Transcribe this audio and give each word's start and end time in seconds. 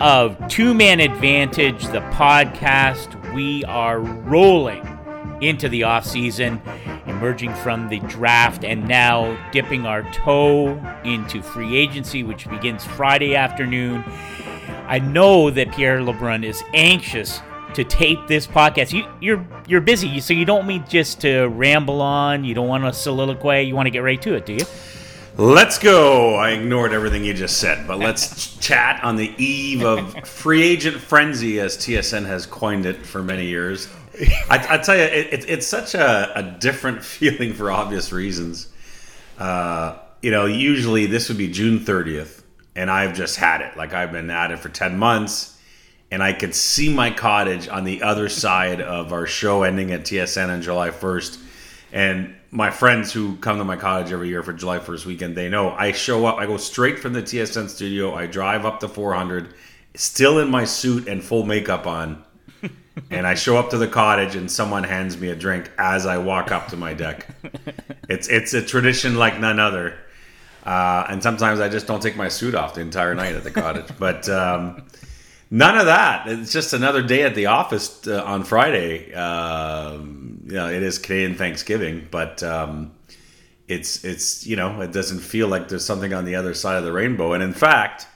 of 0.00 0.48
Two 0.48 0.72
Man 0.72 0.98
Advantage, 0.98 1.84
the 1.88 2.00
podcast. 2.12 3.34
We 3.34 3.64
are 3.64 4.00
rolling 4.00 4.86
into 5.42 5.68
the 5.68 5.82
off 5.84 6.06
season, 6.06 6.60
emerging 7.06 7.54
from 7.56 7.88
the 7.88 8.00
draft, 8.00 8.64
and 8.64 8.88
now 8.88 9.36
dipping 9.52 9.84
our 9.84 10.02
toe 10.12 10.80
into 11.04 11.42
free 11.42 11.76
agency, 11.76 12.22
which 12.22 12.48
begins 12.48 12.84
Friday 12.84 13.36
afternoon. 13.36 14.02
I 14.86 14.98
know 14.98 15.50
that 15.50 15.72
Pierre 15.72 15.98
LeBrun 16.00 16.44
is 16.44 16.62
anxious 16.72 17.40
to 17.74 17.84
tape 17.84 18.26
this 18.26 18.46
podcast. 18.46 18.92
You, 18.92 19.06
you're 19.20 19.46
you're 19.68 19.80
busy, 19.82 20.18
so 20.20 20.32
you 20.32 20.46
don't 20.46 20.66
mean 20.66 20.84
just 20.88 21.20
to 21.20 21.46
ramble 21.46 22.00
on. 22.00 22.42
You 22.42 22.54
don't 22.54 22.68
want 22.68 22.84
to 22.84 22.92
soliloquy. 22.92 23.62
You 23.62 23.76
want 23.76 23.86
to 23.86 23.90
get 23.90 24.00
right 24.00 24.20
to 24.22 24.34
it, 24.34 24.46
do 24.46 24.54
you? 24.54 24.64
Let's 25.40 25.78
go. 25.78 26.34
I 26.34 26.50
ignored 26.50 26.92
everything 26.92 27.24
you 27.24 27.32
just 27.32 27.60
said, 27.60 27.88
but 27.88 27.98
let's 27.98 28.56
chat 28.58 29.02
on 29.02 29.16
the 29.16 29.32
eve 29.42 29.82
of 29.82 30.28
free 30.28 30.62
agent 30.62 30.98
frenzy, 30.98 31.60
as 31.60 31.78
TSN 31.78 32.26
has 32.26 32.44
coined 32.44 32.84
it 32.84 33.06
for 33.06 33.22
many 33.22 33.46
years. 33.46 33.88
I, 34.50 34.66
I 34.68 34.76
tell 34.76 34.96
you, 34.96 35.04
it, 35.04 35.32
it, 35.32 35.48
it's 35.48 35.66
such 35.66 35.94
a, 35.94 36.38
a, 36.38 36.42
different 36.42 37.02
feeling 37.16 37.54
for 37.54 37.72
obvious 37.72 38.12
reasons. 38.12 38.68
Uh, 39.38 39.96
you 40.20 40.30
know, 40.30 40.44
usually 40.44 41.06
this 41.06 41.30
would 41.30 41.38
be 41.38 41.48
June 41.50 41.78
30th, 41.78 42.42
and 42.76 42.90
I've 42.90 43.14
just 43.14 43.36
had 43.36 43.62
it. 43.62 43.78
Like 43.78 43.94
I've 43.94 44.12
been 44.12 44.28
at 44.28 44.50
it 44.50 44.58
for 44.58 44.68
10 44.68 44.98
months, 44.98 45.58
and 46.10 46.22
I 46.22 46.34
could 46.34 46.54
see 46.54 46.92
my 46.92 47.10
cottage 47.10 47.66
on 47.66 47.84
the 47.84 48.02
other 48.02 48.28
side 48.28 48.82
of 48.82 49.14
our 49.14 49.24
show 49.24 49.62
ending 49.62 49.90
at 49.90 50.02
TSN 50.02 50.50
on 50.50 50.60
July 50.60 50.90
1st. 50.90 51.42
And 51.94 52.34
my 52.50 52.70
friends 52.70 53.12
who 53.12 53.36
come 53.36 53.58
to 53.58 53.64
my 53.64 53.76
cottage 53.76 54.12
every 54.12 54.28
year 54.28 54.42
for 54.42 54.52
July 54.52 54.78
1st 54.78 55.06
weekend, 55.06 55.36
they 55.36 55.48
know 55.48 55.70
I 55.70 55.92
show 55.92 56.26
up, 56.26 56.36
I 56.38 56.46
go 56.46 56.56
straight 56.56 56.98
from 56.98 57.12
the 57.12 57.22
TSN 57.22 57.68
studio, 57.68 58.14
I 58.14 58.26
drive 58.26 58.66
up 58.66 58.80
to 58.80 58.88
400, 58.88 59.54
still 59.94 60.38
in 60.40 60.50
my 60.50 60.64
suit 60.64 61.06
and 61.06 61.22
full 61.22 61.44
makeup 61.44 61.86
on. 61.86 62.24
and 63.10 63.26
I 63.26 63.34
show 63.34 63.56
up 63.56 63.70
to 63.70 63.78
the 63.78 63.86
cottage 63.86 64.34
and 64.34 64.50
someone 64.50 64.82
hands 64.82 65.16
me 65.18 65.28
a 65.30 65.36
drink 65.36 65.70
as 65.78 66.06
I 66.06 66.18
walk 66.18 66.50
up 66.50 66.68
to 66.68 66.76
my 66.76 66.94
deck. 66.94 67.28
It's 68.08 68.26
it's 68.26 68.54
a 68.54 68.60
tradition 68.60 69.14
like 69.14 69.38
none 69.38 69.60
other. 69.60 69.96
Uh, 70.66 71.06
and 71.08 71.22
sometimes 71.22 71.60
I 71.60 71.68
just 71.68 71.86
don't 71.86 72.02
take 72.02 72.16
my 72.16 72.26
suit 72.26 72.56
off 72.56 72.74
the 72.74 72.80
entire 72.80 73.14
night 73.14 73.36
at 73.36 73.44
the 73.44 73.52
cottage. 73.52 73.86
But 74.00 74.28
um, 74.28 74.82
none 75.50 75.76
of 75.76 75.86
that. 75.86 76.28
It's 76.28 76.52
just 76.52 76.72
another 76.72 77.02
day 77.02 77.22
at 77.22 77.34
the 77.34 77.46
office 77.46 78.06
uh, 78.06 78.22
on 78.24 78.44
Friday. 78.44 79.12
Um, 79.12 80.42
you 80.46 80.54
know, 80.54 80.68
it 80.68 80.82
is 80.82 80.98
Canadian 80.98 81.36
Thanksgiving, 81.36 82.08
but 82.10 82.42
um, 82.42 82.92
it's 83.68 84.04
it's 84.04 84.46
you 84.46 84.56
know 84.56 84.80
it 84.80 84.92
doesn't 84.92 85.20
feel 85.20 85.48
like 85.48 85.68
there's 85.68 85.84
something 85.84 86.12
on 86.12 86.24
the 86.24 86.34
other 86.36 86.54
side 86.54 86.76
of 86.76 86.84
the 86.84 86.92
rainbow. 86.92 87.32
And 87.32 87.42
in 87.42 87.52
fact, 87.52 88.06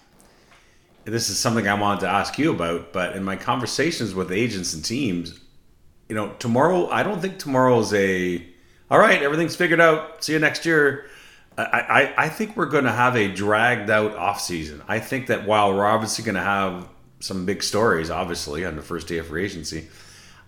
this 1.05 1.29
is 1.29 1.39
something 1.39 1.69
I 1.69 1.75
wanted 1.75 2.01
to 2.01 2.09
ask 2.09 2.39
you 2.39 2.53
about. 2.53 2.93
But 2.93 3.17
in 3.17 3.25
my 3.25 3.37
conversations 3.37 4.15
with 4.15 4.33
agents 4.33 4.75
and 4.75 4.85
teams, 4.85 5.41
you 6.09 6.15
know, 6.15 6.33
tomorrow 6.39 6.89
I 6.89 7.03
don't 7.03 7.21
think 7.21 7.39
tomorrow 7.39 7.79
is 7.81 7.93
a 7.93 8.45
all 8.91 8.99
right. 8.99 9.23
Everything's 9.23 9.57
figured 9.57 9.81
out. 9.81 10.25
See 10.25 10.33
you 10.33 10.39
next 10.39 10.67
year. 10.67 11.07
I, 11.57 11.63
I, 11.63 12.25
I 12.25 12.29
think 12.29 12.57
we're 12.57 12.67
going 12.67 12.85
to 12.85 12.93
have 12.93 13.17
a 13.17 13.33
dragged 13.33 13.89
out 13.89 14.17
off 14.17 14.41
season. 14.41 14.83
I 14.89 14.99
think 14.99 15.29
that 15.29 15.47
while 15.47 15.73
we're 15.73 15.87
obviously 15.87 16.25
going 16.25 16.35
to 16.35 16.41
have 16.43 16.89
some 17.25 17.47
big 17.47 17.63
stories, 17.63 18.11
obviously, 18.11 18.65
on 18.65 18.77
the 18.77 18.83
first 18.83 19.09
day 19.09 19.19
of 19.19 19.27
free 19.27 19.45
agency. 19.45 19.89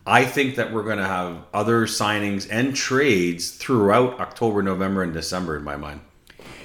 I 0.07 0.25
think 0.25 0.57
that 0.57 0.73
we're 0.73 0.85
going 0.85 0.99
to 0.99 1.07
have 1.07 1.39
other 1.53 1.87
signings 1.87 2.47
and 2.51 2.77
trades 2.77 3.51
throughout 3.51 4.21
October, 4.21 4.63
November, 4.63 5.03
and 5.03 5.13
December 5.13 5.57
in 5.57 5.65
my 5.65 5.77
mind. 5.77 6.01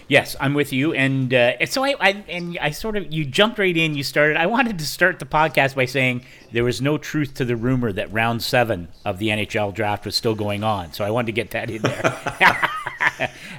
Yes, 0.07 0.35
I'm 0.39 0.53
with 0.53 0.73
you, 0.73 0.93
and 0.93 1.33
uh, 1.33 1.65
so 1.65 1.83
I, 1.83 1.95
I, 1.99 2.09
and 2.27 2.57
I 2.59 2.71
sort 2.71 2.97
of 2.97 3.11
you 3.11 3.25
jumped 3.25 3.59
right 3.59 3.75
in. 3.75 3.95
You 3.95 4.03
started. 4.03 4.37
I 4.37 4.45
wanted 4.45 4.77
to 4.79 4.85
start 4.85 5.19
the 5.19 5.25
podcast 5.25 5.75
by 5.75 5.85
saying 5.85 6.25
there 6.51 6.63
was 6.63 6.81
no 6.81 6.97
truth 6.97 7.33
to 7.35 7.45
the 7.45 7.55
rumor 7.55 7.91
that 7.93 8.11
round 8.11 8.43
seven 8.43 8.89
of 9.05 9.19
the 9.19 9.29
NHL 9.29 9.73
draft 9.73 10.05
was 10.05 10.15
still 10.15 10.35
going 10.35 10.63
on. 10.63 10.93
So 10.93 11.05
I 11.05 11.11
wanted 11.11 11.27
to 11.27 11.31
get 11.31 11.51
that 11.51 11.69
in 11.69 11.81
there. 11.81 12.19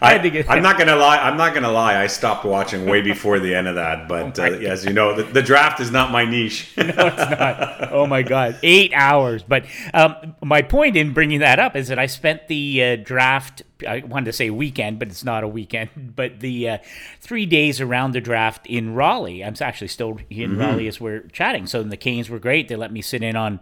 I, 0.03 0.14
am 0.48 0.62
not 0.62 0.78
gonna 0.78 0.97
lie. 0.97 1.19
I'm 1.19 1.36
not 1.36 1.54
gonna 1.54 1.70
lie. 1.70 2.00
I 2.00 2.06
stopped 2.06 2.44
watching 2.44 2.86
way 2.86 3.00
before 3.00 3.38
the 3.38 3.54
end 3.54 3.69
of 3.69 3.76
that. 3.76 4.09
But 4.09 4.38
oh 4.41 4.44
uh, 4.44 4.47
as 4.47 4.84
you 4.84 4.92
know, 4.92 5.14
the, 5.14 5.24
the, 5.24 5.42
draft 5.42 5.80
is 5.80 5.91
not 5.91 6.10
my 6.10 6.24
niche. 6.24 6.72
no, 6.76 6.84
it's 6.84 6.98
not. 7.16 7.92
Oh 7.92 8.06
my 8.06 8.22
god, 8.22 8.59
eight 8.62 8.92
hours. 8.94 9.42
But 9.42 9.64
um, 9.94 10.34
my 10.42 10.62
point 10.62 10.97
in 10.97 11.12
bringing 11.12 11.41
that 11.41 11.59
up 11.59 11.76
is 11.76 11.88
that 11.88 11.98
I 11.98 12.06
spent 12.06 12.48
the 12.48 12.82
uh, 12.82 12.97
draft. 12.97 13.62
I 13.87 14.00
wanted 14.00 14.26
to 14.26 14.32
say 14.32 14.50
weekend, 14.50 14.98
but 14.98 15.09
it's 15.09 15.25
not 15.25 15.44
a 15.44 15.48
weekend. 15.48 15.91
But 16.15 16.41
the 16.41 16.69
uh, 16.69 16.78
three 17.20 17.47
days 17.47 17.81
around 17.81 18.12
the 18.12 18.20
draft 18.20 18.66
in 18.66 18.94
Raleigh. 18.94 19.43
I'm 19.43 19.54
actually 19.60 19.88
still 19.88 20.19
in 20.28 20.53
mm-hmm. 20.53 20.60
Raleigh 20.60 20.88
as 20.88 21.00
we're 21.00 21.20
chatting. 21.28 21.66
So 21.66 21.82
the 21.82 21.97
Canes 21.97 22.28
were 22.28 22.38
great. 22.38 22.69
They 22.69 22.76
let 22.76 22.92
me 22.92 23.00
sit 23.00 23.22
in 23.22 23.34
on 23.34 23.60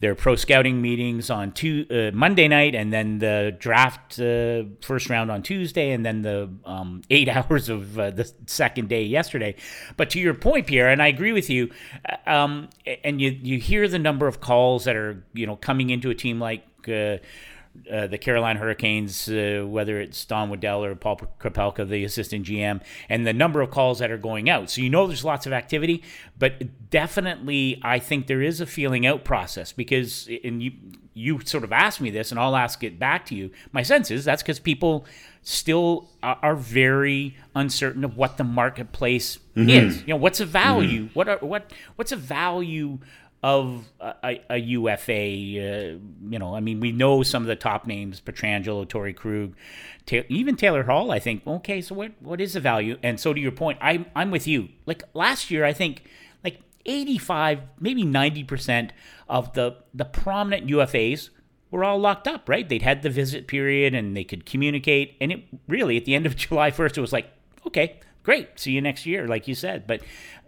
their 0.00 0.14
pro 0.14 0.36
scouting 0.36 0.80
meetings 0.80 1.28
on 1.28 1.52
two, 1.52 1.86
uh, 1.90 2.16
Monday 2.16 2.46
night, 2.46 2.74
and 2.74 2.92
then 2.92 3.18
the 3.18 3.56
draft 3.58 4.20
uh, 4.20 4.64
first 4.80 5.10
round 5.10 5.30
on 5.30 5.42
Tuesday, 5.42 5.90
and 5.90 6.06
then 6.06 6.22
the 6.22 6.48
um, 6.64 7.02
eight 7.10 7.28
hours 7.36 7.68
of 7.68 7.98
uh, 7.98 8.10
the 8.10 8.30
second 8.46 8.88
day 8.88 9.02
yesterday. 9.02 9.56
But 9.96 10.10
to 10.10 10.20
your 10.20 10.34
point, 10.34 10.66
Pierre, 10.66 10.88
and 10.88 11.02
I 11.02 11.08
agree 11.08 11.32
with 11.32 11.50
you, 11.50 11.70
uh, 12.08 12.30
um, 12.30 12.68
and 13.02 13.20
you 13.20 13.30
you 13.30 13.58
hear 13.58 13.88
the 13.88 13.98
number 13.98 14.26
of 14.28 14.40
calls 14.40 14.84
that 14.84 14.94
are 14.94 15.24
you 15.32 15.46
know 15.46 15.56
coming 15.56 15.90
into 15.90 16.10
a 16.10 16.14
team 16.14 16.38
like. 16.38 16.64
Uh, 16.86 17.18
uh, 17.90 18.06
the 18.06 18.18
Carolina 18.18 18.58
Hurricanes, 18.58 19.28
uh, 19.28 19.64
whether 19.66 20.00
it's 20.00 20.24
Don 20.24 20.50
Waddell 20.50 20.84
or 20.84 20.94
Paul 20.94 21.20
Krepelka, 21.40 21.88
the 21.88 22.04
assistant 22.04 22.46
GM, 22.46 22.80
and 23.08 23.26
the 23.26 23.32
number 23.32 23.60
of 23.60 23.70
calls 23.70 23.98
that 23.98 24.10
are 24.10 24.18
going 24.18 24.48
out. 24.48 24.70
So 24.70 24.80
you 24.80 24.90
know 24.90 25.06
there's 25.06 25.24
lots 25.24 25.46
of 25.46 25.52
activity, 25.52 26.02
but 26.38 26.90
definitely 26.90 27.80
I 27.82 27.98
think 27.98 28.26
there 28.26 28.42
is 28.42 28.60
a 28.60 28.66
feeling 28.66 29.06
out 29.06 29.24
process 29.24 29.72
because, 29.72 30.28
and 30.44 30.62
you 30.62 30.72
you 31.14 31.40
sort 31.44 31.64
of 31.64 31.72
asked 31.72 32.00
me 32.00 32.10
this, 32.10 32.30
and 32.30 32.38
I'll 32.38 32.54
ask 32.54 32.84
it 32.84 32.98
back 32.98 33.26
to 33.26 33.34
you. 33.34 33.50
My 33.72 33.82
sense 33.82 34.10
is 34.10 34.24
that's 34.24 34.42
because 34.42 34.60
people 34.60 35.04
still 35.42 36.08
are 36.22 36.54
very 36.54 37.36
uncertain 37.54 38.04
of 38.04 38.16
what 38.16 38.36
the 38.36 38.44
marketplace 38.44 39.38
mm-hmm. 39.56 39.68
is. 39.68 40.00
You 40.02 40.08
know, 40.08 40.16
what's 40.16 40.40
a 40.40 40.46
value? 40.46 41.04
Mm-hmm. 41.04 41.14
What 41.14 41.28
are 41.28 41.38
what 41.38 41.72
what's 41.96 42.12
a 42.12 42.16
value 42.16 42.98
of 43.42 43.84
a, 44.00 44.40
a 44.50 44.56
UFA. 44.58 45.12
Uh, 45.12 45.98
you 46.28 46.38
know, 46.38 46.54
I 46.54 46.60
mean, 46.60 46.80
we 46.80 46.92
know 46.92 47.22
some 47.22 47.42
of 47.42 47.48
the 47.48 47.56
top 47.56 47.86
names: 47.86 48.20
Pietrangelo, 48.20 48.86
Torey 48.86 49.14
Krug, 49.14 49.54
ta- 50.06 50.26
even 50.28 50.56
Taylor 50.56 50.84
Hall. 50.84 51.10
I 51.10 51.18
think. 51.18 51.46
Okay, 51.46 51.80
so 51.80 51.94
what 51.94 52.12
what 52.20 52.40
is 52.40 52.54
the 52.54 52.60
value? 52.60 52.98
And 53.02 53.20
so 53.20 53.32
to 53.32 53.40
your 53.40 53.52
point, 53.52 53.78
I'm 53.80 54.06
I'm 54.14 54.30
with 54.30 54.46
you. 54.46 54.68
Like 54.86 55.02
last 55.14 55.50
year, 55.50 55.64
I 55.64 55.72
think 55.72 56.02
like 56.42 56.60
85, 56.86 57.60
maybe 57.78 58.04
90% 58.04 58.90
of 59.28 59.52
the, 59.52 59.76
the 59.94 60.04
prominent 60.04 60.66
UFAs 60.66 61.30
were 61.70 61.84
all 61.84 61.98
locked 61.98 62.26
up, 62.26 62.48
right? 62.48 62.68
They'd 62.68 62.82
had 62.82 63.02
the 63.02 63.10
visit 63.10 63.46
period 63.46 63.94
and 63.94 64.16
they 64.16 64.24
could 64.24 64.46
communicate. 64.46 65.16
And 65.20 65.30
it 65.32 65.44
really, 65.66 65.96
at 65.96 66.06
the 66.06 66.14
end 66.14 66.26
of 66.26 66.36
July 66.36 66.70
1st, 66.70 66.98
it 66.98 67.00
was 67.00 67.12
like, 67.12 67.30
okay, 67.66 68.00
great, 68.28 68.60
see 68.60 68.72
you 68.72 68.82
next 68.82 69.06
year, 69.06 69.26
like 69.26 69.48
you 69.48 69.54
said. 69.54 69.86
But 69.86 70.02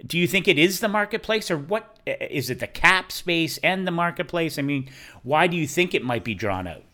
do 0.06 0.18
you 0.18 0.26
think 0.26 0.46
it 0.46 0.58
is 0.58 0.80
the 0.80 0.88
marketplace 0.88 1.50
or 1.50 1.56
what 1.56 1.98
is 2.06 2.50
it 2.50 2.58
the 2.58 2.66
cap 2.66 3.10
space 3.10 3.56
and 3.62 3.86
the 3.86 3.90
marketplace? 3.90 4.58
I 4.58 4.62
mean, 4.62 4.90
why 5.22 5.46
do 5.46 5.56
you 5.56 5.66
think 5.66 5.94
it 5.94 6.04
might 6.04 6.22
be 6.22 6.34
drawn 6.34 6.66
out? 6.66 6.84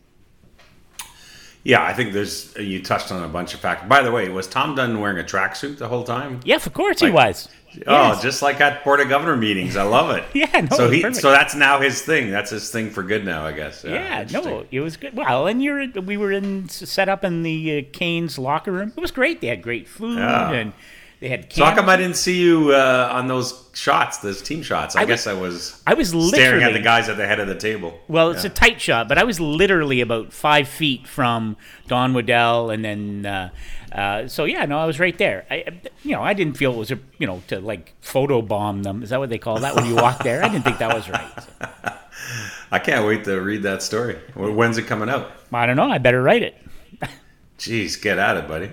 Yeah, 1.67 1.83
I 1.83 1.91
think 1.91 2.13
there's. 2.13 2.55
You 2.55 2.81
touched 2.81 3.11
on 3.11 3.21
a 3.25 3.27
bunch 3.27 3.53
of 3.53 3.59
factors. 3.59 3.89
By 3.89 4.01
the 4.01 4.09
way, 4.09 4.29
was 4.29 4.47
Tom 4.47 4.73
Dundon 4.73 5.01
wearing 5.01 5.19
a 5.19 5.23
tracksuit 5.23 5.77
the 5.77 5.89
whole 5.89 6.05
time? 6.05 6.39
Yes, 6.45 6.65
of 6.65 6.73
course 6.73 7.01
like, 7.01 7.09
he 7.09 7.13
was. 7.13 7.49
Oh, 7.85 8.13
yes. 8.13 8.21
just 8.21 8.41
like 8.41 8.61
at 8.61 8.85
Board 8.85 9.01
of 9.01 9.09
Governor 9.09 9.35
meetings. 9.35 9.75
I 9.75 9.83
love 9.83 10.15
it. 10.15 10.23
yeah, 10.33 10.61
no. 10.61 10.77
So 10.77 10.89
he, 10.89 11.01
perfect. 11.01 11.21
so 11.21 11.29
that's 11.29 11.55
now 11.55 11.81
his 11.81 12.01
thing. 12.01 12.31
That's 12.31 12.51
his 12.51 12.71
thing 12.71 12.89
for 12.89 13.03
good 13.03 13.25
now, 13.25 13.45
I 13.45 13.51
guess. 13.51 13.83
Yeah, 13.83 14.23
yeah 14.23 14.39
no, 14.39 14.65
it 14.71 14.79
was 14.79 14.95
good. 14.95 15.13
Well, 15.13 15.47
and 15.47 15.61
you're 15.61 15.89
we 15.89 16.15
were 16.15 16.31
in 16.31 16.69
set 16.69 17.09
up 17.09 17.25
in 17.25 17.43
the 17.43 17.79
uh, 17.79 17.81
Canes 17.91 18.39
locker 18.39 18.71
room. 18.71 18.93
It 18.95 19.01
was 19.01 19.11
great. 19.11 19.41
They 19.41 19.47
had 19.47 19.61
great 19.61 19.89
food 19.89 20.19
yeah. 20.19 20.51
and 20.51 20.71
they 21.19 21.29
had. 21.29 21.51
So 21.51 21.65
how 21.65 21.75
come 21.75 21.89
I 21.89 21.97
didn't 21.97 22.15
see 22.15 22.39
you 22.39 22.71
uh, 22.71 23.09
on 23.11 23.27
those 23.27 23.69
shots, 23.73 24.19
those 24.19 24.41
team 24.41 24.61
shots? 24.61 24.95
I, 24.95 25.01
I 25.01 25.05
guess 25.05 25.25
was, 25.25 25.35
I 25.35 25.39
was. 25.39 25.83
I 25.87 25.93
was 25.93 26.29
staring 26.29 26.63
at 26.63 26.73
the 26.73 26.79
guys 26.79 27.09
at 27.09 27.17
the 27.17 27.25
head 27.25 27.39
of 27.39 27.47
the 27.47 27.55
table. 27.55 27.99
Well, 28.07 28.31
it's 28.31 28.43
yeah. 28.43 28.51
a 28.51 28.53
tight 28.53 28.79
shot, 28.79 29.07
but 29.07 29.17
I 29.17 29.23
was 29.23 29.39
literally 29.39 30.01
about 30.01 30.31
five 30.31 30.67
feet 30.67 31.07
from 31.07 31.57
Don 31.87 32.13
Waddell, 32.13 32.69
and 32.69 32.85
then. 32.85 33.25
Uh, 33.25 33.49
uh, 33.91 34.27
so 34.27 34.43
yeah, 34.43 34.65
no, 34.65 34.77
I 34.77 34.85
was 34.85 34.99
right 34.99 35.17
there. 35.17 35.45
I, 35.49 35.79
you 36.03 36.11
know, 36.11 36.21
I 36.21 36.33
didn't 36.33 36.57
feel 36.57 36.73
it 36.73 36.77
was 36.77 36.91
a, 36.91 36.99
you 37.19 37.25
know, 37.25 37.41
to 37.47 37.61
like 37.61 37.93
photo 38.01 38.41
bomb 38.41 38.83
them. 38.83 39.01
Is 39.01 39.09
that 39.11 39.19
what 39.19 39.29
they 39.29 39.37
call 39.37 39.59
that 39.59 39.75
when 39.75 39.85
you 39.85 39.95
walk 39.95 40.23
there? 40.23 40.43
I 40.43 40.49
didn't 40.49 40.65
think 40.65 40.79
that 40.79 40.93
was 40.93 41.09
right. 41.09 41.31
So. 41.41 41.49
I 42.71 42.79
can't 42.79 43.05
wait 43.05 43.23
to 43.23 43.39
read 43.39 43.63
that 43.63 43.81
story. 43.81 44.15
When's 44.35 44.77
it 44.77 44.87
coming 44.87 45.09
out? 45.09 45.31
I 45.53 45.65
don't 45.65 45.77
know. 45.77 45.89
I 45.89 45.99
better 45.99 46.21
write 46.21 46.43
it. 46.43 46.55
Jeez, 47.57 48.01
get 48.01 48.19
at 48.19 48.37
it, 48.37 48.47
buddy. 48.47 48.69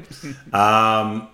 Um, 0.52 1.28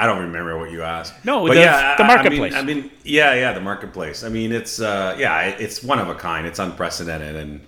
I 0.00 0.06
don't 0.06 0.20
remember 0.20 0.56
what 0.56 0.70
you 0.70 0.82
asked. 0.82 1.12
No, 1.24 1.44
but 1.44 1.54
the, 1.54 1.60
yeah, 1.60 1.96
the 1.96 2.04
marketplace. 2.04 2.54
I 2.54 2.62
mean, 2.62 2.78
I 2.78 2.80
mean, 2.82 2.90
yeah, 3.02 3.34
yeah, 3.34 3.52
the 3.52 3.60
marketplace. 3.60 4.22
I 4.22 4.28
mean, 4.28 4.52
it's 4.52 4.80
uh, 4.80 5.16
yeah, 5.18 5.42
it's 5.42 5.82
one 5.82 5.98
of 5.98 6.08
a 6.08 6.14
kind. 6.14 6.46
It's 6.46 6.60
unprecedented, 6.60 7.34
and 7.34 7.66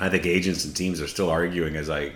I 0.00 0.08
think 0.08 0.24
agents 0.24 0.64
and 0.64 0.74
teams 0.74 1.00
are 1.02 1.06
still 1.06 1.28
arguing, 1.28 1.76
as 1.76 1.90
I 1.90 2.12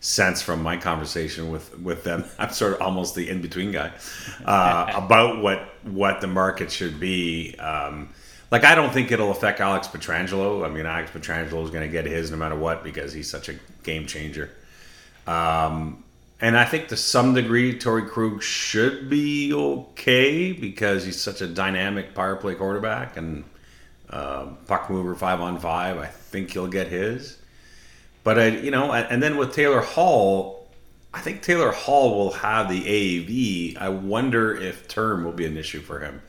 sense 0.00 0.42
from 0.42 0.62
my 0.62 0.76
conversation 0.76 1.50
with 1.50 1.76
with 1.78 2.04
them. 2.04 2.26
I'm 2.38 2.50
sort 2.50 2.74
of 2.74 2.82
almost 2.82 3.14
the 3.14 3.30
in 3.30 3.40
between 3.40 3.72
guy 3.72 3.90
uh, 4.44 4.92
about 4.94 5.42
what 5.42 5.66
what 5.84 6.20
the 6.20 6.26
market 6.26 6.70
should 6.70 7.00
be. 7.00 7.56
Um, 7.56 8.10
like, 8.50 8.64
I 8.64 8.74
don't 8.74 8.92
think 8.92 9.10
it'll 9.10 9.30
affect 9.30 9.60
Alex 9.60 9.88
Pietrangelo. 9.88 10.64
I 10.64 10.68
mean, 10.68 10.84
Alex 10.84 11.10
Pietrangelo 11.10 11.64
is 11.64 11.70
going 11.70 11.82
to 11.82 11.88
get 11.88 12.04
his 12.04 12.30
no 12.30 12.36
matter 12.36 12.54
what 12.54 12.84
because 12.84 13.14
he's 13.14 13.28
such 13.28 13.48
a 13.48 13.54
game 13.82 14.06
changer. 14.06 14.50
Um, 15.26 16.03
and 16.44 16.58
I 16.58 16.66
think 16.66 16.88
to 16.88 16.96
some 16.98 17.32
degree, 17.32 17.78
Torey 17.78 18.06
Krug 18.06 18.42
should 18.42 19.08
be 19.08 19.50
okay 19.54 20.52
because 20.52 21.02
he's 21.02 21.18
such 21.18 21.40
a 21.40 21.46
dynamic 21.46 22.14
power 22.14 22.36
play 22.36 22.54
quarterback 22.54 23.16
and 23.16 23.44
uh, 24.10 24.48
puck 24.66 24.90
mover 24.90 25.14
five 25.14 25.40
on 25.40 25.58
five. 25.58 25.96
I 25.96 26.04
think 26.04 26.50
he'll 26.50 26.66
get 26.66 26.88
his. 26.88 27.38
But 28.24 28.38
I, 28.38 28.48
you 28.48 28.70
know, 28.70 28.92
and 28.92 29.22
then 29.22 29.38
with 29.38 29.54
Taylor 29.54 29.80
Hall, 29.80 30.68
I 31.14 31.22
think 31.22 31.40
Taylor 31.40 31.72
Hall 31.72 32.14
will 32.14 32.32
have 32.32 32.68
the 32.68 32.82
AAV. 32.82 33.78
I 33.80 33.88
wonder 33.88 34.54
if 34.54 34.86
term 34.86 35.24
will 35.24 35.32
be 35.32 35.46
an 35.46 35.56
issue 35.56 35.80
for 35.80 36.00
him. 36.00 36.20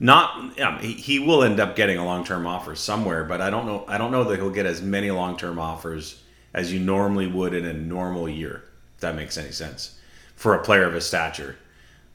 Not, 0.00 0.56
yeah, 0.56 0.80
he, 0.80 0.94
he 0.94 1.18
will 1.18 1.42
end 1.42 1.60
up 1.60 1.76
getting 1.76 1.98
a 1.98 2.06
long 2.06 2.24
term 2.24 2.46
offer 2.46 2.74
somewhere, 2.74 3.22
but 3.22 3.42
I 3.42 3.50
don't 3.50 3.66
know. 3.66 3.84
I 3.86 3.98
don't 3.98 4.12
know 4.12 4.24
that 4.24 4.36
he'll 4.36 4.48
get 4.48 4.64
as 4.64 4.80
many 4.80 5.10
long 5.10 5.36
term 5.36 5.58
offers 5.58 6.22
as 6.54 6.72
you 6.72 6.80
normally 6.80 7.26
would 7.26 7.52
in 7.52 7.66
a 7.66 7.74
normal 7.74 8.30
year 8.30 8.64
that 9.00 9.14
makes 9.14 9.36
any 9.38 9.52
sense 9.52 9.98
for 10.34 10.54
a 10.54 10.62
player 10.62 10.84
of 10.84 10.94
his 10.94 11.04
stature. 11.04 11.56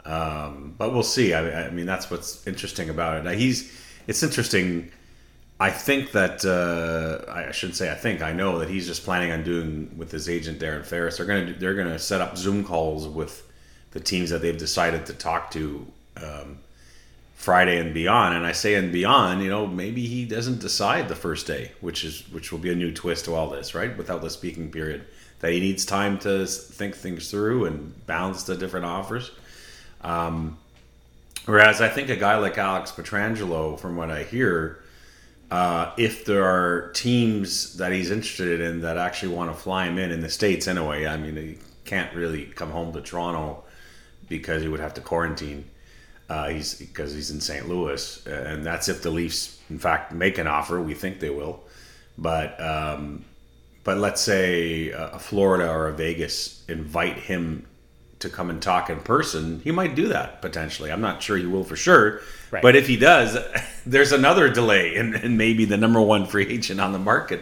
Um, 0.06 0.76
but 0.78 0.94
we'll 0.94 1.04
see. 1.04 1.34
I, 1.34 1.68
I, 1.68 1.70
mean, 1.70 1.86
that's 1.86 2.12
what's 2.12 2.46
interesting 2.48 2.90
about 2.90 3.18
it. 3.18 3.24
Now, 3.24 3.32
he's. 3.32 3.72
It's 4.06 4.22
interesting. 4.22 4.92
I 5.60 5.70
think 5.70 6.12
that 6.12 6.44
uh, 6.44 7.32
I 7.32 7.52
shouldn't 7.52 7.78
say. 7.78 7.90
I 7.90 7.96
think 7.96 8.22
I 8.22 8.34
know 8.34 8.60
that 8.60 8.70
he's 8.70 8.86
just 8.86 9.04
planning 9.06 9.32
on 9.32 9.44
doing 9.44 9.94
with 9.98 10.12
his 10.12 10.28
agent 10.28 10.60
Darren 10.60 10.86
Ferris. 10.86 11.18
They're 11.18 11.26
gonna 11.26 11.54
they're 11.54 11.76
gonna 11.76 12.00
set 12.00 12.20
up 12.20 12.38
Zoom 12.38 12.66
calls 12.66 13.08
with 13.08 13.50
the 13.92 14.00
teams 14.00 14.30
that 14.32 14.42
they've 14.42 14.58
decided 14.58 15.06
to 15.06 15.14
talk 15.14 15.52
to 15.52 15.88
um, 16.18 16.58
Friday 17.36 17.80
and 17.80 17.94
beyond. 17.94 18.36
And 18.36 18.46
I 18.46 18.52
say 18.52 18.74
and 18.74 18.92
beyond, 18.92 19.42
you 19.42 19.50
know, 19.50 19.68
maybe 19.68 20.06
he 20.06 20.26
doesn't 20.26 20.60
decide 20.60 21.08
the 21.08 21.16
first 21.16 21.48
day, 21.48 21.72
which 21.80 22.04
is 22.04 22.30
which 22.32 22.52
will 22.52 22.60
be 22.60 22.72
a 22.72 22.76
new 22.76 22.92
twist 22.92 23.26
to 23.26 23.36
all 23.36 23.50
this, 23.50 23.74
right? 23.74 23.96
Without 23.98 24.22
the 24.22 24.30
speaking 24.30 24.70
period 24.70 25.06
that 25.44 25.52
he 25.52 25.60
needs 25.60 25.86
time 25.86 26.18
to 26.18 26.46
think 26.46 26.96
things 26.96 27.30
through 27.30 27.66
and 27.66 28.08
balance 28.08 28.44
the 28.44 28.56
different 28.56 28.86
offers. 28.86 29.30
Um, 30.00 30.58
whereas 31.44 31.82
I 31.82 31.90
think 31.90 32.08
a 32.08 32.16
guy 32.16 32.38
like 32.38 32.58
Alex 32.58 32.92
Pietrangelo, 32.92 33.78
from 33.78 33.98
what 33.98 34.10
I 34.10 34.24
hear, 34.24 34.80
uh, 35.52 35.92
if 35.98 36.24
there 36.24 36.46
are 36.46 36.92
teams 36.94 37.76
that 37.76 37.92
he's 37.92 38.10
interested 38.10 38.62
in 38.62 38.80
that 38.84 38.98
actually 38.98 39.36
want 39.36 39.52
to 39.52 39.62
fly 39.62 39.86
him 39.86 39.98
in 39.98 40.12
in 40.12 40.22
the 40.22 40.30
states 40.30 40.66
anyway, 40.66 41.06
I 41.06 41.18
mean 41.18 41.36
he 41.36 41.58
can't 41.84 42.16
really 42.16 42.46
come 42.46 42.72
home 42.72 42.94
to 42.94 43.02
Toronto 43.02 43.66
because 44.30 44.62
he 44.62 44.70
would 44.70 44.80
have 44.80 44.94
to 44.94 45.02
quarantine. 45.02 45.66
Uh, 46.30 46.52
he's 46.52 46.76
because 46.76 47.14
he's 47.14 47.32
in 47.32 47.42
St. 47.42 47.68
Louis, 47.68 48.26
and 48.28 48.66
that's 48.66 48.88
if 48.88 49.04
the 49.04 49.12
Leafs, 49.12 49.60
in 49.70 49.78
fact, 49.78 50.14
make 50.14 50.38
an 50.38 50.48
offer. 50.48 50.82
We 50.82 50.94
think 50.94 51.20
they 51.20 51.30
will, 51.30 51.66
but 52.18 52.58
um, 52.62 53.26
but 53.84 53.98
let's 53.98 54.22
say 54.22 54.90
a 54.90 55.20
Florida 55.20 55.70
or 55.70 55.88
a 55.88 55.94
Vegas 55.94 56.64
invite 56.68 57.18
him 57.18 57.66
to 58.24 58.30
come 58.30 58.50
and 58.50 58.62
talk 58.62 58.90
in 58.90 59.00
person, 59.02 59.60
he 59.64 59.72
might 59.72 59.96
do 59.96 60.08
that 60.08 60.42
potentially. 60.42 60.92
I'm 60.92 61.02
not 61.02 61.22
sure 61.22 61.38
he 61.38 61.46
will 61.46 61.66
for 61.66 61.76
sure, 61.76 62.22
right. 62.52 62.64
but 62.64 62.76
if 62.76 62.88
he 62.88 62.96
does, 62.98 63.38
there's 63.86 64.14
another 64.14 64.50
delay 64.50 64.96
in, 64.96 65.14
in 65.16 65.38
maybe 65.38 65.66
the 65.66 65.78
number 65.78 66.02
one 66.02 66.26
free 66.26 66.48
agent 66.48 66.80
on 66.80 66.94
the 66.94 67.00
market 67.00 67.42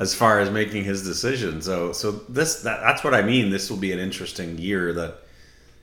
as 0.00 0.14
far 0.14 0.40
as 0.40 0.50
making 0.50 0.84
his 0.84 1.04
decision. 1.04 1.62
So, 1.62 1.92
so 1.92 2.12
this 2.28 2.62
that, 2.62 2.80
that's 2.80 3.02
what 3.04 3.14
I 3.14 3.22
mean. 3.22 3.50
This 3.50 3.70
will 3.70 3.78
be 3.78 3.92
an 3.92 3.98
interesting 3.98 4.58
year 4.58 4.92
that 4.92 5.18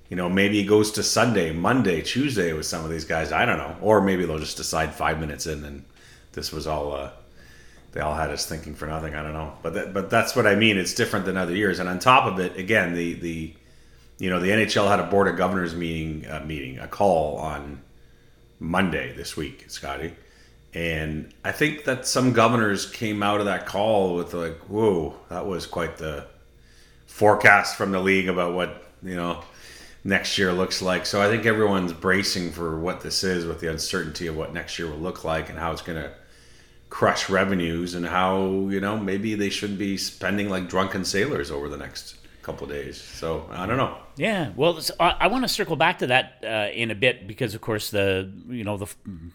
you 0.10 0.18
know 0.18 0.30
maybe 0.30 0.62
he 0.62 0.68
goes 0.68 0.92
to 0.92 1.04
Sunday, 1.04 1.54
Monday, 1.54 2.02
Tuesday 2.02 2.52
with 2.52 2.66
some 2.66 2.84
of 2.84 2.92
these 2.92 3.06
guys. 3.06 3.32
I 3.32 3.46
don't 3.46 3.58
know, 3.58 3.78
or 3.82 4.02
maybe 4.02 4.26
they'll 4.26 4.40
just 4.40 4.58
decide 4.58 4.94
five 4.94 5.20
minutes 5.20 5.48
in 5.48 5.64
and 5.64 5.86
this 6.34 6.52
was 6.52 6.68
all. 6.68 6.94
Uh, 6.94 7.12
they 7.96 8.02
all 8.02 8.14
had 8.14 8.30
us 8.30 8.46
thinking 8.46 8.76
for 8.76 8.88
nothing. 8.88 9.16
I 9.16 9.24
don't 9.24 9.32
know, 9.32 9.54
but 9.64 9.74
that, 9.74 9.94
but 9.94 10.10
that's 10.10 10.36
what 10.36 10.46
I 10.46 10.56
mean. 10.56 10.78
It's 10.78 10.94
different 10.94 11.26
than 11.26 11.38
other 11.38 11.56
years, 11.56 11.80
and 11.80 11.88
on 11.88 11.98
top 11.98 12.26
of 12.26 12.40
it, 12.40 12.58
again, 12.58 12.94
the 12.94 13.14
the 13.14 13.54
you 14.20 14.30
know 14.30 14.42
the 14.42 14.50
NHL 14.50 14.90
had 14.90 15.00
a 15.00 15.06
board 15.06 15.30
of 15.30 15.38
governors 15.38 15.74
meeting 15.74 16.30
uh, 16.30 16.44
meeting 16.46 16.78
a 16.78 16.90
call 16.90 17.38
on 17.38 17.82
Monday 18.60 19.14
this 19.16 19.38
week, 19.38 19.70
Scotty, 19.70 20.14
and 20.74 21.34
I 21.46 21.54
think 21.54 21.86
that 21.86 22.06
some 22.06 22.34
governors 22.34 22.86
came 22.86 23.24
out 23.24 23.40
of 23.40 23.46
that 23.46 23.66
call 23.66 24.16
with 24.16 24.34
like, 24.34 24.58
whoa, 24.64 25.16
that 25.30 25.46
was 25.46 25.66
quite 25.66 25.96
the 25.96 26.28
forecast 27.08 27.78
from 27.78 27.94
the 27.94 28.02
league 28.02 28.28
about 28.28 28.54
what 28.54 28.84
you 29.04 29.16
know 29.16 29.42
next 30.04 30.38
year 30.38 30.52
looks 30.52 30.82
like. 30.82 31.06
So 31.06 31.22
I 31.22 31.30
think 31.30 31.46
everyone's 31.46 31.94
bracing 31.94 32.52
for 32.52 32.78
what 32.78 33.00
this 33.00 33.24
is 33.24 33.46
with 33.46 33.62
the 33.62 33.72
uncertainty 33.72 34.28
of 34.28 34.36
what 34.36 34.54
next 34.54 34.78
year 34.78 34.90
will 34.90 34.98
look 34.98 35.24
like 35.24 35.50
and 35.50 35.58
how 35.58 35.72
it's 35.72 35.82
going 35.82 36.04
to 36.04 36.12
crush 36.96 37.30
revenues 37.30 37.94
and 37.94 38.06
how 38.06 38.46
you 38.70 38.80
know 38.80 38.98
maybe 38.98 39.36
they 39.36 39.50
should 39.50 39.78
be 39.78 39.98
spending 39.98 40.48
like 40.48 40.70
drunken 40.70 41.04
sailors 41.04 41.52
over 41.52 41.68
the 41.68 41.76
next 41.76 42.16
couple 42.42 42.66
days. 42.68 43.02
So 43.02 43.50
I 43.52 43.66
don't 43.66 43.76
know. 43.76 43.98
Yeah, 44.16 44.52
well, 44.56 44.80
I, 44.98 45.28
want 45.28 45.44
to 45.44 45.50
circle 45.50 45.76
back 45.76 46.00
to 46.00 46.08
that 46.08 46.42
uh, 46.42 46.72
in 46.74 46.92
a 46.92 46.96
bit 46.96 47.28
because, 47.28 47.54
of 47.54 47.60
course, 47.60 47.92
the 47.92 48.32
you 48.48 48.64
know 48.64 48.78
the, 48.78 48.88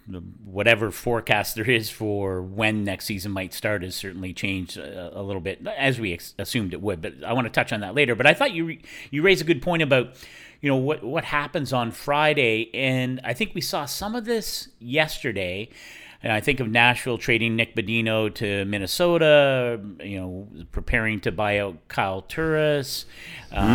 the, 0.08 0.20
whatever 0.42 0.90
forecast 0.90 1.54
there 1.56 1.68
is 1.68 1.90
for 1.90 2.40
when 2.40 2.84
next 2.84 3.04
season 3.04 3.32
might 3.32 3.52
start 3.52 3.82
has 3.82 3.94
certainly 3.94 4.32
changed 4.32 4.78
a, 4.78 5.20
a 5.20 5.22
little 5.22 5.42
bit 5.42 5.66
as 5.76 6.00
we 6.00 6.14
ex- 6.14 6.32
assumed 6.38 6.72
it 6.72 6.80
would. 6.80 7.02
But 7.02 7.22
I 7.26 7.34
want 7.34 7.46
to 7.46 7.52
touch 7.52 7.74
on 7.74 7.80
that 7.80 7.94
later. 7.94 8.14
But 8.14 8.26
I 8.26 8.32
thought 8.32 8.52
you 8.52 8.78
you 9.10 9.20
raised 9.20 9.42
a 9.42 9.44
good 9.44 9.60
point 9.60 9.82
about 9.82 10.14
you 10.62 10.70
know 10.70 10.76
what 10.76 11.04
what 11.04 11.24
happens 11.24 11.74
on 11.74 11.90
Friday, 11.90 12.70
and 12.72 13.20
I 13.22 13.34
think 13.34 13.54
we 13.54 13.60
saw 13.60 13.84
some 13.84 14.14
of 14.14 14.24
this 14.24 14.68
yesterday. 14.78 15.68
And 16.22 16.32
I 16.32 16.40
think 16.40 16.60
of 16.60 16.68
Nashville 16.68 17.16
trading 17.16 17.56
Nick 17.56 17.74
Bonino 17.74 18.32
to 18.34 18.66
Minnesota, 18.66 19.80
you 20.04 20.20
know, 20.20 20.48
preparing 20.70 21.20
to 21.20 21.32
buy 21.32 21.58
out 21.58 21.76
Kyle 21.88 22.20
Turris. 22.20 23.06
Um, 23.50 23.66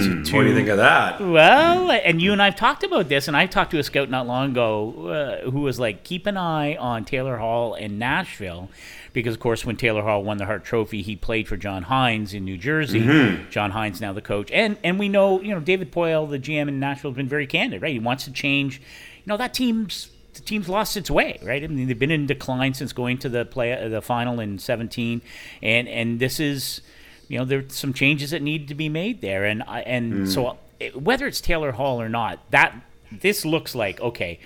mm, 0.00 0.26
to, 0.26 0.36
what 0.36 0.42
do 0.44 0.48
you 0.48 0.54
think 0.54 0.68
of 0.68 0.78
that? 0.78 1.20
Well, 1.20 1.90
and 1.90 2.22
you 2.22 2.32
and 2.32 2.40
I've 2.40 2.56
talked 2.56 2.84
about 2.84 3.10
this, 3.10 3.28
and 3.28 3.36
I 3.36 3.44
talked 3.44 3.72
to 3.72 3.78
a 3.78 3.82
scout 3.82 4.08
not 4.08 4.26
long 4.26 4.52
ago 4.52 5.42
uh, 5.44 5.50
who 5.50 5.60
was 5.60 5.78
like, 5.78 6.02
keep 6.02 6.26
an 6.26 6.38
eye 6.38 6.74
on 6.76 7.04
Taylor 7.04 7.36
Hall 7.36 7.74
in 7.74 7.98
Nashville 7.98 8.70
because 9.12 9.34
of 9.34 9.40
course 9.40 9.64
when 9.64 9.76
Taylor 9.76 10.02
Hall 10.02 10.22
won 10.22 10.38
the 10.38 10.46
Hart 10.46 10.64
Trophy, 10.64 11.02
he 11.02 11.16
played 11.16 11.48
for 11.48 11.56
John 11.56 11.84
Hynes 11.84 12.32
in 12.32 12.44
New 12.44 12.56
Jersey. 12.56 13.00
Mm-hmm. 13.00 13.50
John 13.50 13.72
Hynes 13.72 14.00
now 14.00 14.12
the 14.12 14.22
coach, 14.22 14.50
and 14.52 14.76
and 14.82 14.98
we 14.98 15.08
know 15.08 15.40
you 15.40 15.54
know 15.54 15.60
David 15.60 15.92
Poile, 15.92 16.28
the 16.28 16.38
GM 16.38 16.68
in 16.68 16.80
Nashville, 16.80 17.10
has 17.10 17.16
been 17.16 17.28
very 17.28 17.46
candid, 17.46 17.82
right? 17.82 17.92
He 17.92 17.98
wants 17.98 18.24
to 18.24 18.32
change. 18.32 18.78
You 18.78 19.26
know 19.26 19.36
that 19.36 19.52
team's 19.52 20.10
the 20.34 20.40
team's 20.40 20.68
lost 20.68 20.96
its 20.96 21.10
way, 21.10 21.38
right? 21.42 21.62
I 21.62 21.66
mean, 21.66 21.86
they've 21.88 21.98
been 21.98 22.10
in 22.10 22.26
decline 22.26 22.74
since 22.74 22.92
going 22.92 23.18
to 23.18 23.28
the 23.28 23.44
play 23.44 23.88
the 23.88 24.02
final 24.02 24.40
in 24.40 24.58
17, 24.58 25.22
and 25.62 25.88
and 25.88 26.20
this 26.20 26.38
is, 26.38 26.80
you 27.28 27.38
know, 27.38 27.44
there's 27.44 27.74
some 27.74 27.92
changes 27.92 28.30
that 28.30 28.42
need 28.42 28.68
to 28.68 28.74
be 28.74 28.88
made 28.88 29.20
there, 29.20 29.44
and 29.44 29.62
I 29.66 29.80
and 29.80 30.26
mm. 30.26 30.28
so 30.32 30.58
whether 30.94 31.26
it's 31.26 31.40
Taylor 31.40 31.72
Hall 31.72 32.00
or 32.00 32.08
not, 32.08 32.38
that 32.50 32.74
this 33.10 33.44
looks 33.44 33.74
like 33.74 34.00
okay, 34.00 34.38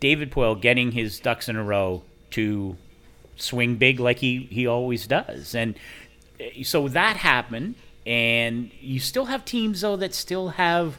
David 0.00 0.30
Poile 0.30 0.60
getting 0.60 0.92
his 0.92 1.20
ducks 1.20 1.48
in 1.48 1.56
a 1.56 1.62
row 1.62 2.02
to 2.30 2.76
swing 3.36 3.76
big 3.76 4.00
like 4.00 4.18
he 4.18 4.48
he 4.50 4.66
always 4.66 5.06
does, 5.06 5.54
and 5.54 5.76
eh, 6.40 6.62
so 6.62 6.88
that 6.88 7.16
happened, 7.18 7.76
and 8.06 8.70
you 8.80 8.98
still 8.98 9.26
have 9.26 9.44
teams 9.44 9.82
though 9.82 9.96
that 9.96 10.14
still 10.14 10.50
have 10.50 10.98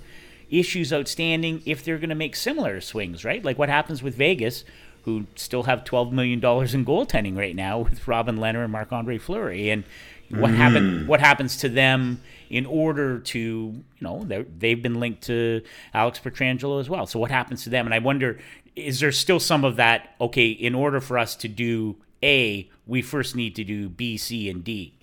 issues 0.53 0.93
outstanding 0.93 1.61
if 1.65 1.83
they're 1.83 1.97
going 1.97 2.09
to 2.09 2.15
make 2.15 2.35
similar 2.35 2.79
swings, 2.79 3.25
right? 3.25 3.43
Like 3.43 3.57
what 3.57 3.69
happens 3.69 4.03
with 4.03 4.15
Vegas, 4.15 4.63
who 5.03 5.25
still 5.35 5.63
have 5.63 5.83
$12 5.83 6.11
million 6.11 6.39
in 6.39 6.85
goaltending 6.85 7.37
right 7.37 7.55
now 7.55 7.79
with 7.79 8.07
Robin 8.07 8.37
Lehner 8.37 8.63
and 8.63 8.71
Marc 8.71 8.93
Andre 8.93 9.17
Fleury. 9.17 9.69
And 9.69 9.83
what, 10.29 10.51
mm. 10.51 10.55
happen, 10.55 11.07
what 11.07 11.19
happens 11.19 11.57
to 11.57 11.69
them 11.69 12.21
in 12.49 12.65
order 12.65 13.19
to, 13.19 13.39
you 13.39 13.83
know, 13.99 14.23
they've 14.23 14.81
been 14.81 14.99
linked 14.99 15.23
to 15.23 15.61
Alex 15.93 16.19
Pietrangelo 16.19 16.79
as 16.79 16.89
well. 16.89 17.05
So 17.05 17.19
what 17.19 17.31
happens 17.31 17.63
to 17.63 17.69
them? 17.69 17.85
And 17.85 17.93
I 17.93 17.99
wonder, 17.99 18.39
is 18.75 18.99
there 18.99 19.11
still 19.11 19.39
some 19.39 19.65
of 19.65 19.75
that, 19.75 20.15
okay, 20.21 20.47
in 20.47 20.75
order 20.75 21.01
for 21.01 21.17
us 21.17 21.35
to 21.37 21.47
do 21.47 21.97
A, 22.21 22.69
we 22.85 23.01
first 23.01 23.35
need 23.35 23.55
to 23.55 23.63
do 23.63 23.89
B, 23.89 24.17
C, 24.17 24.49
and 24.49 24.63
D? 24.63 24.93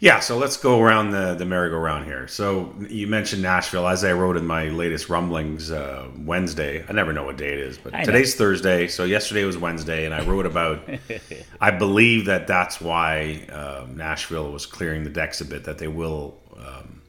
Yeah, 0.00 0.20
so 0.20 0.36
let's 0.36 0.56
go 0.56 0.80
around 0.80 1.10
the, 1.10 1.34
the 1.34 1.46
merry-go-round 1.46 2.04
here. 2.04 2.28
So 2.28 2.74
you 2.88 3.06
mentioned 3.06 3.42
Nashville. 3.42 3.86
As 3.88 4.04
I 4.04 4.12
wrote 4.12 4.36
in 4.36 4.46
my 4.46 4.68
latest 4.68 5.08
rumblings 5.08 5.70
uh, 5.70 6.08
Wednesday, 6.18 6.84
I 6.86 6.92
never 6.92 7.12
know 7.12 7.24
what 7.24 7.36
day 7.36 7.52
it 7.52 7.60
is, 7.60 7.78
but 7.78 7.90
today's 8.04 8.34
Thursday. 8.34 8.88
So 8.88 9.04
yesterday 9.04 9.44
was 9.44 9.56
Wednesday, 9.56 10.04
and 10.04 10.14
I 10.14 10.24
wrote 10.24 10.46
about. 10.46 10.86
I 11.60 11.70
believe 11.70 12.26
that 12.26 12.46
that's 12.46 12.80
why 12.80 13.46
uh, 13.50 13.86
Nashville 13.88 14.52
was 14.52 14.66
clearing 14.66 15.04
the 15.04 15.10
decks 15.10 15.40
a 15.40 15.44
bit. 15.44 15.64
That 15.64 15.78
they 15.78 15.88
will, 15.88 16.36
um, 16.58 17.00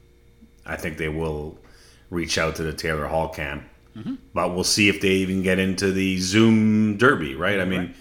I 0.64 0.76
think 0.76 0.96
they 0.96 1.10
will 1.10 1.58
reach 2.10 2.38
out 2.38 2.56
to 2.56 2.62
the 2.62 2.72
Taylor 2.72 3.06
Hall 3.06 3.28
camp, 3.28 3.64
mm-hmm. 3.94 4.14
but 4.32 4.54
we'll 4.54 4.64
see 4.64 4.88
if 4.88 5.02
they 5.02 5.10
even 5.10 5.42
get 5.42 5.58
into 5.58 5.92
the 5.92 6.18
Zoom 6.18 6.96
Derby. 6.96 7.34
Right? 7.34 7.60
I 7.60 7.64
mean. 7.64 7.78
Right 7.80 7.96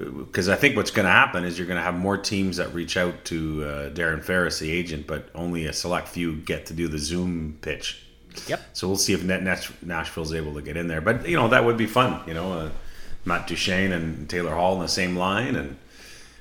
because 0.00 0.48
I 0.48 0.56
think 0.56 0.76
what's 0.76 0.90
going 0.90 1.06
to 1.06 1.12
happen 1.12 1.44
is 1.44 1.58
you're 1.58 1.66
going 1.66 1.78
to 1.78 1.82
have 1.82 1.94
more 1.94 2.16
teams 2.16 2.56
that 2.56 2.72
reach 2.72 2.96
out 2.96 3.24
to 3.26 3.64
uh, 3.64 3.90
Darren 3.90 4.22
Ferris, 4.22 4.58
the 4.58 4.70
agent, 4.70 5.06
but 5.06 5.28
only 5.34 5.66
a 5.66 5.72
select 5.72 6.08
few 6.08 6.36
get 6.36 6.66
to 6.66 6.74
do 6.74 6.88
the 6.88 6.98
Zoom 6.98 7.58
pitch. 7.60 8.04
Yep. 8.46 8.60
So 8.72 8.86
we'll 8.86 8.96
see 8.96 9.12
if 9.12 9.24
Net 9.24 9.42
Nashville's 9.82 10.32
able 10.32 10.54
to 10.54 10.62
get 10.62 10.76
in 10.76 10.86
there, 10.88 11.00
but 11.00 11.28
you 11.28 11.36
know 11.36 11.48
that 11.48 11.64
would 11.64 11.76
be 11.76 11.86
fun. 11.86 12.26
You 12.28 12.34
know, 12.34 12.52
uh, 12.52 12.70
Matt 13.24 13.46
Duchene 13.46 13.92
and 13.92 14.28
Taylor 14.30 14.54
Hall 14.54 14.74
in 14.74 14.80
the 14.80 14.88
same 14.88 15.16
line, 15.16 15.56
and 15.56 15.76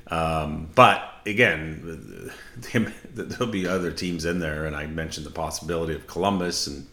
um, 0.08 0.70
but 0.76 1.04
again, 1.26 2.32
there'll 3.14 3.52
be 3.52 3.68
other 3.68 3.92
teams 3.92 4.26
in 4.26 4.40
there, 4.40 4.66
and 4.66 4.76
I 4.76 4.86
mentioned 4.86 5.26
the 5.26 5.32
possibility 5.32 5.94
of 5.96 6.08
Columbus 6.08 6.68
and. 6.68 6.88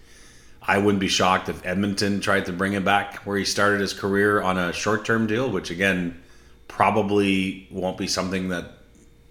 I 0.69 0.79
wouldn't 0.79 0.99
be 0.99 1.07
shocked 1.07 1.49
if 1.49 1.65
Edmonton 1.65 2.19
tried 2.19 2.47
to 2.47 2.53
bring 2.53 2.73
him 2.73 2.83
back 2.83 3.19
where 3.19 3.39
he 3.39 3.45
started 3.45 3.81
his 3.81 3.93
career 3.93 4.43
on 4.43 4.59
a 4.59 4.73
short-term 4.73 5.29
deal, 5.29 5.49
which 5.49 5.71
again 5.71 6.21
probably 6.69 7.69
won't 7.71 7.99
be 7.99 8.07
something 8.07 8.49
that 8.49 8.73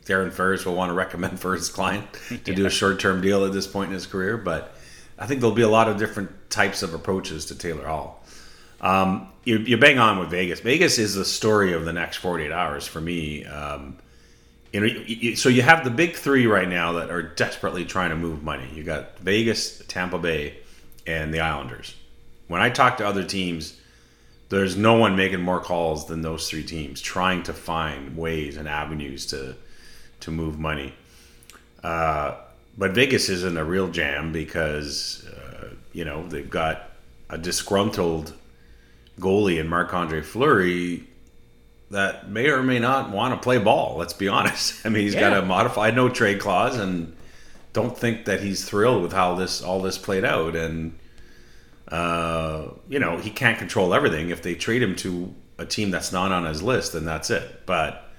Darren 0.06 0.32
Ferris 0.32 0.66
will 0.66 0.76
want 0.76 0.90
to 0.90 0.94
recommend 0.94 1.40
for 1.40 1.54
his 1.54 1.70
client 1.70 2.08
to 2.30 2.40
yeah. 2.46 2.54
do 2.54 2.66
a 2.66 2.70
short 2.70 3.00
term 3.00 3.22
deal 3.22 3.46
at 3.46 3.54
this 3.54 3.68
point 3.68 3.90
in 3.90 3.94
his 3.94 4.06
career. 4.06 4.38
But 4.38 4.76
I 5.18 5.26
think 5.26 5.42
there'll 5.42 5.56
be 5.56 5.62
a 5.62 5.70
lot 5.70 5.88
of 5.88 5.98
different 5.98 6.50
types 6.50 6.84
of 6.84 6.94
approaches 6.94 7.46
to 7.48 7.58
Taylor 7.58 7.88
Hall. 7.88 8.24
Um, 8.82 9.30
you, 9.46 9.58
you 9.60 9.78
bang 9.78 10.00
on 10.00 10.20
with 10.20 10.30
Vegas. 10.30 10.60
Vegas 10.60 10.98
is 10.98 11.16
the 11.16 11.26
story 11.26 11.74
of 11.74 11.86
the 11.86 11.94
next 11.94 12.18
48 12.18 12.52
hours 12.52 12.86
for 12.86 13.02
me. 13.02 13.46
Um, 13.46 13.98
you 14.72 14.82
know, 14.82 15.36
so 15.36 15.50
you 15.50 15.62
have 15.62 15.84
the 15.84 15.90
big 15.90 16.16
three 16.16 16.48
right 16.48 16.68
now 16.68 16.94
that 16.94 17.10
are 17.10 17.22
desperately 17.22 17.86
trying 17.86 18.10
to 18.10 18.16
move 18.16 18.44
money. 18.44 18.70
You 18.74 18.84
got 18.84 19.18
Vegas, 19.20 19.82
Tampa 19.88 20.18
Bay, 20.18 20.58
and 21.08 21.34
the 21.34 21.40
Islanders. 21.40 21.96
When 22.48 22.62
I 22.62 22.70
talk 22.70 22.98
to 22.98 23.08
other 23.08 23.24
teams, 23.24 23.80
there's 24.50 24.78
no 24.78 24.94
one 24.94 25.16
making 25.16 25.42
more 25.42 25.60
calls 25.60 26.08
than 26.08 26.22
those 26.22 26.50
three 26.50 26.64
teams 26.64 27.02
trying 27.02 27.44
to 27.44 27.54
find 27.54 28.16
ways 28.18 28.58
and 28.58 28.68
avenues 28.68 29.26
to 29.28 29.56
to 30.22 30.32
move 30.32 30.60
money. 30.60 30.94
Uh, 31.84 32.36
but 32.78 32.92
Vegas 32.92 33.30
is 33.30 33.44
in 33.44 33.58
a 33.58 33.64
real 33.64 33.90
jam 33.90 34.32
because 34.32 35.28
uh, 35.28 35.70
you 35.94 36.06
know 36.06 36.28
they've 36.28 36.50
got 36.50 36.92
a 37.30 37.38
disgruntled 37.38 38.34
goalie 39.20 39.60
in 39.60 39.68
Marc 39.68 39.94
Andre 39.94 40.22
Fleury 40.22 41.08
that 41.92 42.30
may 42.30 42.50
or 42.50 42.64
may 42.64 42.80
not 42.80 43.12
want 43.12 43.34
to 43.34 43.44
play 43.44 43.58
ball. 43.58 43.96
Let's 43.98 44.14
be 44.14 44.28
honest. 44.28 44.86
I 44.86 44.90
mean, 44.90 45.04
he's 45.04 45.14
yeah. 45.14 45.30
got 45.30 45.44
a 45.44 45.46
modified 45.46 45.96
no 45.96 46.10
trade 46.10 46.40
clause, 46.40 46.78
and 46.78 47.16
don't 47.74 47.98
think 47.98 48.26
that 48.26 48.42
he's 48.42 48.66
thrilled 48.66 49.02
with 49.02 49.14
how 49.14 49.36
this 49.36 49.62
all 49.62 49.82
this 49.82 49.98
played 49.98 50.26
out. 50.26 50.56
And 50.56 50.98
uh, 51.88 52.70
you 52.90 53.00
know, 53.00 53.18
he 53.18 53.30
can't 53.30 53.58
control 53.58 53.94
everything. 53.94 54.30
If 54.30 54.42
they 54.42 54.56
trade 54.56 54.82
him 54.82 54.96
to 54.98 55.34
a 55.58 55.66
team 55.66 55.92
that's 55.92 56.12
not 56.12 56.32
on 56.32 56.46
his 56.46 56.62
list, 56.64 56.94
then 56.94 57.06
that's 57.06 57.30
it. 57.30 57.66
But 57.66 58.10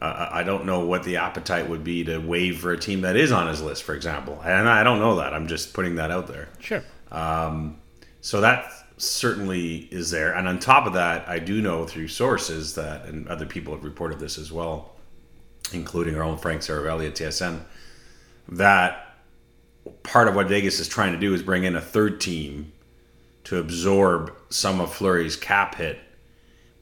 uh, 0.00 0.28
I 0.32 0.42
don't 0.42 0.64
know 0.64 0.86
what 0.86 1.02
the 1.02 1.18
appetite 1.18 1.68
would 1.68 1.84
be 1.84 2.04
to 2.04 2.18
waive 2.18 2.58
for 2.58 2.72
a 2.72 2.78
team 2.78 3.02
that 3.02 3.16
is 3.16 3.32
on 3.32 3.48
his 3.48 3.60
list, 3.60 3.82
for 3.82 3.94
example. 3.94 4.40
And 4.42 4.68
I 4.68 4.82
don't 4.82 4.98
know 4.98 5.16
that. 5.16 5.34
I'm 5.34 5.46
just 5.46 5.74
putting 5.74 5.96
that 5.96 6.10
out 6.10 6.26
there. 6.26 6.48
Sure. 6.58 6.82
Um, 7.10 7.78
so 8.22 8.40
that 8.40 8.70
certainly 8.96 9.88
is 9.90 10.10
there. 10.10 10.32
And 10.32 10.48
on 10.48 10.58
top 10.58 10.86
of 10.86 10.94
that, 10.94 11.28
I 11.28 11.38
do 11.38 11.60
know 11.60 11.86
through 11.86 12.08
sources 12.08 12.74
that, 12.74 13.06
and 13.06 13.28
other 13.28 13.46
people 13.46 13.74
have 13.74 13.84
reported 13.84 14.18
this 14.18 14.38
as 14.38 14.50
well, 14.50 14.96
including 15.72 16.16
our 16.16 16.22
own 16.22 16.38
Frank 16.38 16.62
Seravalli 16.62 17.06
at 17.06 17.14
TSN, 17.14 17.62
that 18.48 19.09
part 20.02 20.28
of 20.28 20.34
what 20.34 20.48
Vegas 20.48 20.80
is 20.80 20.88
trying 20.88 21.12
to 21.12 21.18
do 21.18 21.34
is 21.34 21.42
bring 21.42 21.64
in 21.64 21.76
a 21.76 21.80
third 21.80 22.20
team 22.20 22.72
to 23.44 23.58
absorb 23.58 24.32
some 24.48 24.80
of 24.80 24.92
Fleury's 24.92 25.36
cap 25.36 25.74
hit, 25.74 25.98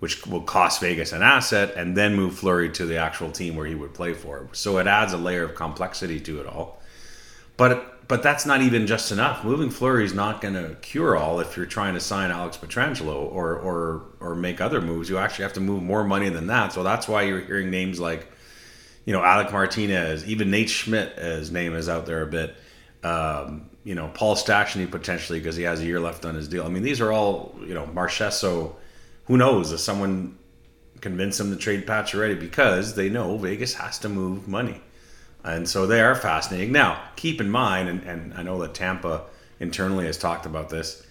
which 0.00 0.26
will 0.26 0.42
cost 0.42 0.80
Vegas 0.80 1.12
an 1.12 1.22
asset, 1.22 1.74
and 1.76 1.96
then 1.96 2.14
move 2.14 2.34
Fleury 2.34 2.70
to 2.70 2.86
the 2.86 2.98
actual 2.98 3.30
team 3.30 3.56
where 3.56 3.66
he 3.66 3.74
would 3.74 3.94
play 3.94 4.12
for. 4.12 4.48
So 4.52 4.78
it 4.78 4.86
adds 4.86 5.12
a 5.12 5.16
layer 5.16 5.44
of 5.44 5.54
complexity 5.54 6.20
to 6.20 6.40
it 6.40 6.46
all. 6.46 6.80
But 7.56 8.08
but 8.08 8.22
that's 8.22 8.46
not 8.46 8.62
even 8.62 8.86
just 8.86 9.12
enough. 9.12 9.44
Moving 9.44 9.68
Fleury 9.68 10.04
is 10.04 10.14
not 10.14 10.40
going 10.40 10.54
to 10.54 10.76
cure 10.76 11.14
all 11.14 11.40
if 11.40 11.58
you're 11.58 11.66
trying 11.66 11.92
to 11.92 12.00
sign 12.00 12.30
Alex 12.30 12.56
Pietrangelo 12.56 13.16
or 13.16 13.54
or 13.56 14.02
or 14.20 14.34
make 14.34 14.60
other 14.60 14.80
moves. 14.80 15.10
You 15.10 15.18
actually 15.18 15.42
have 15.42 15.52
to 15.54 15.60
move 15.60 15.82
more 15.82 16.04
money 16.04 16.30
than 16.30 16.46
that. 16.46 16.72
So 16.72 16.82
that's 16.82 17.06
why 17.06 17.22
you're 17.22 17.40
hearing 17.40 17.70
names 17.70 18.00
like, 18.00 18.32
you 19.04 19.12
know, 19.12 19.22
Alec 19.22 19.52
Martinez, 19.52 20.26
even 20.26 20.50
Nate 20.50 20.70
Schmidt, 20.70 21.18
his 21.18 21.50
name 21.50 21.74
is 21.74 21.88
out 21.88 22.06
there 22.06 22.22
a 22.22 22.26
bit 22.26 22.56
um, 23.02 23.70
you 23.84 23.94
know, 23.94 24.10
Paul 24.14 24.34
Stastny 24.34 24.90
potentially 24.90 25.38
because 25.38 25.56
he 25.56 25.62
has 25.62 25.80
a 25.80 25.84
year 25.84 26.00
left 26.00 26.24
on 26.24 26.34
his 26.34 26.48
deal. 26.48 26.64
I 26.64 26.68
mean, 26.68 26.82
these 26.82 27.00
are 27.00 27.12
all, 27.12 27.54
you 27.60 27.74
know, 27.74 27.86
Marchessault. 27.86 28.74
Who 29.26 29.36
knows 29.36 29.72
if 29.72 29.80
someone 29.80 30.38
convince 31.00 31.38
them 31.38 31.50
to 31.50 31.56
trade 31.56 31.86
Pacioretty 31.86 32.38
because 32.38 32.94
they 32.94 33.08
know 33.08 33.36
Vegas 33.38 33.74
has 33.74 33.98
to 34.00 34.08
move 34.08 34.48
money. 34.48 34.80
And 35.44 35.68
so 35.68 35.86
they 35.86 36.00
are 36.00 36.14
fascinating. 36.14 36.72
Now, 36.72 37.00
keep 37.16 37.40
in 37.40 37.50
mind, 37.50 37.88
and, 37.88 38.02
and 38.02 38.34
I 38.34 38.42
know 38.42 38.58
that 38.60 38.74
Tampa 38.74 39.24
internally 39.60 40.06
has 40.06 40.18
talked 40.18 40.46
about 40.46 40.68
this, 40.68 41.06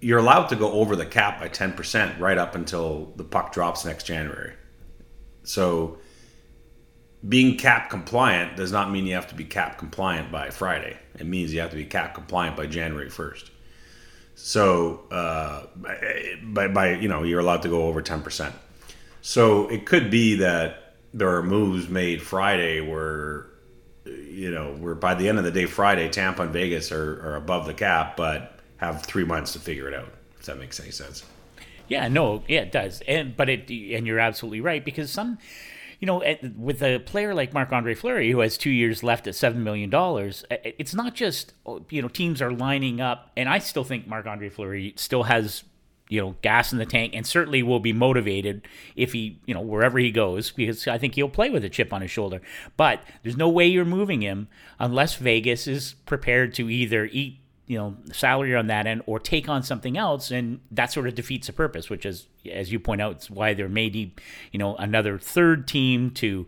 you're 0.00 0.18
allowed 0.18 0.48
to 0.48 0.56
go 0.56 0.72
over 0.72 0.96
the 0.96 1.06
cap 1.06 1.40
by 1.40 1.48
10% 1.48 2.18
right 2.18 2.36
up 2.36 2.54
until 2.54 3.12
the 3.16 3.24
puck 3.24 3.52
drops 3.52 3.84
next 3.84 4.04
January. 4.04 4.52
So 5.44 5.98
being 7.28 7.56
cap 7.56 7.90
compliant 7.90 8.56
does 8.56 8.72
not 8.72 8.90
mean 8.90 9.06
you 9.06 9.14
have 9.14 9.28
to 9.28 9.34
be 9.34 9.44
cap 9.44 9.78
compliant 9.78 10.30
by 10.30 10.50
Friday. 10.50 10.96
It 11.18 11.26
means 11.26 11.54
you 11.54 11.60
have 11.60 11.70
to 11.70 11.76
be 11.76 11.84
cap 11.84 12.14
compliant 12.14 12.56
by 12.56 12.66
January 12.66 13.08
1st. 13.08 13.50
So, 14.34 15.04
uh, 15.10 15.66
by, 16.42 16.68
by, 16.68 16.94
you 16.94 17.08
know, 17.08 17.22
you're 17.22 17.40
allowed 17.40 17.62
to 17.62 17.68
go 17.68 17.86
over 17.86 18.02
10%. 18.02 18.52
So 19.22 19.68
it 19.68 19.86
could 19.86 20.10
be 20.10 20.36
that 20.36 20.96
there 21.14 21.36
are 21.36 21.42
moves 21.42 21.88
made 21.88 22.20
Friday 22.20 22.80
where, 22.80 23.46
you 24.04 24.50
know, 24.50 24.74
where 24.74 24.96
by 24.96 25.14
the 25.14 25.28
end 25.28 25.38
of 25.38 25.44
the 25.44 25.52
day, 25.52 25.66
Friday, 25.66 26.08
Tampa 26.10 26.42
and 26.42 26.52
Vegas 26.52 26.90
are, 26.92 27.26
are 27.26 27.36
above 27.36 27.66
the 27.66 27.74
cap, 27.74 28.16
but 28.16 28.58
have 28.78 29.02
three 29.06 29.24
months 29.24 29.52
to 29.52 29.60
figure 29.60 29.88
it 29.88 29.94
out, 29.94 30.12
if 30.38 30.46
that 30.46 30.58
makes 30.58 30.80
any 30.80 30.90
sense. 30.90 31.24
Yeah, 31.86 32.08
no, 32.08 32.42
yeah, 32.48 32.62
it 32.62 32.72
does. 32.72 33.02
And, 33.06 33.36
but 33.36 33.48
it, 33.48 33.70
and 33.70 34.06
you're 34.06 34.18
absolutely 34.18 34.60
right 34.60 34.84
because 34.84 35.10
some, 35.10 35.38
you 36.00 36.06
know, 36.06 36.22
with 36.56 36.82
a 36.82 36.98
player 36.98 37.34
like 37.34 37.52
Marc 37.52 37.72
Andre 37.72 37.94
Fleury, 37.94 38.30
who 38.30 38.40
has 38.40 38.58
two 38.58 38.70
years 38.70 39.02
left 39.02 39.26
at 39.26 39.34
$7 39.34 39.56
million, 39.56 39.90
it's 40.50 40.94
not 40.94 41.14
just, 41.14 41.54
oh, 41.66 41.84
you 41.90 42.02
know, 42.02 42.08
teams 42.08 42.42
are 42.42 42.50
lining 42.52 43.00
up. 43.00 43.30
And 43.36 43.48
I 43.48 43.58
still 43.58 43.84
think 43.84 44.06
Marc 44.06 44.26
Andre 44.26 44.48
Fleury 44.48 44.94
still 44.96 45.24
has, 45.24 45.64
you 46.08 46.20
know, 46.20 46.36
gas 46.42 46.72
in 46.72 46.78
the 46.78 46.86
tank 46.86 47.12
and 47.14 47.26
certainly 47.26 47.62
will 47.62 47.80
be 47.80 47.92
motivated 47.92 48.66
if 48.96 49.12
he, 49.12 49.40
you 49.46 49.54
know, 49.54 49.60
wherever 49.60 49.98
he 49.98 50.10
goes, 50.10 50.50
because 50.50 50.86
I 50.86 50.98
think 50.98 51.14
he'll 51.14 51.28
play 51.28 51.50
with 51.50 51.64
a 51.64 51.70
chip 51.70 51.92
on 51.92 52.02
his 52.02 52.10
shoulder. 52.10 52.42
But 52.76 53.02
there's 53.22 53.36
no 53.36 53.48
way 53.48 53.66
you're 53.66 53.84
moving 53.84 54.20
him 54.20 54.48
unless 54.78 55.16
Vegas 55.16 55.66
is 55.66 55.94
prepared 56.06 56.54
to 56.54 56.68
either 56.68 57.08
eat 57.10 57.38
you 57.66 57.78
know 57.78 57.96
salary 58.12 58.54
on 58.54 58.66
that 58.66 58.86
end 58.86 59.02
or 59.06 59.18
take 59.18 59.48
on 59.48 59.62
something 59.62 59.96
else 59.96 60.30
and 60.30 60.60
that 60.70 60.92
sort 60.92 61.06
of 61.06 61.14
defeats 61.14 61.46
the 61.46 61.52
purpose 61.52 61.88
which 61.88 62.04
is 62.04 62.26
as 62.50 62.70
you 62.70 62.78
point 62.78 63.00
out 63.00 63.12
it's 63.12 63.30
why 63.30 63.54
there 63.54 63.68
may 63.68 63.88
be 63.88 64.12
you 64.52 64.58
know 64.58 64.76
another 64.76 65.18
third 65.18 65.66
team 65.66 66.10
to 66.10 66.46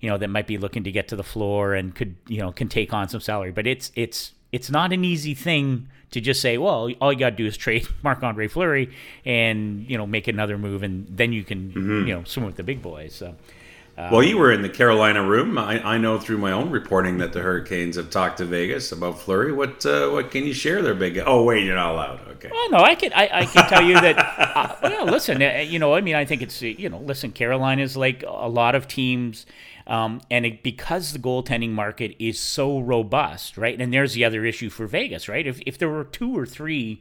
you 0.00 0.10
know 0.10 0.18
that 0.18 0.28
might 0.28 0.46
be 0.46 0.58
looking 0.58 0.82
to 0.84 0.90
get 0.90 1.08
to 1.08 1.16
the 1.16 1.22
floor 1.22 1.74
and 1.74 1.94
could 1.94 2.16
you 2.26 2.38
know 2.38 2.50
can 2.50 2.68
take 2.68 2.92
on 2.92 3.08
some 3.08 3.20
salary 3.20 3.52
but 3.52 3.66
it's 3.66 3.92
it's 3.94 4.32
it's 4.52 4.70
not 4.70 4.92
an 4.92 5.04
easy 5.04 5.34
thing 5.34 5.88
to 6.10 6.20
just 6.20 6.40
say 6.40 6.58
well 6.58 6.90
all 7.00 7.12
you 7.12 7.18
got 7.18 7.30
to 7.30 7.36
do 7.36 7.46
is 7.46 7.56
trade 7.56 7.86
Marc-Andre 8.02 8.48
Fleury 8.48 8.90
and 9.24 9.88
you 9.88 9.96
know 9.96 10.06
make 10.06 10.26
another 10.26 10.58
move 10.58 10.82
and 10.82 11.06
then 11.08 11.32
you 11.32 11.44
can 11.44 11.70
mm-hmm. 11.70 12.08
you 12.08 12.14
know 12.14 12.24
swim 12.24 12.44
with 12.44 12.56
the 12.56 12.64
big 12.64 12.82
boys 12.82 13.14
so 13.14 13.36
um, 13.98 14.10
well, 14.10 14.22
you 14.22 14.36
were 14.36 14.52
in 14.52 14.60
the 14.60 14.68
Carolina 14.68 15.22
room. 15.26 15.56
I, 15.56 15.82
I, 15.82 15.96
know 15.96 16.18
through 16.18 16.36
my 16.36 16.52
own 16.52 16.70
reporting 16.70 17.16
that 17.18 17.32
the 17.32 17.40
Hurricanes 17.40 17.96
have 17.96 18.10
talked 18.10 18.38
to 18.38 18.44
Vegas 18.44 18.92
about 18.92 19.18
Fleury. 19.18 19.52
What 19.52 19.86
uh, 19.86 20.10
what 20.10 20.30
can 20.30 20.44
you 20.44 20.52
share 20.52 20.82
there, 20.82 20.94
big? 20.94 21.22
Oh, 21.24 21.44
wait, 21.44 21.64
you're 21.64 21.76
not 21.76 21.92
allowed. 21.92 22.28
Okay. 22.28 22.50
Well, 22.52 22.70
no, 22.70 22.78
I 22.78 22.94
can 22.94 23.12
I, 23.14 23.30
I 23.32 23.46
can 23.46 23.66
tell 23.68 23.82
you 23.82 23.94
that. 23.94 24.18
Uh, 24.18 24.76
well, 24.82 25.06
listen, 25.06 25.42
uh, 25.42 25.64
you 25.66 25.78
know, 25.78 25.94
I 25.94 26.02
mean, 26.02 26.14
I 26.14 26.26
think 26.26 26.42
it's 26.42 26.60
you 26.60 26.90
know, 26.90 26.98
listen, 26.98 27.32
Carolina 27.32 27.82
is 27.82 27.96
like 27.96 28.22
a 28.26 28.48
lot 28.48 28.74
of 28.74 28.86
teams. 28.86 29.46
Um, 29.88 30.20
and 30.32 30.44
it, 30.44 30.64
because 30.64 31.12
the 31.12 31.20
goaltending 31.20 31.70
market 31.70 32.16
is 32.18 32.40
so 32.40 32.80
robust, 32.80 33.56
right? 33.56 33.80
And 33.80 33.94
there's 33.94 34.14
the 34.14 34.24
other 34.24 34.44
issue 34.44 34.68
for 34.68 34.88
Vegas, 34.88 35.28
right? 35.28 35.46
If, 35.46 35.60
if 35.64 35.78
there 35.78 35.88
were 35.88 36.02
two 36.02 36.36
or 36.36 36.44
three 36.44 37.00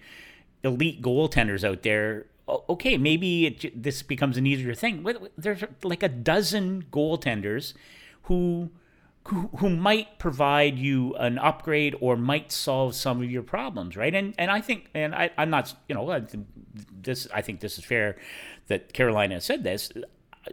elite 0.63 1.01
goaltenders 1.01 1.67
out 1.67 1.81
there, 1.81 2.27
okay, 2.47 2.97
maybe 2.97 3.47
it, 3.47 3.83
this 3.83 4.01
becomes 4.03 4.37
an 4.37 4.45
easier 4.45 4.73
thing. 4.73 5.05
There's 5.37 5.63
like 5.83 6.03
a 6.03 6.09
dozen 6.09 6.85
goaltenders 6.91 7.73
who, 8.23 8.69
who 9.25 9.49
who 9.57 9.69
might 9.69 10.19
provide 10.19 10.77
you 10.77 11.15
an 11.15 11.39
upgrade 11.39 11.95
or 11.99 12.15
might 12.15 12.51
solve 12.51 12.95
some 12.95 13.21
of 13.21 13.31
your 13.31 13.43
problems, 13.43 13.97
right? 13.97 14.13
And 14.13 14.35
and 14.37 14.51
I 14.51 14.61
think, 14.61 14.89
and 14.93 15.15
I, 15.15 15.31
I'm 15.37 15.49
not, 15.49 15.73
you 15.89 15.95
know, 15.95 16.25
this 17.01 17.27
I 17.33 17.41
think 17.41 17.59
this 17.59 17.77
is 17.77 17.85
fair 17.85 18.17
that 18.67 18.93
Carolina 18.93 19.41
said 19.41 19.63
this. 19.63 19.91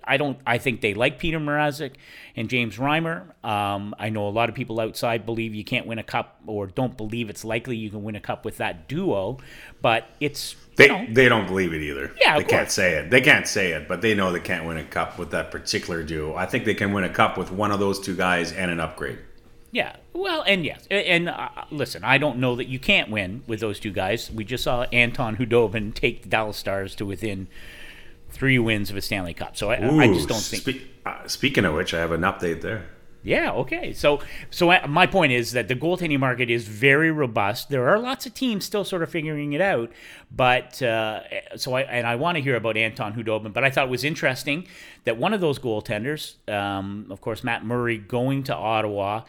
I 0.04 0.16
don't. 0.16 0.38
I 0.46 0.58
think 0.58 0.80
they 0.80 0.94
like 0.94 1.18
Peter 1.18 1.38
Mrazek 1.38 1.92
and 2.36 2.48
James 2.48 2.76
Reimer. 2.76 3.32
Um, 3.44 3.94
I 3.98 4.08
know 4.08 4.28
a 4.28 4.30
lot 4.30 4.48
of 4.48 4.54
people 4.54 4.80
outside 4.80 5.26
believe 5.26 5.54
you 5.54 5.64
can't 5.64 5.86
win 5.86 5.98
a 5.98 6.02
cup, 6.02 6.40
or 6.46 6.66
don't 6.66 6.96
believe 6.96 7.30
it's 7.30 7.44
likely 7.44 7.76
you 7.76 7.90
can 7.90 8.02
win 8.02 8.16
a 8.16 8.20
cup 8.20 8.44
with 8.44 8.56
that 8.58 8.88
duo. 8.88 9.38
But 9.80 10.06
it's 10.20 10.56
they 10.76 10.88
know, 10.88 11.06
they 11.08 11.28
don't 11.28 11.46
believe 11.46 11.72
it 11.72 11.82
either. 11.82 12.12
Yeah, 12.20 12.38
they 12.38 12.44
can't 12.44 12.70
say 12.70 12.94
it. 12.94 13.10
They 13.10 13.20
can't 13.20 13.46
say 13.46 13.72
it, 13.72 13.88
but 13.88 14.00
they 14.00 14.14
know 14.14 14.32
they 14.32 14.40
can't 14.40 14.66
win 14.66 14.78
a 14.78 14.84
cup 14.84 15.18
with 15.18 15.30
that 15.30 15.50
particular 15.50 16.02
duo. 16.02 16.34
I 16.34 16.46
think 16.46 16.64
they 16.64 16.74
can 16.74 16.92
win 16.92 17.04
a 17.04 17.10
cup 17.10 17.36
with 17.36 17.50
one 17.50 17.70
of 17.70 17.80
those 17.80 18.00
two 18.00 18.16
guys 18.16 18.52
and 18.52 18.70
an 18.70 18.80
upgrade. 18.80 19.18
Yeah, 19.70 19.96
well, 20.12 20.44
and 20.46 20.66
yes, 20.66 20.86
and 20.90 21.30
uh, 21.30 21.48
listen, 21.70 22.04
I 22.04 22.18
don't 22.18 22.38
know 22.38 22.56
that 22.56 22.68
you 22.68 22.78
can't 22.78 23.10
win 23.10 23.42
with 23.46 23.60
those 23.60 23.80
two 23.80 23.90
guys. 23.90 24.30
We 24.30 24.44
just 24.44 24.64
saw 24.64 24.82
Anton 24.92 25.36
Khudobin 25.36 25.94
take 25.94 26.22
the 26.22 26.28
Dallas 26.28 26.58
Stars 26.58 26.94
to 26.96 27.06
within 27.06 27.48
three 28.32 28.58
wins 28.58 28.90
of 28.90 28.96
a 28.96 29.00
Stanley 29.00 29.34
Cup. 29.34 29.56
So 29.56 29.70
I, 29.70 29.82
Ooh, 29.82 30.00
I 30.00 30.08
just 30.08 30.28
don't 30.28 30.40
think. 30.40 30.62
Spe- 30.62 31.06
uh, 31.06 31.28
speaking 31.28 31.64
of 31.64 31.74
which, 31.74 31.94
I 31.94 32.00
have 32.00 32.12
an 32.12 32.22
update 32.22 32.60
there. 32.62 32.86
Yeah. 33.24 33.52
Okay. 33.52 33.92
So, 33.92 34.20
so 34.50 34.76
my 34.88 35.06
point 35.06 35.32
is 35.32 35.52
that 35.52 35.68
the 35.68 35.76
goaltending 35.76 36.18
market 36.18 36.50
is 36.50 36.66
very 36.66 37.12
robust. 37.12 37.68
There 37.68 37.88
are 37.88 37.98
lots 37.98 38.26
of 38.26 38.34
teams 38.34 38.64
still 38.64 38.84
sort 38.84 39.02
of 39.02 39.10
figuring 39.10 39.52
it 39.52 39.60
out, 39.60 39.92
but 40.34 40.82
uh, 40.82 41.20
so 41.56 41.74
I 41.74 41.82
and 41.82 42.04
I 42.04 42.16
want 42.16 42.36
to 42.36 42.42
hear 42.42 42.56
about 42.56 42.76
Anton 42.76 43.14
Khudobin. 43.14 43.52
But 43.52 43.62
I 43.62 43.70
thought 43.70 43.86
it 43.86 43.90
was 43.90 44.02
interesting 44.02 44.66
that 45.04 45.18
one 45.18 45.32
of 45.32 45.40
those 45.40 45.60
goaltenders, 45.60 46.36
um, 46.52 47.06
of 47.10 47.20
course, 47.20 47.44
Matt 47.44 47.64
Murray, 47.64 47.96
going 47.98 48.42
to 48.44 48.54
Ottawa. 48.54 49.22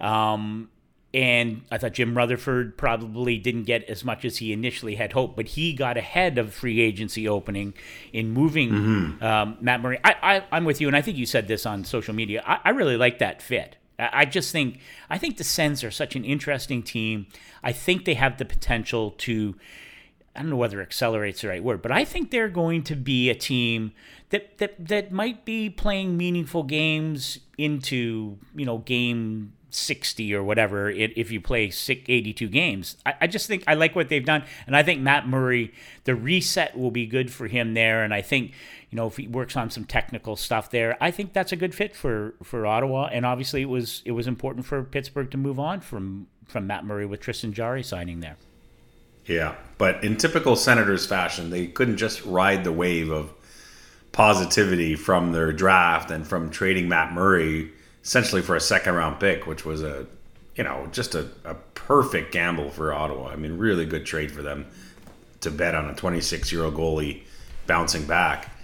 Um, 0.00 0.70
and 1.12 1.62
I 1.72 1.78
thought 1.78 1.92
Jim 1.92 2.16
Rutherford 2.16 2.76
probably 2.78 3.36
didn't 3.36 3.64
get 3.64 3.84
as 3.84 4.04
much 4.04 4.24
as 4.24 4.36
he 4.36 4.52
initially 4.52 4.94
had 4.94 5.12
hoped, 5.12 5.34
but 5.34 5.48
he 5.48 5.72
got 5.72 5.96
ahead 5.96 6.38
of 6.38 6.54
free 6.54 6.80
agency 6.80 7.26
opening 7.26 7.74
in 8.12 8.30
moving 8.30 8.70
mm-hmm. 8.70 9.24
um, 9.24 9.56
Matt 9.60 9.80
Murray. 9.80 9.98
I, 10.04 10.44
am 10.52 10.64
with 10.64 10.80
you, 10.80 10.86
and 10.86 10.96
I 10.96 11.02
think 11.02 11.16
you 11.16 11.26
said 11.26 11.48
this 11.48 11.66
on 11.66 11.84
social 11.84 12.14
media. 12.14 12.44
I, 12.46 12.60
I 12.66 12.70
really 12.70 12.96
like 12.96 13.18
that 13.18 13.42
fit. 13.42 13.76
I, 13.98 14.10
I 14.12 14.24
just 14.24 14.52
think 14.52 14.78
I 15.08 15.18
think 15.18 15.36
the 15.36 15.44
Sens 15.44 15.82
are 15.82 15.90
such 15.90 16.14
an 16.14 16.24
interesting 16.24 16.82
team. 16.82 17.26
I 17.62 17.72
think 17.72 18.04
they 18.04 18.14
have 18.14 18.38
the 18.38 18.44
potential 18.44 19.12
to. 19.18 19.56
I 20.36 20.42
don't 20.42 20.50
know 20.50 20.56
whether 20.56 20.80
accelerates 20.80 21.40
the 21.40 21.48
right 21.48 21.62
word, 21.62 21.82
but 21.82 21.90
I 21.90 22.04
think 22.04 22.30
they're 22.30 22.48
going 22.48 22.84
to 22.84 22.94
be 22.94 23.30
a 23.30 23.34
team 23.34 23.90
that 24.28 24.58
that 24.58 24.86
that 24.86 25.10
might 25.10 25.44
be 25.44 25.68
playing 25.68 26.16
meaningful 26.16 26.62
games 26.62 27.40
into 27.58 28.38
you 28.54 28.64
know 28.64 28.78
game 28.78 29.54
60 29.70 30.34
or 30.34 30.42
whatever 30.42 30.90
if 30.90 31.30
you 31.30 31.40
play 31.40 31.72
82 31.88 32.48
games. 32.48 32.96
I, 33.06 33.14
I, 33.22 33.26
just 33.26 33.46
think 33.46 33.64
I 33.66 33.74
like 33.74 33.94
what 33.94 34.08
they've 34.08 34.24
done. 34.24 34.44
And 34.66 34.76
I 34.76 34.82
think 34.82 35.00
Matt 35.00 35.28
Murray, 35.28 35.72
the 36.04 36.14
reset 36.14 36.76
will 36.76 36.90
be 36.90 37.06
good 37.06 37.32
for 37.32 37.46
him 37.46 37.74
there. 37.74 38.02
And 38.02 38.12
I 38.12 38.22
think, 38.22 38.52
you 38.90 38.96
know, 38.96 39.06
if 39.06 39.16
he 39.16 39.26
works 39.26 39.56
on 39.56 39.70
some 39.70 39.84
technical 39.84 40.36
stuff 40.36 40.70
there, 40.70 40.96
I 41.00 41.10
think 41.10 41.32
that's 41.32 41.52
a 41.52 41.56
good 41.56 41.74
fit 41.74 41.94
for, 41.94 42.34
for 42.42 42.66
Ottawa. 42.66 43.08
And 43.12 43.24
obviously 43.24 43.62
it 43.62 43.68
was 43.68 44.02
it 44.04 44.12
was 44.12 44.26
important 44.26 44.66
for 44.66 44.82
Pittsburgh 44.82 45.30
to 45.30 45.36
move 45.36 45.58
on 45.58 45.80
from, 45.80 46.26
from 46.46 46.66
Matt 46.66 46.84
Murray 46.84 47.06
with 47.06 47.20
Tristan 47.20 47.52
Jarry 47.52 47.82
signing 47.82 48.20
there. 48.20 48.36
Yeah. 49.26 49.54
But 49.78 50.02
in 50.02 50.16
typical 50.16 50.56
Senators 50.56 51.06
fashion, 51.06 51.50
they 51.50 51.66
couldn't 51.66 51.98
just 51.98 52.24
ride 52.24 52.64
the 52.64 52.72
wave 52.72 53.10
of 53.10 53.32
positivity 54.12 54.96
from 54.96 55.32
their 55.32 55.52
draft 55.52 56.10
and 56.10 56.26
from 56.26 56.50
trading 56.50 56.88
Matt 56.88 57.12
Murray 57.12 57.70
essentially 58.02 58.42
for 58.42 58.56
a 58.56 58.60
second 58.60 58.94
round 58.94 59.20
pick, 59.20 59.46
which 59.46 59.64
was 59.64 59.82
a 59.82 60.06
you 60.56 60.64
know 60.64 60.88
just 60.92 61.14
a, 61.14 61.28
a 61.44 61.54
perfect 61.74 62.32
gamble 62.32 62.70
for 62.70 62.92
Ottawa. 62.92 63.30
I 63.30 63.36
mean, 63.36 63.58
really 63.58 63.86
good 63.86 64.06
trade 64.06 64.30
for 64.30 64.42
them 64.42 64.66
to 65.40 65.50
bet 65.50 65.74
on 65.74 65.88
a 65.88 65.94
26 65.94 66.52
year 66.52 66.64
old 66.64 66.74
goalie 66.74 67.22
bouncing 67.66 68.06
back. 68.06 68.54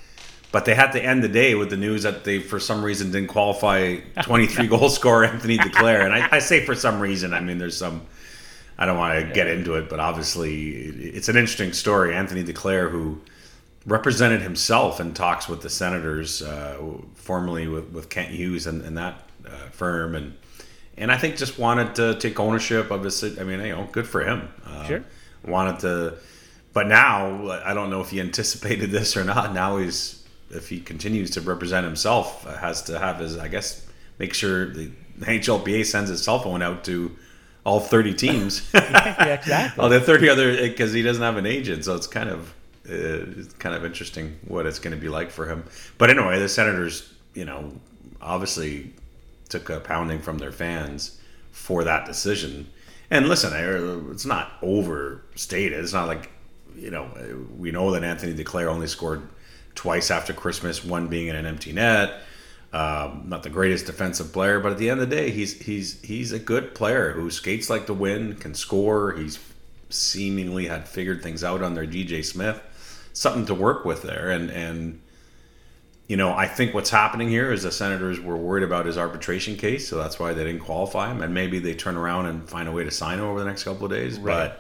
But 0.53 0.65
they 0.65 0.75
had 0.75 0.93
to 0.93 1.03
end 1.03 1.23
the 1.23 1.29
day 1.29 1.55
with 1.55 1.71
the 1.71 1.77
news 1.77 2.05
that 2.05 2.25
they, 2.25 2.39
for 2.39 2.61
some 2.61 2.85
reason, 2.85 3.11
didn't 3.11 3.29
qualify 3.29 3.97
23 4.23 4.69
goal 4.69 4.89
scorer 4.89 5.25
Anthony 5.25 5.59
Duclair. 5.59 6.05
And 6.05 6.15
I, 6.15 6.29
I, 6.37 6.39
say 6.39 6.65
for 6.65 6.75
some 6.75 7.01
reason, 7.01 7.35
I 7.35 7.41
mean, 7.41 7.59
there's 7.59 7.77
some, 7.77 8.03
I 8.79 8.87
don't 8.87 8.97
want 8.97 9.21
to 9.21 9.33
get 9.35 9.49
into 9.49 9.75
it, 9.75 9.89
but 9.89 10.01
obviously 10.01 10.71
it's 10.71 11.29
an 11.29 11.37
interesting 11.37 11.73
story. 11.73 12.15
Anthony 12.15 12.45
Duclair, 12.45 12.91
who 12.91 13.21
represented 13.87 14.41
himself 14.41 15.01
in 15.01 15.15
talks 15.15 15.49
with 15.49 15.63
the 15.63 15.71
Senators, 15.71 16.43
uh, 16.43 16.81
formerly 17.15 17.69
with, 17.69 17.91
with 17.91 18.09
Kent 18.09 18.29
Hughes 18.29 18.67
and, 18.67 18.83
and 18.83 18.97
that 18.97 19.26
uh, 19.57 19.69
firm, 19.71 20.15
and 20.15 20.37
and 20.99 21.13
I 21.13 21.19
think 21.19 21.37
just 21.37 21.59
wanted 21.59 21.95
to 21.97 22.15
take 22.19 22.39
ownership 22.41 22.91
of 22.91 23.05
his. 23.05 23.23
I 23.39 23.45
mean, 23.45 23.61
you 23.61 23.75
know, 23.75 23.89
good 23.93 24.07
for 24.07 24.25
him. 24.25 24.49
Uh, 24.65 24.85
sure. 24.85 25.05
Wanted 25.45 25.81
to, 25.81 26.15
but 26.73 26.87
now 26.87 27.51
I 27.65 27.75
don't 27.75 27.91
know 27.91 28.01
if 28.01 28.11
he 28.11 28.21
anticipated 28.29 28.91
this 28.91 29.17
or 29.17 29.25
not. 29.25 29.55
Now 29.55 29.79
he's 29.79 30.25
if 30.51 30.69
he 30.69 30.81
continues 30.81 31.31
to 31.33 31.41
represent 31.41 31.85
himself, 31.85 32.47
uh, 32.47 32.57
has 32.57 32.83
to 32.85 32.99
have 32.99 33.19
his. 33.19 33.37
I 33.37 33.49
guess 33.49 33.87
make 34.19 34.35
sure 34.35 34.67
the 34.73 34.91
NHLPA 35.21 35.85
sends 35.87 36.11
his 36.11 36.23
cell 36.23 36.39
phone 36.39 36.63
out 36.63 36.85
to 36.85 37.17
all 37.65 37.81
30 37.81 38.15
teams. 38.15 38.71
yeah, 38.73 39.35
exactly. 39.35 39.85
oh, 39.85 39.89
the 39.89 40.01
30 40.01 40.29
other 40.29 40.57
because 40.69 40.93
he 40.93 41.03
doesn't 41.03 41.23
have 41.23 41.37
an 41.37 41.47
agent, 41.47 41.85
so 41.85 41.97
it's 41.97 42.07
kind 42.07 42.31
of 42.31 42.55
uh, 42.89 43.41
it's 43.41 43.53
kind 43.55 43.75
of 43.75 43.85
interesting 43.85 44.39
what 44.47 44.67
it's 44.67 44.79
going 44.79 44.95
to 44.95 45.01
be 45.01 45.09
like 45.09 45.31
for 45.31 45.47
him. 45.47 45.65
But 45.99 46.11
anyway, 46.11 46.39
the 46.39 46.49
Senators, 46.49 47.13
you 47.35 47.45
know, 47.45 47.73
obviously 48.21 48.93
took 49.49 49.71
a 49.71 49.81
pounding 49.81 50.21
from 50.21 50.39
their 50.39 50.53
fans 50.53 51.21
for 51.51 51.85
that 51.85 52.07
decision. 52.07 52.69
And 53.11 53.29
listen, 53.29 53.53
it's 54.11 54.27
not 54.27 54.53
overstated. 54.63 55.79
It's 55.79 55.93
not 55.93 56.09
like 56.09 56.31
you 56.77 56.91
know 56.91 57.09
we 57.57 57.71
know 57.71 57.91
that 57.93 58.05
Anthony 58.05 58.35
Duclair 58.35 58.67
only 58.67 58.87
scored 58.87 59.29
twice 59.75 60.11
after 60.11 60.33
Christmas, 60.33 60.85
one 60.85 61.09
being 61.09 61.29
in 61.29 61.37
an 61.37 61.47
empty 61.47 61.73
net. 61.73 62.15
Um, 62.73 63.25
not 63.29 63.43
the 63.43 63.49
greatest 63.49 63.87
defensive 63.87 64.33
player, 64.33 64.59
but 64.59 64.73
at 64.73 64.79
the 64.79 64.91
end 64.91 65.01
of 65.01 65.09
the 65.09 65.17
day, 65.17 65.31
he's 65.31 65.59
he's 65.61 66.03
he's 66.03 66.33
a 66.33 66.39
good 66.39 66.75
player 66.75 67.13
who 67.13 67.31
skates 67.31 67.71
like 67.71 67.87
the 67.87 67.95
wind, 67.95 68.41
can 68.41 68.55
score. 68.55 69.13
He's 69.13 69.39
seemingly 69.89 70.67
had 70.67 70.89
figured 70.89 71.23
things 71.23 71.45
out 71.45 71.63
on 71.63 71.75
their 71.75 71.87
DJ 71.87 72.25
Smith, 72.25 72.61
something 73.13 73.47
to 73.47 73.55
work 73.55 73.85
with 73.85 74.03
there, 74.03 74.31
and 74.31 74.51
and 74.51 75.01
you 76.09 76.17
know, 76.17 76.33
I 76.33 76.47
think 76.47 76.73
what's 76.73 76.91
happening 76.91 77.29
here 77.29 77.53
is 77.53 77.65
the 77.65 77.73
Senators 77.73 78.21
were 78.21 78.37
worried 78.37 78.63
about 78.63 78.87
his 78.87 78.97
arbitration 78.97 79.57
case, 79.57 79.89
so 79.89 79.97
that's 79.97 80.19
why 80.19 80.33
they 80.35 80.45
didn't 80.45 80.61
qualify 80.61 81.11
him, 81.11 81.21
and 81.21 81.35
maybe 81.35 81.59
they 81.59 81.75
turn 81.75 81.97
around 81.97 82.27
and 82.27 82.49
find 82.49 82.69
a 82.69 82.73
way 82.73 82.85
to 82.85 82.91
sign 82.91 83.19
him 83.19 83.25
over 83.25 83.41
the 83.41 83.45
next 83.45 83.65
couple 83.65 83.87
of 83.87 83.91
days. 83.91 84.19
Right. 84.19 84.53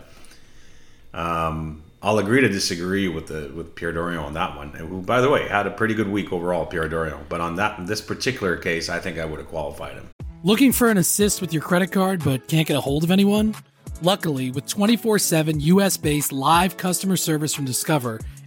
But 1.13 1.19
um, 1.19 1.83
I'll 2.03 2.19
agree 2.19 2.41
to 2.41 2.49
disagree 2.49 3.07
with 3.07 3.29
the 3.29 3.53
with 3.55 3.75
Pierre 3.77 3.93
Dorion 3.93 4.23
on 4.23 4.35
that 4.35 4.57
one. 4.57 4.71
Who, 4.71 5.03
by 5.03 5.21
the 5.21 5.31
way, 5.31 5.47
had 5.47 5.69
a 5.69 5.71
pretty 5.71 5.95
good 5.95 6.09
week 6.09 6.33
overall, 6.33 6.67
Pierre 6.67 6.89
Dorion. 6.89 7.21
But 7.29 7.41
on 7.41 7.57
that 7.57 7.87
this 7.87 8.01
particular 8.01 8.57
case, 8.57 8.89
I 8.89 8.99
think 8.99 9.19
I 9.19 9.25
would 9.25 9.39
have 9.39 9.49
qualified 9.49 9.95
him. 9.95 10.11
Looking 10.43 10.73
for 10.73 10.91
an 10.91 10.99
assist 10.99 11.41
with 11.41 11.53
your 11.53 11.63
credit 11.63 11.93
card, 11.93 12.25
but 12.25 12.49
can't 12.49 12.67
get 12.67 12.77
a 12.77 12.81
hold 12.81 13.05
of 13.05 13.11
anyone? 13.13 13.55
Luckily, 14.03 14.51
with 14.51 14.67
24 14.67 15.21
7 15.21 15.61
US 15.61 15.97
based 15.97 16.33
live 16.33 16.77
customer 16.77 17.17
service 17.17 17.55
from 17.55 17.65
Discover 17.65 18.21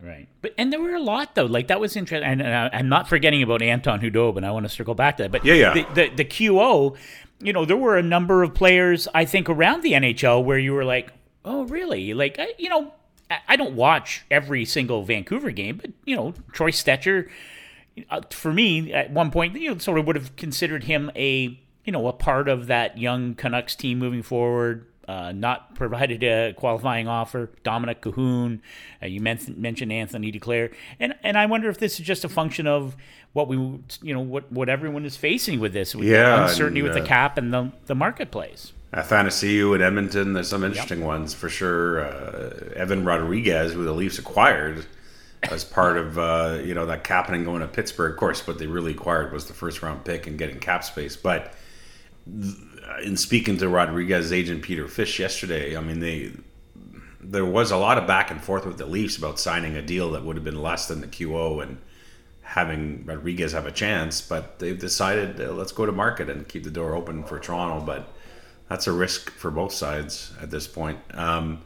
Right. 0.00 0.28
But 0.42 0.54
and 0.58 0.72
there 0.72 0.80
were 0.80 0.94
a 0.94 1.00
lot 1.00 1.34
though. 1.34 1.46
Like 1.46 1.68
that 1.68 1.80
was 1.80 1.96
interesting. 1.96 2.28
And, 2.28 2.42
and 2.42 2.54
I, 2.54 2.78
am 2.78 2.88
not 2.88 3.08
forgetting 3.08 3.42
about 3.42 3.62
Anton 3.62 4.00
Khudobin. 4.00 4.44
I 4.44 4.50
want 4.50 4.64
to 4.64 4.68
circle 4.68 4.94
back 4.94 5.16
to 5.16 5.24
that. 5.24 5.32
But 5.32 5.44
yeah, 5.44 5.54
yeah. 5.54 5.74
The, 5.74 5.86
the, 5.94 6.16
the 6.16 6.24
QO, 6.24 6.96
you 7.40 7.52
know, 7.52 7.64
there 7.64 7.76
were 7.76 7.96
a 7.96 8.02
number 8.02 8.42
of 8.42 8.54
players 8.54 9.08
I 9.14 9.24
think 9.24 9.48
around 9.48 9.82
the 9.82 9.92
NHL 9.92 10.44
where 10.44 10.58
you 10.58 10.74
were 10.74 10.84
like, 10.84 11.12
oh 11.44 11.64
really? 11.64 12.12
Like 12.12 12.36
I, 12.38 12.52
you 12.58 12.68
know, 12.68 12.92
I, 13.30 13.38
I 13.48 13.56
don't 13.56 13.74
watch 13.74 14.24
every 14.30 14.64
single 14.64 15.02
Vancouver 15.02 15.50
game, 15.50 15.78
but 15.78 15.92
you 16.04 16.16
know, 16.16 16.34
Troy 16.52 16.70
Stecher. 16.70 17.28
Uh, 18.10 18.20
for 18.30 18.52
me, 18.52 18.92
at 18.92 19.10
one 19.10 19.30
point, 19.30 19.58
you 19.58 19.70
know, 19.70 19.78
sort 19.78 19.98
of 19.98 20.06
would 20.06 20.16
have 20.16 20.36
considered 20.36 20.84
him 20.84 21.10
a 21.16 21.58
you 21.86 21.92
know 21.92 22.06
a 22.08 22.12
part 22.12 22.48
of 22.48 22.66
that 22.66 22.98
young 22.98 23.34
Canucks 23.34 23.74
team 23.74 23.98
moving 23.98 24.22
forward 24.22 24.86
uh, 25.08 25.32
not 25.32 25.74
provided 25.74 26.22
a 26.22 26.54
qualifying 26.54 27.08
offer. 27.08 27.50
Dominik 27.64 28.00
Kahun, 28.00 28.60
uh, 29.02 29.06
you 29.06 29.20
men- 29.20 29.54
mentioned 29.56 29.92
Anthony 29.92 30.32
Duclair, 30.32 30.72
and 31.00 31.14
and 31.22 31.38
I 31.38 31.46
wonder 31.46 31.68
if 31.68 31.78
this 31.78 31.98
is 31.98 32.06
just 32.06 32.24
a 32.24 32.28
function 32.28 32.66
of 32.66 32.96
what 33.32 33.48
we 33.48 33.56
you 33.56 34.14
know 34.14 34.20
what 34.20 34.50
what 34.50 34.68
everyone 34.68 35.04
is 35.04 35.16
facing 35.16 35.60
with 35.60 35.72
this, 35.72 35.94
with 35.94 36.08
yeah, 36.08 36.44
uncertainty 36.44 36.80
and, 36.80 36.88
with 36.88 36.96
the 36.96 37.02
uh, 37.02 37.06
cap 37.06 37.38
and 37.38 37.52
the 37.52 37.72
the 37.86 37.94
marketplace. 37.94 38.72
Athanasiu 38.92 39.74
at 39.74 39.82
Edmonton, 39.82 40.32
there's 40.32 40.48
some 40.48 40.64
interesting 40.64 41.00
yep. 41.00 41.06
ones 41.06 41.34
for 41.34 41.48
sure. 41.48 42.00
Uh, 42.00 42.72
Evan 42.76 43.04
Rodrigues, 43.04 43.72
who 43.72 43.84
the 43.84 43.92
Leafs 43.92 44.18
acquired 44.18 44.86
as 45.42 45.64
part 45.64 45.96
of 45.96 46.18
uh, 46.18 46.58
you 46.64 46.74
know 46.74 46.86
that 46.86 47.04
cap 47.04 47.28
and 47.28 47.44
going 47.44 47.60
to 47.60 47.68
Pittsburgh. 47.68 48.12
Of 48.12 48.18
course, 48.18 48.46
what 48.46 48.58
they 48.58 48.66
really 48.66 48.92
acquired 48.92 49.32
was 49.32 49.46
the 49.46 49.54
first 49.54 49.82
round 49.82 50.04
pick 50.04 50.26
and 50.26 50.38
getting 50.38 50.58
cap 50.58 50.84
space, 50.84 51.16
but 51.16 51.54
in 53.02 53.16
speaking 53.16 53.56
to 53.58 53.68
Rodrigues' 53.68 54.32
agent 54.32 54.62
Peter 54.62 54.88
Fish 54.88 55.18
yesterday, 55.18 55.76
I 55.76 55.80
mean 55.80 56.00
they 56.00 56.32
there 57.20 57.44
was 57.44 57.70
a 57.70 57.76
lot 57.76 57.98
of 57.98 58.06
back 58.06 58.30
and 58.30 58.40
forth 58.40 58.64
with 58.64 58.78
the 58.78 58.86
Leafs 58.86 59.16
about 59.16 59.38
signing 59.40 59.74
a 59.74 59.82
deal 59.82 60.12
that 60.12 60.24
would 60.24 60.36
have 60.36 60.44
been 60.44 60.62
less 60.62 60.86
than 60.86 61.00
the 61.00 61.08
QO 61.08 61.60
and 61.62 61.78
having 62.42 63.04
Rodrigues 63.04 63.52
have 63.52 63.66
a 63.66 63.72
chance, 63.72 64.20
but 64.20 64.60
they've 64.60 64.78
decided 64.78 65.40
uh, 65.40 65.52
let's 65.52 65.72
go 65.72 65.84
to 65.84 65.92
market 65.92 66.30
and 66.30 66.46
keep 66.46 66.62
the 66.62 66.70
door 66.70 66.94
open 66.94 67.24
for 67.24 67.40
Toronto, 67.40 67.84
but 67.84 68.08
that's 68.68 68.86
a 68.86 68.92
risk 68.92 69.30
for 69.30 69.50
both 69.50 69.72
sides 69.72 70.32
at 70.40 70.50
this 70.50 70.68
point. 70.68 70.98
Um, 71.12 71.62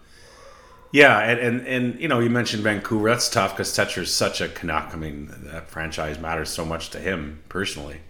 yeah, 0.92 1.20
and, 1.20 1.38
and, 1.38 1.66
and 1.66 2.00
you 2.00 2.08
know 2.08 2.18
you 2.18 2.30
mentioned 2.30 2.62
Vancouver. 2.62 3.10
That's 3.10 3.28
tough 3.28 3.52
because 3.52 3.72
Stecher's 3.72 4.12
such 4.12 4.40
a 4.40 4.48
Canuck. 4.48 4.90
I 4.92 4.96
mean 4.96 5.32
that 5.44 5.70
franchise 5.70 6.18
matters 6.18 6.48
so 6.48 6.64
much 6.64 6.90
to 6.90 6.98
him 6.98 7.42
personally, 7.48 8.00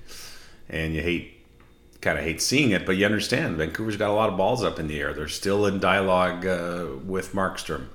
and 0.68 0.94
you 0.94 1.02
hate 1.02 1.39
kind 2.00 2.18
of 2.18 2.24
hate 2.24 2.40
seeing 2.40 2.70
it, 2.70 2.86
but 2.86 2.96
you 2.96 3.04
understand 3.04 3.56
Vancouver's 3.56 3.96
got 3.96 4.10
a 4.10 4.14
lot 4.14 4.30
of 4.30 4.36
balls 4.36 4.62
up 4.62 4.78
in 4.78 4.88
the 4.88 4.98
air. 4.98 5.12
They're 5.12 5.28
still 5.28 5.66
in 5.66 5.80
dialogue 5.80 6.46
uh, 6.46 6.86
with 7.04 7.32
Markstrom. 7.32 7.88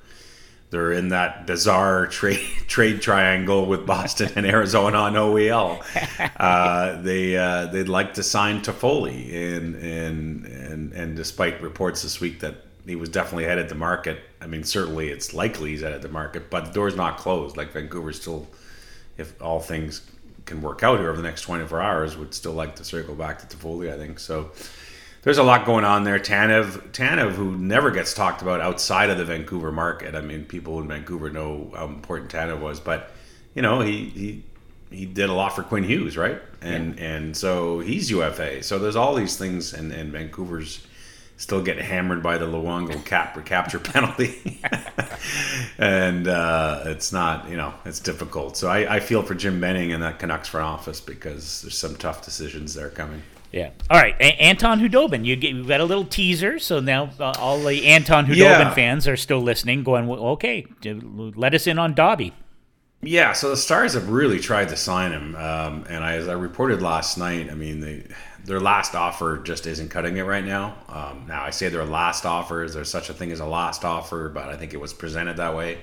They're 0.70 0.92
in 0.92 1.10
that 1.10 1.48
bizarre 1.48 2.08
trade 2.20 2.46
trade 2.68 3.02
triangle 3.02 3.66
with 3.66 3.86
Boston 3.86 4.32
and 4.36 4.46
Arizona 4.46 4.98
on 4.98 5.14
OEL. 5.14 5.82
Uh, 6.38 7.02
they 7.02 7.38
uh, 7.38 7.66
they'd 7.68 7.88
like 7.88 8.14
to 8.14 8.24
sign 8.24 8.62
Toffoli, 8.62 9.34
and 9.34 9.76
and 9.76 10.46
and 10.46 10.94
and 10.94 11.16
despite 11.16 11.62
reports 11.62 12.04
this 12.04 12.20
week 12.20 12.40
that 12.42 12.56
he 12.86 12.96
was 12.96 13.10
definitely 13.10 13.46
headed 13.46 13.70
to 13.70 13.76
market. 13.76 14.20
I 14.42 14.48
mean, 14.48 14.64
certainly 14.64 15.10
it's 15.10 15.34
likely 15.34 15.72
he's 15.72 15.82
headed 15.82 16.02
to 16.04 16.10
market, 16.10 16.50
but 16.50 16.66
the 16.66 16.72
door's 16.72 16.96
not 16.96 17.18
closed. 17.18 17.58
Like 17.58 17.72
Vancouver's 17.72 18.22
still, 18.22 18.48
if 19.18 19.42
all 19.42 19.60
things 19.60 20.02
can 20.46 20.62
work 20.62 20.84
out 20.84 21.00
here 21.00 21.10
over 21.10 21.18
the 21.18 21.28
next 21.28 21.42
24 21.42 21.82
hours, 21.82 22.18
would 22.18 22.34
still 22.34 22.54
like 22.54 22.76
to 22.78 22.84
circle 22.84 23.16
back 23.16 23.48
to 23.48 23.58
Toffoli, 23.58 23.94
I 23.94 23.98
think. 23.98 24.20
So 24.20 24.52
there's 25.24 25.40
a 25.40 25.44
lot 25.44 25.66
going 25.66 25.84
on 25.84 26.04
there. 26.04 26.20
Tanev, 26.20 26.92
Tanev, 26.92 27.32
who 27.32 27.58
never 27.58 27.90
gets 27.92 28.14
talked 28.14 28.42
about 28.42 28.62
outside 28.62 29.10
of 29.10 29.18
the 29.18 29.26
Vancouver 29.26 29.72
market. 29.72 30.14
I 30.14 30.22
mean, 30.22 30.46
people 30.46 30.80
in 30.80 30.88
Vancouver 30.88 31.30
know 31.30 31.72
how 31.76 31.88
important 31.88 32.32
Tanev 32.32 32.60
was, 32.60 32.80
but 32.80 33.12
you 33.56 33.62
know, 33.62 33.82
he 33.82 34.10
he 34.10 34.44
he 34.92 35.06
did 35.06 35.30
a 35.30 35.34
lot 35.34 35.56
for 35.56 35.64
Quinn 35.64 35.84
Hughes, 35.84 36.16
right? 36.16 36.40
And 36.62 36.98
yeah. 36.98 37.06
and 37.06 37.36
so 37.36 37.80
he's 37.80 38.12
UFA. 38.12 38.62
So 38.62 38.78
there's 38.78 38.96
all 38.96 39.16
these 39.16 39.36
things, 39.36 39.74
and 39.74 39.92
and 39.92 40.12
Vancouver's 40.12 40.86
still 41.38 41.62
get 41.62 41.78
hammered 41.78 42.24
by 42.24 42.38
the 42.38 42.46
Luongo 42.46 43.04
cap 43.06 43.44
capture 43.46 43.80
penalty, 43.80 44.62
and 45.78 46.28
uh, 46.28 46.84
it's 46.86 47.12
not 47.12 47.50
you 47.50 47.58
know 47.58 47.74
it's 47.86 48.00
difficult. 48.00 48.58
So 48.58 48.70
I, 48.70 48.96
I 48.96 49.00
feel 49.00 49.22
for 49.24 49.36
Jim 49.36 49.60
Benning 49.60 49.92
and 49.92 50.04
that 50.04 50.20
Canucks 50.20 50.50
front 50.50 50.68
office 50.68 51.02
because 51.02 51.62
there's 51.62 51.78
some 51.78 51.96
tough 51.96 52.24
decisions 52.24 52.74
there 52.74 52.90
coming. 52.90 53.22
Yeah. 53.52 53.70
All 53.90 53.98
right, 53.98 54.16
a- 54.20 54.42
Anton 54.42 54.82
Khudobin. 54.82 55.24
You 55.24 55.38
get, 55.38 55.54
you 55.54 55.64
got 55.64 55.80
a 55.80 55.86
little 55.86 56.04
teaser, 56.04 56.60
so 56.60 56.82
now 56.82 57.10
uh, 57.20 57.34
all 57.40 57.60
the 57.60 57.88
Anton 57.88 58.26
Khudobin 58.26 58.38
yeah. 58.38 58.74
fans 58.74 59.08
are 59.08 59.16
still 59.16 59.42
listening, 59.42 59.84
going, 59.84 60.10
"Okay, 60.10 60.66
let 60.84 61.54
us 61.54 61.66
in 61.66 61.80
on 61.80 61.94
Dobby." 61.94 62.34
Yeah, 63.02 63.34
so 63.34 63.50
the 63.50 63.58
Stars 63.58 63.94
have 63.94 64.10
really 64.10 64.40
tried 64.40 64.70
to 64.70 64.76
sign 64.76 65.12
him, 65.12 65.36
um, 65.36 65.86
and 65.88 66.04
I, 66.04 66.16
as 66.16 66.28
I 66.28 66.34
reported 66.34 66.82
last 66.82 67.18
night, 67.18 67.52
I 67.52 67.54
mean, 67.54 67.80
they, 67.80 68.08
their 68.46 68.60
last 68.60 68.94
offer 68.94 69.40
just 69.40 69.66
isn't 69.66 69.90
cutting 69.90 70.18
it 70.18 70.22
right 70.22 70.46
now. 70.46 70.76
Um, 70.88 71.26
now, 71.28 71.44
I 71.44 71.50
say 71.50 71.70
their 71.70 71.86
last 71.86 72.26
offer 72.26 72.64
is 72.64 72.74
there's 72.74 72.92
such 72.92 73.10
a 73.10 73.14
thing 73.14 73.32
as 73.32 73.40
a 73.40 73.46
last 73.46 73.84
offer, 73.84 74.30
but 74.30 74.50
I 74.50 74.56
think 74.56 74.74
it 74.74 74.80
was 74.80 74.94
presented 74.94 75.38
that 75.38 75.56
way. 75.56 75.80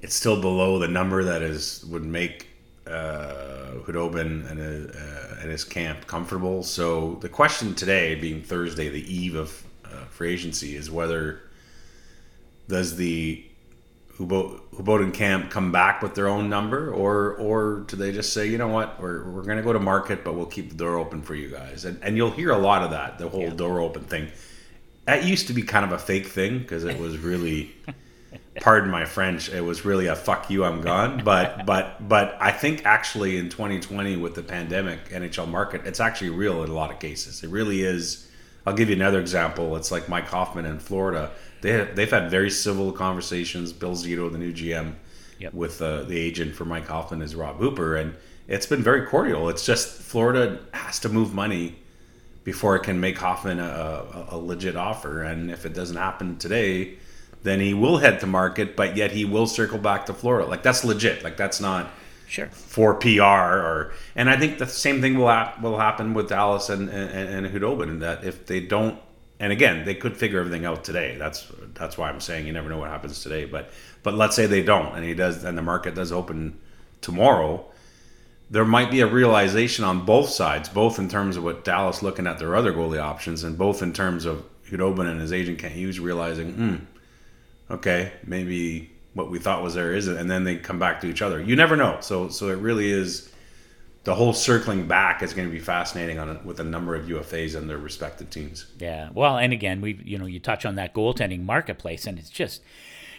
It's 0.00 0.14
still 0.14 0.40
below 0.40 0.78
the 0.78 0.88
number 0.88 1.24
that 1.24 1.42
is 1.42 1.84
would 1.88 2.04
make 2.04 2.48
uh, 2.86 3.74
Khudobin 3.84 4.50
and, 4.50 4.60
uh, 4.60 5.40
and 5.40 5.50
his 5.50 5.64
camp 5.64 6.06
comfortable. 6.06 6.62
So 6.62 7.18
the 7.20 7.28
question 7.28 7.74
today, 7.74 8.14
being 8.16 8.42
Thursday, 8.42 8.88
the 8.88 9.14
eve 9.14 9.36
of 9.36 9.62
uh, 9.84 10.04
free 10.06 10.32
agency, 10.32 10.74
is 10.74 10.90
whether 10.90 11.42
does 12.68 12.96
the 12.96 13.44
Khudobin 14.18 15.14
Camp 15.14 15.50
come 15.50 15.70
back 15.70 16.02
with 16.02 16.14
their 16.14 16.28
own 16.28 16.48
number, 16.48 16.92
or 16.92 17.34
or 17.36 17.84
do 17.86 17.96
they 17.96 18.12
just 18.12 18.32
say, 18.32 18.46
you 18.46 18.58
know 18.58 18.68
what, 18.68 19.00
we're, 19.00 19.24
we're 19.30 19.42
going 19.42 19.58
to 19.58 19.62
go 19.62 19.72
to 19.72 19.78
market, 19.78 20.24
but 20.24 20.34
we'll 20.34 20.46
keep 20.46 20.70
the 20.70 20.74
door 20.74 20.98
open 20.98 21.22
for 21.22 21.34
you 21.34 21.48
guys? 21.48 21.84
And, 21.84 22.02
and 22.02 22.16
you'll 22.16 22.32
hear 22.32 22.50
a 22.50 22.58
lot 22.58 22.82
of 22.82 22.90
that, 22.90 23.18
the 23.18 23.28
whole 23.28 23.42
yeah. 23.42 23.50
door 23.50 23.80
open 23.80 24.04
thing. 24.04 24.30
That 25.04 25.24
used 25.24 25.46
to 25.46 25.52
be 25.52 25.62
kind 25.62 25.84
of 25.84 25.92
a 25.92 25.98
fake 25.98 26.26
thing 26.26 26.58
because 26.58 26.84
it 26.84 26.98
was 26.98 27.16
really, 27.18 27.74
pardon 28.60 28.90
my 28.90 29.04
French, 29.04 29.48
it 29.48 29.60
was 29.60 29.84
really 29.84 30.06
a 30.06 30.16
fuck 30.16 30.50
you, 30.50 30.64
I'm 30.64 30.80
gone. 30.80 31.22
But 31.24 31.64
but 31.66 32.08
but 32.08 32.36
I 32.40 32.50
think 32.50 32.84
actually 32.84 33.38
in 33.38 33.48
2020 33.50 34.16
with 34.16 34.34
the 34.34 34.42
pandemic 34.42 35.10
NHL 35.10 35.48
market, 35.48 35.86
it's 35.86 36.00
actually 36.00 36.30
real 36.30 36.64
in 36.64 36.70
a 36.70 36.74
lot 36.74 36.90
of 36.90 36.98
cases. 36.98 37.44
It 37.44 37.50
really 37.50 37.82
is. 37.82 38.27
I'll 38.66 38.74
give 38.74 38.88
you 38.88 38.96
another 38.96 39.20
example. 39.20 39.76
It's 39.76 39.90
like 39.90 40.08
Mike 40.08 40.28
Hoffman 40.28 40.66
in 40.66 40.78
Florida 40.78 41.30
they 41.60 41.72
have, 41.72 41.96
they've 41.96 42.10
had 42.10 42.30
very 42.30 42.50
civil 42.50 42.92
conversations. 42.92 43.72
Bill 43.72 43.92
Zito, 43.92 44.30
the 44.30 44.38
new 44.38 44.52
GM, 44.52 44.94
yep. 45.38 45.52
with 45.52 45.82
uh, 45.82 46.02
the 46.02 46.18
agent 46.18 46.54
for 46.54 46.64
Mike 46.64 46.86
Hoffman 46.86 47.22
is 47.22 47.34
Rob 47.34 47.56
Hooper, 47.56 47.96
and 47.96 48.14
it's 48.46 48.66
been 48.66 48.82
very 48.82 49.06
cordial. 49.06 49.48
It's 49.48 49.66
just 49.66 50.00
Florida 50.00 50.60
has 50.72 51.00
to 51.00 51.08
move 51.08 51.34
money 51.34 51.76
before 52.44 52.76
it 52.76 52.82
can 52.82 53.00
make 53.00 53.18
Hoffman 53.18 53.58
a, 53.60 53.62
a, 53.62 54.26
a 54.30 54.38
legit 54.38 54.76
offer, 54.76 55.22
and 55.22 55.50
if 55.50 55.66
it 55.66 55.74
doesn't 55.74 55.96
happen 55.96 56.38
today, 56.38 56.94
then 57.42 57.60
he 57.60 57.74
will 57.74 57.98
head 57.98 58.20
to 58.20 58.26
market, 58.26 58.74
but 58.74 58.96
yet 58.96 59.12
he 59.12 59.24
will 59.24 59.46
circle 59.46 59.78
back 59.78 60.06
to 60.06 60.14
Florida. 60.14 60.48
Like 60.48 60.62
that's 60.62 60.84
legit. 60.84 61.22
Like 61.22 61.36
that's 61.36 61.60
not 61.60 61.90
sure 62.28 62.46
for 62.46 62.94
PR 62.94 63.22
or 63.22 63.92
and 64.14 64.28
I 64.30 64.36
think 64.36 64.58
the 64.58 64.66
same 64.66 65.00
thing 65.00 65.18
will 65.18 65.26
will 65.62 65.78
happen 65.78 66.14
with 66.14 66.28
Dallas 66.28 66.68
and 66.68 66.88
and, 66.88 67.46
and 67.46 67.54
Khudobin 67.54 68.00
that 68.00 68.24
if 68.24 68.46
they 68.46 68.60
don't 68.60 68.98
and 69.40 69.52
again, 69.52 69.84
they 69.84 69.94
could 69.94 70.16
figure 70.16 70.40
everything 70.40 70.64
out 70.64 70.84
today. 70.84 71.16
That's 71.16 71.50
that's 71.74 71.96
why 71.96 72.08
I'm 72.08 72.20
saying 72.20 72.46
you 72.46 72.52
never 72.52 72.68
know 72.68 72.78
what 72.78 72.90
happens 72.90 73.22
today. 73.22 73.44
But 73.44 73.70
but 74.02 74.14
let's 74.14 74.34
say 74.34 74.46
they 74.46 74.62
don't, 74.62 74.94
and 74.94 75.04
he 75.04 75.14
does, 75.14 75.44
and 75.44 75.56
the 75.56 75.62
market 75.62 75.94
does 75.94 76.10
open 76.10 76.58
tomorrow. 77.00 77.64
There 78.50 78.64
might 78.64 78.90
be 78.90 79.00
a 79.00 79.06
realization 79.06 79.84
on 79.84 80.04
both 80.04 80.30
sides, 80.30 80.68
both 80.68 80.98
in 80.98 81.08
terms 81.08 81.36
of 81.36 81.44
what 81.44 81.64
Dallas 81.64 82.02
looking 82.02 82.26
at 82.26 82.38
their 82.38 82.56
other 82.56 82.72
goalie 82.72 83.00
options, 83.00 83.44
and 83.44 83.56
both 83.56 83.82
in 83.82 83.92
terms 83.92 84.24
of 84.24 84.44
Khudobin 84.66 85.08
and 85.08 85.20
his 85.20 85.32
agent 85.32 85.58
Kent 85.58 85.74
Hughes 85.74 86.00
realizing, 86.00 86.52
hmm, 86.52 86.76
okay, 87.72 88.12
maybe 88.26 88.90
what 89.14 89.30
we 89.30 89.38
thought 89.38 89.62
was 89.62 89.74
there 89.74 89.94
isn't, 89.94 90.16
and 90.16 90.30
then 90.30 90.44
they 90.44 90.56
come 90.56 90.78
back 90.78 91.00
to 91.00 91.06
each 91.06 91.22
other. 91.22 91.40
You 91.40 91.56
never 91.56 91.76
know. 91.76 91.98
So 92.00 92.28
so 92.28 92.48
it 92.48 92.56
really 92.56 92.90
is 92.90 93.32
the 94.04 94.14
whole 94.14 94.32
circling 94.32 94.86
back 94.86 95.22
is 95.22 95.34
going 95.34 95.46
to 95.46 95.52
be 95.52 95.60
fascinating 95.60 96.18
on 96.18 96.42
with 96.44 96.60
a 96.60 96.64
number 96.64 96.94
of 96.94 97.06
UFAs 97.06 97.54
and 97.54 97.68
their 97.68 97.78
respective 97.78 98.30
teams. 98.30 98.66
Yeah, 98.78 99.10
well, 99.12 99.36
and 99.36 99.52
again, 99.52 99.80
we 99.80 100.00
you 100.04 100.18
know 100.18 100.26
you 100.26 100.40
touch 100.40 100.64
on 100.64 100.76
that 100.76 100.94
goaltending 100.94 101.44
marketplace, 101.44 102.06
and 102.06 102.18
it's 102.18 102.30
just 102.30 102.62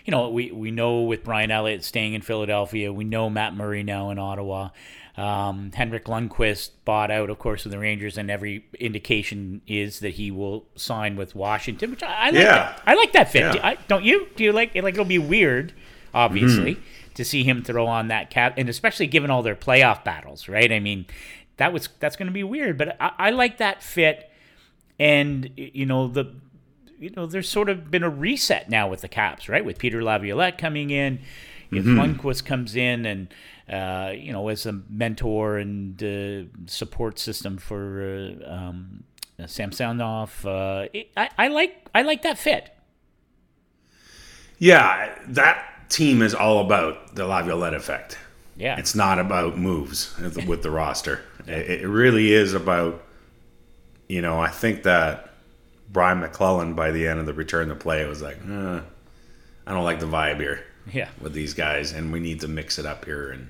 you 0.10 0.12
know 0.12 0.30
we 0.30 0.52
we 0.52 0.72
know 0.72 1.02
with 1.02 1.24
Brian 1.24 1.52
Elliott 1.52 1.84
staying 1.84 2.16
in 2.16 2.24
Philadelphia, 2.24 2.92
we 2.92 3.04
know 3.04 3.30
Matt 3.30 3.54
Murray 3.54 3.84
now 3.84 4.10
in 4.10 4.18
Ottawa. 4.18 4.70
Um, 5.16 5.72
Henrik 5.72 6.06
Lundqvist 6.06 6.72
bought 6.84 7.12
out, 7.12 7.30
of 7.30 7.38
course, 7.38 7.64
with 7.64 7.74
the 7.74 7.78
Rangers, 7.78 8.18
and 8.18 8.32
every 8.32 8.66
indication 8.80 9.62
is 9.68 10.00
that 10.00 10.16
he 10.16 10.32
will 10.32 10.66
sign 10.76 11.16
with 11.16 11.36
Washington, 11.36 11.92
which 11.92 12.02
I, 12.02 12.08
I 12.08 12.26
like. 12.26 12.34
Yeah. 12.34 12.46
That. 12.46 12.82
I 12.88 12.94
like 12.96 13.12
that 13.12 13.32
fit. 13.32 13.54
Yeah. 13.54 13.68
I, 13.68 13.76
don't 13.88 14.04
you? 14.04 14.28
Do 14.36 14.44
you 14.44 14.52
like? 14.52 14.72
It? 14.74 14.84
Like 14.84 14.96
it'll 14.96 15.06
be 15.06 15.20
weird 15.20 15.74
obviously, 16.12 16.74
mm-hmm. 16.74 17.14
to 17.14 17.24
see 17.24 17.44
him 17.44 17.64
throw 17.64 17.86
on 17.86 18.08
that 18.08 18.32
cap, 18.32 18.56
and 18.58 18.68
especially 18.68 19.06
given 19.06 19.30
all 19.30 19.44
their 19.44 19.56
playoff 19.56 20.04
battles, 20.04 20.50
right? 20.50 20.72
I 20.72 20.80
mean, 20.80 21.06
that 21.58 21.72
was 21.72 21.90
that's 22.00 22.16
going 22.16 22.28
to 22.28 22.34
be 22.34 22.44
weird, 22.44 22.80
but 22.80 22.98
I, 23.00 23.12
I 23.20 23.30
like 23.30 23.60
that 23.60 23.84
fit, 23.84 24.32
and 24.98 25.52
you 25.56 25.86
know 25.86 26.08
the 26.08 26.34
you 27.00 27.10
know, 27.16 27.26
there's 27.26 27.50
sort 27.50 27.70
of 27.70 27.90
been 27.90 28.04
a 28.04 28.10
reset 28.10 28.70
now 28.70 28.90
with 28.90 29.02
the 29.02 29.08
Caps, 29.08 29.48
right? 29.48 29.64
With 29.64 29.78
Peter 29.78 30.04
Laviolette 30.04 30.58
coming 30.58 30.90
in, 30.90 31.20
if 31.72 31.86
mm-hmm. 31.86 32.00
Lundqvist 32.00 32.46
comes 32.46 32.76
in 32.76 33.06
and 33.06 33.28
uh, 33.70 34.12
you 34.12 34.32
know 34.34 34.48
as 34.50 34.66
a 34.66 34.82
mentor 34.90 35.58
and 35.58 36.04
uh, 36.04 36.50
support 36.66 37.20
system 37.20 37.58
for 37.58 38.38
uh, 38.44 38.52
um, 38.52 39.04
Samsonov, 39.46 40.46
uh, 40.46 40.88
I, 41.16 41.30
I 41.38 41.48
like 41.48 41.88
I 41.96 42.02
like 42.02 42.24
that 42.24 42.38
fit. 42.38 42.76
Yeah, 44.58 45.18
that 45.28 45.90
team 45.90 46.22
is 46.22 46.36
all 46.36 46.60
about 46.60 47.16
the 47.16 47.26
Laviolette 47.26 47.74
effect. 47.74 48.18
Yeah, 48.58 48.78
it's 48.78 48.96
not 48.96 49.20
about 49.20 49.58
moves 49.58 50.18
with 50.20 50.64
the 50.64 50.72
roster. 50.72 51.22
It, 51.48 51.82
it 51.82 51.88
really 51.88 52.34
is 52.34 52.54
about, 52.54 53.06
you 54.10 54.22
know, 54.22 54.40
I 54.42 54.50
think 54.50 54.84
that 54.84 55.29
Brian 55.92 56.20
MacLellan 56.20 56.76
by 56.76 56.92
the 56.92 57.08
end 57.08 57.20
of 57.20 57.26
the 57.26 57.34
return 57.34 57.70
to 57.70 57.76
play 57.76 58.06
was 58.06 58.22
like, 58.22 58.38
eh, 58.38 58.80
I 59.66 59.74
don't 59.74 59.84
like 59.84 60.00
the 60.00 60.06
vibe 60.06 60.40
here. 60.40 60.64
Yeah. 60.92 61.10
With 61.22 61.34
these 61.34 61.54
guys, 61.54 61.92
and 61.92 62.12
we 62.12 62.20
need 62.20 62.40
to 62.42 62.48
mix 62.48 62.80
it 62.80 62.86
up 62.86 63.06
here 63.06 63.30
and 63.32 63.50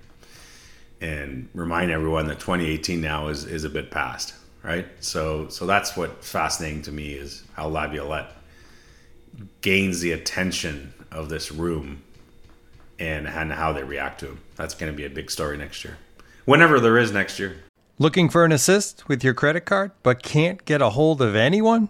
and 1.01 1.47
remind 1.53 1.91
everyone 1.91 2.27
that 2.27 2.39
2018 2.39 2.99
now 2.99 3.27
is 3.27 3.45
is 3.45 3.63
a 3.63 3.69
bit 3.69 3.91
past, 3.91 4.33
right? 4.63 4.85
So 4.99 5.47
so 5.49 5.65
that's 5.65 5.95
what 5.95 6.23
fascinating 6.23 6.81
to 6.83 6.91
me 6.91 7.13
is 7.13 7.43
how 7.53 7.67
Laviolette 7.67 8.31
gains 9.61 10.01
the 10.01 10.11
attention 10.11 10.93
of 11.11 11.29
this 11.29 11.51
room 11.51 12.01
and 12.99 13.27
and 13.27 13.53
how 13.53 13.71
they 13.71 13.83
react 13.83 14.19
to 14.21 14.27
him. 14.27 14.41
That's 14.55 14.73
going 14.73 14.91
to 14.91 14.95
be 14.95 15.05
a 15.05 15.09
big 15.09 15.31
story 15.31 15.57
next 15.57 15.83
year, 15.85 15.97
whenever 16.45 16.79
there 16.79 16.97
is 16.97 17.11
next 17.11 17.39
year. 17.39 17.63
Looking 17.97 18.29
for 18.29 18.45
an 18.45 18.51
assist 18.53 19.07
with 19.09 19.23
your 19.23 19.33
credit 19.33 19.61
card, 19.61 19.91
but 20.03 20.23
can't 20.23 20.63
get 20.63 20.81
a 20.81 20.91
hold 20.91 21.21
of 21.21 21.35
anyone? 21.35 21.89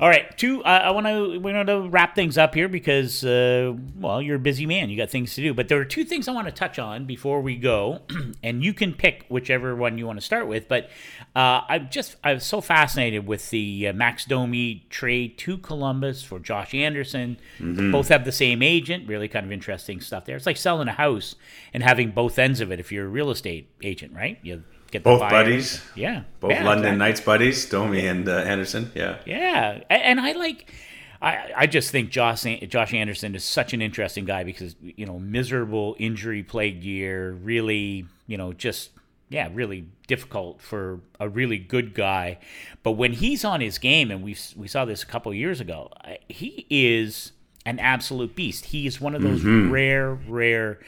All 0.00 0.08
right, 0.08 0.36
two. 0.38 0.62
Uh, 0.62 0.82
I 0.84 0.90
want 0.92 1.08
to 1.08 1.40
we 1.40 1.52
want 1.52 1.66
to 1.66 1.88
wrap 1.88 2.14
things 2.14 2.38
up 2.38 2.54
here 2.54 2.68
because 2.68 3.24
uh, 3.24 3.74
well, 3.96 4.22
you're 4.22 4.36
a 4.36 4.38
busy 4.38 4.64
man. 4.64 4.90
You 4.90 4.96
got 4.96 5.10
things 5.10 5.34
to 5.34 5.42
do, 5.42 5.52
but 5.52 5.66
there 5.66 5.80
are 5.80 5.84
two 5.84 6.04
things 6.04 6.28
I 6.28 6.32
want 6.32 6.46
to 6.46 6.52
touch 6.52 6.78
on 6.78 7.04
before 7.04 7.40
we 7.40 7.56
go, 7.56 8.02
and 8.44 8.62
you 8.62 8.72
can 8.72 8.94
pick 8.94 9.24
whichever 9.28 9.74
one 9.74 9.98
you 9.98 10.06
want 10.06 10.20
to 10.20 10.24
start 10.24 10.46
with. 10.46 10.68
But 10.68 10.88
uh, 11.34 11.62
I'm 11.68 11.88
just 11.90 12.14
I'm 12.22 12.38
so 12.38 12.60
fascinated 12.60 13.26
with 13.26 13.50
the 13.50 13.88
uh, 13.88 13.92
Max 13.92 14.24
Domi 14.24 14.86
trade 14.88 15.36
to 15.38 15.58
Columbus 15.58 16.22
for 16.22 16.38
Josh 16.38 16.74
Anderson. 16.74 17.36
Mm-hmm. 17.58 17.90
Both 17.90 18.06
have 18.08 18.24
the 18.24 18.30
same 18.30 18.62
agent. 18.62 19.08
Really 19.08 19.26
kind 19.26 19.44
of 19.44 19.50
interesting 19.50 20.00
stuff 20.00 20.26
there. 20.26 20.36
It's 20.36 20.46
like 20.46 20.56
selling 20.56 20.86
a 20.86 20.92
house 20.92 21.34
and 21.74 21.82
having 21.82 22.12
both 22.12 22.38
ends 22.38 22.60
of 22.60 22.70
it. 22.70 22.78
If 22.78 22.92
you're 22.92 23.06
a 23.06 23.08
real 23.08 23.30
estate 23.30 23.68
agent, 23.82 24.14
right? 24.14 24.38
You 24.42 24.62
Get 24.90 25.02
both 25.02 25.20
buddies. 25.20 25.82
Yeah. 25.94 26.22
Both 26.40 26.52
yeah, 26.52 26.64
London 26.64 26.94
exactly. 26.94 26.98
Knights 26.98 27.20
buddies, 27.20 27.68
Domi 27.68 28.06
and 28.06 28.28
uh, 28.28 28.38
Anderson. 28.38 28.90
Yeah. 28.94 29.18
Yeah, 29.26 29.82
and 29.90 30.20
I 30.20 30.32
like. 30.32 30.72
I, 31.20 31.50
I 31.56 31.66
just 31.66 31.90
think 31.90 32.10
Josh 32.10 32.44
Josh 32.68 32.94
Anderson 32.94 33.34
is 33.34 33.42
such 33.42 33.72
an 33.72 33.82
interesting 33.82 34.24
guy 34.24 34.44
because 34.44 34.76
you 34.80 35.04
know 35.04 35.18
miserable 35.18 35.96
injury 35.98 36.42
plagued 36.42 36.84
year, 36.84 37.32
really 37.32 38.06
you 38.28 38.36
know 38.36 38.52
just 38.52 38.90
yeah 39.28 39.48
really 39.52 39.88
difficult 40.06 40.62
for 40.62 41.00
a 41.18 41.28
really 41.28 41.58
good 41.58 41.92
guy, 41.92 42.38
but 42.84 42.92
when 42.92 43.14
he's 43.14 43.44
on 43.44 43.60
his 43.60 43.78
game 43.78 44.12
and 44.12 44.22
we 44.22 44.36
we 44.56 44.68
saw 44.68 44.84
this 44.84 45.02
a 45.02 45.06
couple 45.06 45.34
years 45.34 45.60
ago, 45.60 45.90
he 46.28 46.66
is 46.70 47.32
an 47.66 47.80
absolute 47.80 48.36
beast. 48.36 48.66
He 48.66 48.86
is 48.86 49.00
one 49.00 49.16
of 49.16 49.22
those 49.22 49.40
mm-hmm. 49.40 49.72
rare 49.72 50.14
rare 50.14 50.78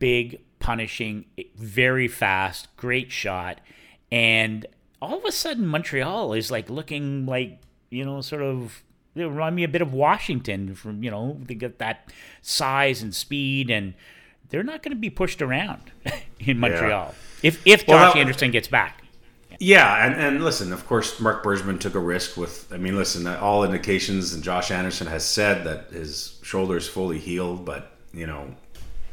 big 0.00 0.40
punishing, 0.60 1.24
very 1.56 2.06
fast, 2.06 2.74
great 2.76 3.10
shot. 3.10 3.60
And 4.12 4.66
all 5.02 5.18
of 5.18 5.24
a 5.24 5.32
sudden, 5.32 5.66
Montreal 5.66 6.34
is 6.34 6.50
like 6.50 6.70
looking 6.70 7.26
like, 7.26 7.58
you 7.90 8.04
know, 8.04 8.20
sort 8.20 8.42
of 8.42 8.82
they 9.14 9.24
remind 9.24 9.56
me 9.56 9.64
a 9.64 9.68
bit 9.68 9.82
of 9.82 9.92
Washington 9.92 10.74
from, 10.76 11.02
you 11.02 11.10
know, 11.10 11.38
they 11.42 11.54
get 11.54 11.78
that 11.78 12.12
size 12.42 13.02
and 13.02 13.12
speed 13.12 13.70
and 13.70 13.94
they're 14.50 14.62
not 14.62 14.82
going 14.82 14.92
to 14.92 15.00
be 15.00 15.10
pushed 15.10 15.42
around 15.42 15.90
in 16.38 16.58
Montreal 16.58 17.14
yeah. 17.42 17.48
if 17.48 17.66
if 17.66 17.88
well, 17.88 17.98
Josh 17.98 18.14
that, 18.14 18.20
Anderson 18.20 18.50
gets 18.50 18.68
back. 18.68 19.02
Yeah, 19.62 20.06
and, 20.06 20.14
and 20.18 20.42
listen, 20.42 20.72
of 20.72 20.86
course, 20.86 21.20
Marc 21.20 21.44
Bergevin 21.44 21.78
took 21.78 21.94
a 21.94 21.98
risk 21.98 22.38
with. 22.38 22.72
I 22.72 22.78
mean, 22.78 22.96
listen, 22.96 23.26
uh, 23.26 23.38
all 23.42 23.62
indications, 23.62 24.32
and 24.32 24.42
Josh 24.42 24.70
Anderson 24.70 25.06
has 25.08 25.22
said 25.22 25.64
that 25.64 25.90
his 25.90 26.38
shoulder 26.42 26.78
is 26.78 26.88
fully 26.88 27.18
healed, 27.18 27.66
but 27.66 27.92
you 28.14 28.26
know, 28.26 28.54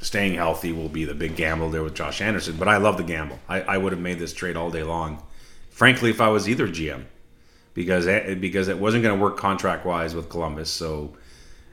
staying 0.08 0.36
healthy 0.36 0.72
will 0.72 0.89
be 0.89 1.06
the 1.06 1.13
big 1.13 1.36
gamble 1.36 1.70
there 1.70 1.84
with 1.84 1.93
Josh 1.93 2.22
Anderson. 2.22 2.56
But 2.58 2.67
I 2.67 2.78
love 2.78 2.98
the 2.98 3.04
gamble. 3.04 3.39
I, 3.48 3.62
I 3.62 3.78
would 3.78 3.91
have 3.91 4.02
made 4.02 4.20
this 4.20 4.34
trade 4.34 4.56
all 4.56 4.72
day 4.72 4.84
long. 4.84 5.22
Frankly, 5.70 6.10
if 6.10 6.22
I 6.22 6.30
was 6.30 6.50
either 6.50 6.67
GM, 6.67 7.04
because 7.74 8.08
eh, 8.08 8.34
because 8.34 8.70
it 8.70 8.80
wasn't 8.80 9.04
going 9.04 9.15
to 9.15 9.22
work 9.22 9.38
contract 9.38 9.86
wise 9.86 10.15
with 10.15 10.30
Columbus. 10.30 10.72
So, 10.72 11.15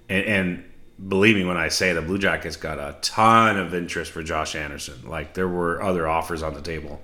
and, 0.09 0.27
and 0.27 0.65
believe 1.09 1.37
me 1.37 1.45
when 1.45 1.57
I 1.57 1.69
say 1.69 1.93
the 1.93 2.03
Blue 2.03 2.19
Jackets 2.19 2.57
got 2.57 2.79
a 2.79 2.97
ton 3.01 3.57
of 3.57 3.73
interest 3.73 4.11
for 4.11 4.23
Josh 4.23 4.55
Anderson. 4.55 5.09
Like 5.09 5.35
there 5.35 5.49
were 5.49 5.81
other 5.81 6.07
offers 6.07 6.43
on 6.43 6.55
the 6.55 6.61
table. 6.61 7.03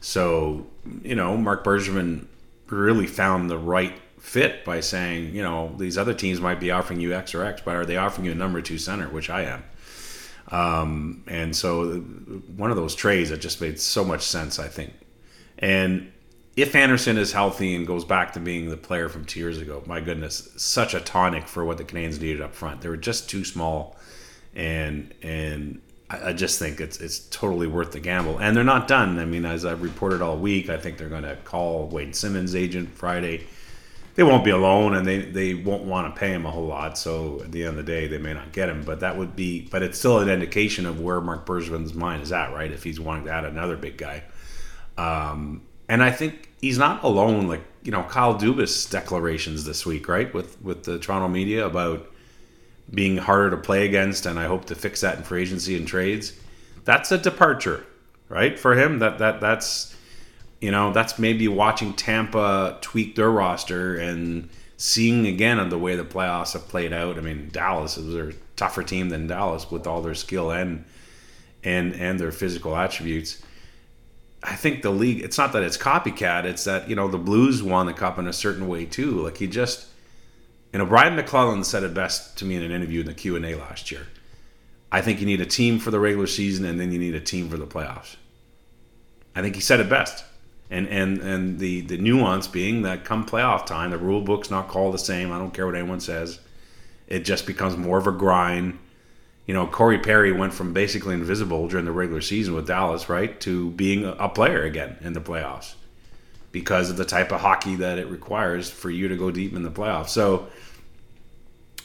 So 0.00 0.66
you 1.02 1.14
know, 1.16 1.36
Marc 1.36 1.64
Bergevin 1.64 2.26
really 2.68 3.06
found 3.06 3.50
the 3.50 3.58
right 3.58 3.94
fit 4.18 4.64
by 4.64 4.80
saying, 4.80 5.34
you 5.34 5.42
know, 5.42 5.74
these 5.78 5.96
other 5.96 6.14
teams 6.14 6.40
might 6.40 6.60
be 6.60 6.70
offering 6.70 7.00
you 7.00 7.14
X 7.14 7.34
or 7.34 7.42
X, 7.42 7.62
but 7.64 7.74
are 7.74 7.86
they 7.86 7.96
offering 7.96 8.26
you 8.26 8.32
a 8.32 8.34
number 8.34 8.60
two 8.60 8.78
center, 8.78 9.08
which 9.08 9.30
I 9.30 9.42
am. 9.42 9.64
Um, 10.48 11.24
and 11.26 11.54
so 11.54 12.00
one 12.56 12.70
of 12.70 12.76
those 12.76 12.94
trades 12.94 13.30
that 13.30 13.40
just 13.40 13.60
made 13.60 13.78
so 13.80 14.04
much 14.04 14.22
sense, 14.22 14.58
I 14.58 14.68
think. 14.68 14.92
And 15.58 16.12
if 16.56 16.74
Anderson 16.74 17.16
is 17.16 17.32
healthy 17.32 17.74
and 17.74 17.86
goes 17.86 18.04
back 18.04 18.32
to 18.32 18.40
being 18.40 18.68
the 18.68 18.76
player 18.76 19.08
from 19.08 19.24
two 19.24 19.40
years 19.40 19.58
ago, 19.58 19.82
my 19.86 20.00
goodness, 20.00 20.50
such 20.56 20.94
a 20.94 21.00
tonic 21.00 21.46
for 21.46 21.64
what 21.64 21.78
the 21.78 21.84
Canadiens 21.84 22.20
needed 22.20 22.40
up 22.40 22.54
front. 22.54 22.80
They 22.80 22.88
were 22.88 22.96
just 22.96 23.30
too 23.30 23.44
small, 23.44 23.96
and 24.54 25.14
and 25.22 25.80
I, 26.10 26.32
just 26.32 26.58
think 26.58 26.80
it's 26.80 26.98
it's 27.00 27.20
totally 27.30 27.68
worth 27.68 27.92
the 27.92 28.00
gamble. 28.00 28.38
And 28.38 28.56
they're 28.56 28.64
not 28.64 28.88
done. 28.88 29.18
I 29.18 29.24
mean, 29.24 29.44
as 29.44 29.64
I've 29.64 29.82
reported 29.82 30.22
all 30.22 30.36
week, 30.36 30.68
I 30.68 30.76
think 30.76 30.98
they're 30.98 31.08
going 31.08 31.22
to 31.22 31.36
call 31.44 31.86
Wayne 31.86 32.12
Simmonds' 32.12 32.56
agent 32.56 32.90
Friday 32.90 33.46
they 34.20 34.24
won't 34.24 34.44
be 34.44 34.50
alone 34.50 34.94
and 34.94 35.06
they, 35.06 35.16
they 35.16 35.54
won't 35.54 35.84
want 35.84 36.14
to 36.14 36.20
pay 36.20 36.28
him 36.28 36.44
a 36.44 36.50
whole 36.50 36.66
lot. 36.66 36.98
So 36.98 37.40
at 37.42 37.52
the 37.52 37.64
end 37.64 37.78
of 37.78 37.86
the 37.86 37.90
day, 37.90 38.06
they 38.06 38.18
may 38.18 38.34
not 38.34 38.52
get 38.52 38.68
him. 38.68 38.82
But 38.82 39.00
that 39.00 39.16
would 39.16 39.34
be, 39.34 39.62
but 39.62 39.82
it's 39.82 39.98
still 39.98 40.18
an 40.18 40.28
indication 40.28 40.84
of 40.84 41.00
where 41.00 41.22
Marc 41.22 41.46
Bergevin's 41.46 41.94
mind 41.94 42.22
is 42.22 42.30
at, 42.30 42.52
right? 42.52 42.70
If 42.70 42.84
he's 42.84 43.00
wanting 43.00 43.24
to 43.24 43.30
add 43.30 43.46
another 43.46 43.78
big 43.78 43.96
guy. 43.96 44.24
Um, 44.98 45.62
and 45.88 46.02
I 46.02 46.10
think 46.10 46.50
he's 46.60 46.76
not 46.76 47.02
alone. 47.02 47.48
Like, 47.48 47.62
you 47.82 47.92
know, 47.92 48.02
Kyle 48.02 48.38
Dubas 48.38 48.90
declarations 48.90 49.64
this 49.64 49.86
week, 49.86 50.06
right? 50.06 50.34
With, 50.34 50.60
with 50.60 50.84
the 50.84 50.98
Toronto 50.98 51.28
media 51.28 51.64
about 51.64 52.06
being 52.92 53.16
harder 53.16 53.48
to 53.48 53.56
play 53.56 53.86
against. 53.86 54.26
And 54.26 54.38
I 54.38 54.44
hope 54.44 54.66
to 54.66 54.74
fix 54.74 55.00
that 55.00 55.16
in 55.16 55.24
free 55.24 55.40
agency 55.40 55.78
and 55.78 55.88
trades. 55.88 56.38
That's 56.84 57.10
a 57.10 57.16
departure, 57.16 57.86
right? 58.28 58.58
For 58.58 58.74
him, 58.74 58.98
that, 58.98 59.16
that, 59.16 59.40
that's, 59.40 59.89
you 60.60 60.70
know, 60.70 60.92
that's 60.92 61.18
maybe 61.18 61.48
watching 61.48 61.94
Tampa 61.94 62.78
tweak 62.82 63.16
their 63.16 63.30
roster 63.30 63.96
and 63.96 64.48
seeing 64.76 65.26
again 65.26 65.68
the 65.70 65.78
way 65.78 65.96
the 65.96 66.04
playoffs 66.04 66.52
have 66.52 66.68
played 66.68 66.92
out. 66.92 67.16
I 67.16 67.22
mean, 67.22 67.48
Dallas 67.50 67.96
is 67.96 68.14
a 68.14 68.36
tougher 68.56 68.82
team 68.82 69.08
than 69.08 69.26
Dallas 69.26 69.70
with 69.70 69.86
all 69.86 70.02
their 70.02 70.14
skill 70.14 70.50
and 70.50 70.84
and 71.64 71.94
and 71.94 72.20
their 72.20 72.32
physical 72.32 72.76
attributes. 72.76 73.42
I 74.42 74.54
think 74.54 74.82
the 74.82 74.90
league. 74.90 75.22
It's 75.22 75.38
not 75.38 75.52
that 75.52 75.62
it's 75.62 75.78
copycat. 75.78 76.44
It's 76.44 76.64
that 76.64 76.88
you 76.88 76.96
know 76.96 77.08
the 77.08 77.18
Blues 77.18 77.62
won 77.62 77.86
the 77.86 77.92
cup 77.94 78.18
in 78.18 78.26
a 78.26 78.32
certain 78.32 78.68
way 78.68 78.84
too. 78.84 79.22
Like 79.22 79.38
he 79.38 79.46
just, 79.46 79.86
you 80.72 80.78
know, 80.78 80.86
Brian 80.86 81.16
MacLellan 81.16 81.64
said 81.64 81.84
it 81.84 81.94
best 81.94 82.36
to 82.38 82.44
me 82.44 82.56
in 82.56 82.62
an 82.62 82.70
interview 82.70 83.00
in 83.00 83.06
the 83.06 83.14
Q 83.14 83.36
and 83.36 83.46
A 83.46 83.54
last 83.54 83.90
year. 83.90 84.06
I 84.92 85.00
think 85.00 85.20
you 85.20 85.26
need 85.26 85.40
a 85.40 85.46
team 85.46 85.78
for 85.78 85.90
the 85.90 86.00
regular 86.00 86.26
season, 86.26 86.66
and 86.66 86.78
then 86.78 86.92
you 86.92 86.98
need 86.98 87.14
a 87.14 87.20
team 87.20 87.48
for 87.48 87.56
the 87.56 87.66
playoffs. 87.66 88.16
I 89.34 89.40
think 89.40 89.54
he 89.54 89.60
said 89.60 89.80
it 89.80 89.88
best 89.88 90.24
and 90.70 90.88
and 90.88 91.18
and 91.18 91.58
the 91.58 91.82
the 91.82 91.98
nuance 91.98 92.46
being 92.46 92.82
that 92.82 93.04
come 93.04 93.26
playoff 93.26 93.66
time, 93.66 93.90
the 93.90 93.98
rule 93.98 94.20
book's 94.20 94.50
not 94.50 94.68
called 94.68 94.94
the 94.94 94.98
same. 94.98 95.32
I 95.32 95.38
don't 95.38 95.52
care 95.52 95.66
what 95.66 95.74
anyone 95.74 96.00
says. 96.00 96.38
It 97.08 97.24
just 97.24 97.46
becomes 97.46 97.76
more 97.76 97.98
of 97.98 98.06
a 98.06 98.12
grind. 98.12 98.78
you 99.46 99.54
know, 99.54 99.66
Corey 99.66 99.98
Perry 99.98 100.30
went 100.32 100.54
from 100.54 100.72
basically 100.72 101.14
invisible 101.14 101.66
during 101.66 101.84
the 101.84 101.92
regular 101.92 102.20
season 102.20 102.54
with 102.54 102.68
Dallas, 102.68 103.08
right, 103.08 103.40
to 103.40 103.70
being 103.70 104.04
a 104.04 104.28
player 104.28 104.62
again 104.62 104.96
in 105.00 105.12
the 105.12 105.20
playoffs 105.20 105.74
because 106.52 106.90
of 106.90 106.96
the 106.96 107.04
type 107.04 107.32
of 107.32 107.40
hockey 107.40 107.76
that 107.76 107.98
it 107.98 108.06
requires 108.08 108.70
for 108.70 108.90
you 108.90 109.08
to 109.08 109.16
go 109.16 109.30
deep 109.30 109.54
in 109.54 109.62
the 109.62 109.70
playoffs. 109.70 110.08
So 110.10 110.48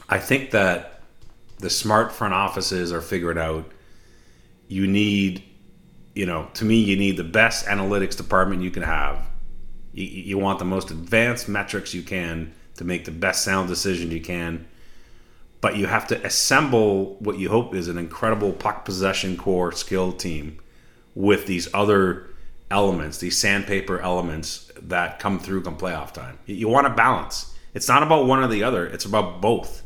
I 0.09 0.19
think 0.19 0.51
that 0.51 1.01
the 1.59 1.69
smart 1.69 2.11
front 2.11 2.33
offices 2.33 2.91
are 2.91 3.01
figured 3.01 3.37
out. 3.37 3.71
You 4.67 4.87
need, 4.87 5.43
you 6.15 6.25
know, 6.25 6.49
to 6.55 6.65
me, 6.65 6.77
you 6.77 6.95
need 6.95 7.17
the 7.17 7.23
best 7.23 7.67
analytics 7.67 8.17
department 8.17 8.63
you 8.63 8.71
can 8.71 8.83
have. 8.83 9.27
You, 9.93 10.05
you 10.05 10.37
want 10.39 10.57
the 10.57 10.65
most 10.65 10.89
advanced 10.89 11.47
metrics 11.47 11.93
you 11.93 12.01
can 12.01 12.53
to 12.77 12.83
make 12.83 13.05
the 13.05 13.11
best 13.11 13.43
sound 13.43 13.67
decision 13.67 14.09
you 14.09 14.21
can 14.21 14.65
but 15.65 15.77
you 15.77 15.87
have 15.87 16.05
to 16.05 16.23
assemble 16.23 17.15
what 17.15 17.39
you 17.39 17.49
hope 17.49 17.73
is 17.73 17.87
an 17.87 17.97
incredible 17.97 18.53
puck 18.53 18.85
possession 18.85 19.35
core 19.35 19.71
skill 19.71 20.11
team 20.11 20.59
with 21.15 21.47
these 21.47 21.67
other 21.73 22.27
elements, 22.69 23.17
these 23.17 23.35
sandpaper 23.35 23.99
elements 23.99 24.71
that 24.79 25.17
come 25.17 25.39
through 25.39 25.63
come 25.63 25.75
playoff 25.75 26.13
time. 26.13 26.37
You 26.45 26.67
want 26.67 26.85
to 26.85 26.93
balance. 26.93 27.57
It's 27.73 27.87
not 27.87 28.03
about 28.03 28.27
one 28.27 28.43
or 28.43 28.47
the 28.47 28.61
other. 28.61 28.85
It's 28.85 29.05
about 29.05 29.41
both. 29.41 29.81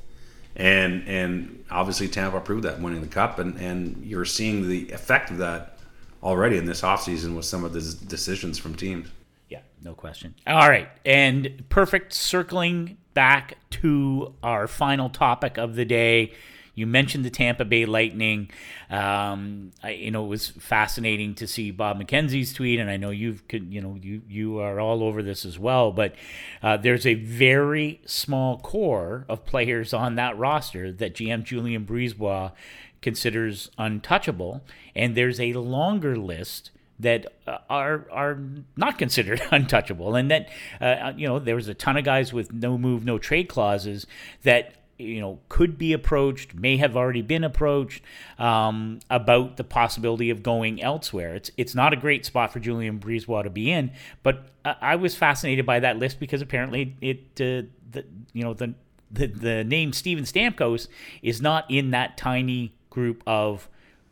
And 0.53 1.07
and 1.07 1.63
obviously 1.71 2.09
Tampa 2.09 2.41
proved 2.41 2.65
that 2.65 2.81
winning 2.81 2.99
the 2.99 3.07
cup 3.07 3.39
and, 3.39 3.57
and 3.57 4.03
you're 4.03 4.25
seeing 4.25 4.67
the 4.67 4.91
effect 4.91 5.31
of 5.31 5.37
that 5.37 5.78
already 6.23 6.57
in 6.57 6.65
this 6.65 6.81
offseason 6.81 7.35
with 7.35 7.45
some 7.45 7.63
of 7.63 7.73
the 7.73 7.81
decisions 8.07 8.57
from 8.57 8.75
teams. 8.75 9.07
Yeah, 9.49 9.61
no 9.83 9.93
question. 9.93 10.35
All 10.45 10.69
right. 10.69 10.89
And 11.05 11.63
perfect 11.69 12.13
circling 12.13 12.97
back 13.13 13.57
to 13.71 14.33
our 14.43 14.67
final 14.67 15.09
topic 15.09 15.57
of 15.57 15.75
the 15.75 15.85
day. 15.85 16.33
You 16.75 16.87
mentioned 16.87 17.25
the 17.25 17.29
Tampa 17.29 17.65
Bay 17.65 17.85
Lightning. 17.85 18.49
Um, 18.89 19.71
I, 19.83 19.91
you 19.91 20.11
know, 20.11 20.23
it 20.23 20.29
was 20.29 20.47
fascinating 20.47 21.35
to 21.35 21.47
see 21.47 21.71
Bob 21.71 21.99
McKenzie's 21.99 22.53
tweet, 22.53 22.79
and 22.79 22.89
I 22.89 22.95
know 22.95 23.09
you've, 23.09 23.43
you 23.51 23.81
know, 23.81 23.97
you 24.01 24.21
you 24.29 24.59
are 24.59 24.79
all 24.79 25.03
over 25.03 25.21
this 25.21 25.43
as 25.43 25.59
well. 25.59 25.91
But 25.91 26.15
uh, 26.63 26.77
there's 26.77 27.05
a 27.05 27.15
very 27.15 27.99
small 28.05 28.59
core 28.59 29.25
of 29.27 29.45
players 29.45 29.93
on 29.93 30.15
that 30.15 30.37
roster 30.37 30.93
that 30.93 31.15
GM 31.15 31.43
Julien 31.43 31.85
BriseBois 31.85 32.53
considers 33.01 33.69
untouchable, 33.77 34.63
and 34.95 35.15
there's 35.15 35.39
a 35.39 35.53
longer 35.53 36.15
list 36.15 36.71
that 36.99 37.25
uh, 37.47 37.59
are 37.69 38.05
are 38.11 38.39
not 38.75 38.97
considered 38.97 39.41
untouchable, 39.51 40.15
and 40.15 40.29
that 40.29 40.49
uh, 40.81 41.13
you 41.15 41.27
know 41.27 41.39
there 41.39 41.55
was 41.55 41.67
a 41.67 41.73
ton 41.73 41.97
of 41.97 42.03
guys 42.03 42.33
with 42.33 42.51
no 42.53 42.77
move, 42.77 43.05
no 43.05 43.17
trade 43.17 43.47
clauses 43.47 44.05
that 44.43 44.75
you 44.97 45.21
know 45.21 45.39
could 45.47 45.77
be 45.77 45.93
approached, 45.93 46.53
may 46.53 46.77
have 46.77 46.97
already 46.97 47.21
been 47.21 47.43
approached 47.43 48.03
um, 48.37 48.99
about 49.09 49.57
the 49.57 49.63
possibility 49.63 50.29
of 50.29 50.43
going 50.43 50.81
elsewhere. 50.81 51.35
It's 51.35 51.51
it's 51.57 51.73
not 51.73 51.93
a 51.93 51.95
great 51.95 52.25
spot 52.25 52.51
for 52.51 52.59
Julien 52.59 52.99
BriseBois 52.99 53.43
to 53.43 53.49
be 53.49 53.71
in, 53.71 53.91
but 54.21 54.49
I 54.65 54.97
was 54.97 55.15
fascinated 55.15 55.65
by 55.65 55.79
that 55.79 55.97
list 55.97 56.19
because 56.19 56.41
apparently 56.41 56.95
it 57.01 57.19
uh, 57.39 57.63
the 57.91 58.05
you 58.33 58.43
know 58.43 58.53
the, 58.53 58.75
the 59.09 59.27
the 59.27 59.63
name 59.63 59.93
Steven 59.93 60.25
Stamkos 60.25 60.89
is 61.21 61.41
not 61.41 61.69
in 61.71 61.91
that 61.91 62.17
tiny 62.17 62.75
group 62.89 63.23
of 63.27 63.67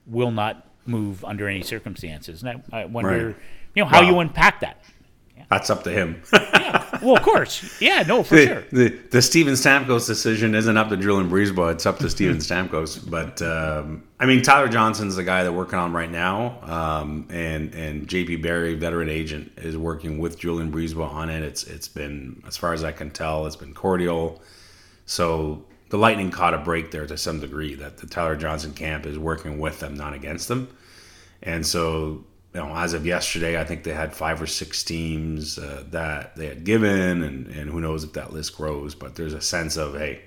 will 0.05 0.31
not 0.31 0.67
move 0.85 1.23
under 1.25 1.47
any 1.47 1.61
circumstances. 1.61 2.43
And 2.43 2.63
I, 2.71 2.81
I 2.81 2.85
wonder, 2.85 3.27
right. 3.27 3.35
you 3.75 3.83
know, 3.83 3.89
how 3.89 4.01
you 4.01 4.19
unpack 4.19 4.61
that. 4.61 4.81
Yeah. 5.35 5.43
That's 5.49 5.69
up 5.69 5.83
to 5.83 5.91
him. 5.91 6.21
yeah. 6.33 6.99
Well, 7.01 7.15
of 7.15 7.21
course. 7.21 7.79
Yeah, 7.79 8.03
no, 8.03 8.23
for 8.23 8.35
the, 8.35 8.45
sure. 8.45 8.63
The, 8.71 8.89
the 9.11 9.21
Steven 9.21 9.53
Stamkos 9.53 10.07
decision 10.07 10.55
isn't 10.55 10.77
up 10.77 10.89
to 10.89 10.97
Julien 10.97 11.29
BriseBois. 11.29 11.73
It's 11.73 11.85
up 11.85 11.99
to 11.99 12.09
Steven 12.09 12.37
Stamkos. 12.37 13.07
But, 13.09 13.41
um, 13.41 14.03
I 14.19 14.25
mean, 14.25 14.41
Tyler 14.41 14.67
Johnson's 14.67 15.15
the 15.15 15.23
guy 15.23 15.43
they're 15.43 15.51
working 15.51 15.77
on 15.77 15.93
right 15.93 16.09
now. 16.09 16.59
Um, 16.63 17.27
and, 17.29 17.73
and 17.75 18.07
JP 18.07 18.41
Barry, 18.41 18.73
veteran 18.73 19.09
agent, 19.09 19.51
is 19.57 19.77
working 19.77 20.17
with 20.17 20.39
Julien 20.39 20.71
BriseBois 20.71 21.11
on 21.11 21.29
it. 21.29 21.43
It's 21.43 21.63
It's 21.65 21.87
been, 21.87 22.41
as 22.47 22.57
far 22.57 22.73
as 22.73 22.83
I 22.83 22.91
can 22.91 23.11
tell, 23.11 23.45
it's 23.45 23.55
been 23.55 23.73
cordial. 23.73 24.41
So 25.05 25.65
the 25.89 25.97
Lightning 25.97 26.31
caught 26.31 26.53
a 26.53 26.57
break 26.57 26.91
there 26.91 27.07
to 27.07 27.17
some 27.17 27.39
degree 27.39 27.75
that 27.75 27.97
the 27.97 28.07
Tyler 28.07 28.35
Johnson 28.35 28.73
camp 28.73 29.05
is 29.05 29.17
working 29.17 29.59
with 29.59 29.79
them, 29.79 29.95
not 29.95 30.13
against 30.13 30.47
them. 30.47 30.69
And 31.41 31.65
so, 31.65 32.25
you 32.53 32.61
know, 32.61 32.75
as 32.75 32.93
of 32.93 33.05
yesterday, 33.05 33.59
I 33.59 33.63
think 33.63 33.83
they 33.83 33.93
had 33.93 34.13
five 34.13 34.41
or 34.41 34.47
six 34.47 34.83
teams 34.83 35.57
uh, 35.57 35.83
that 35.91 36.35
they 36.35 36.47
had 36.47 36.63
given, 36.63 37.23
and, 37.23 37.47
and 37.47 37.69
who 37.69 37.79
knows 37.79 38.03
if 38.03 38.13
that 38.13 38.33
list 38.33 38.57
grows. 38.57 38.95
But 38.95 39.15
there's 39.15 39.33
a 39.33 39.41
sense 39.41 39.77
of, 39.77 39.93
hey, 39.93 40.21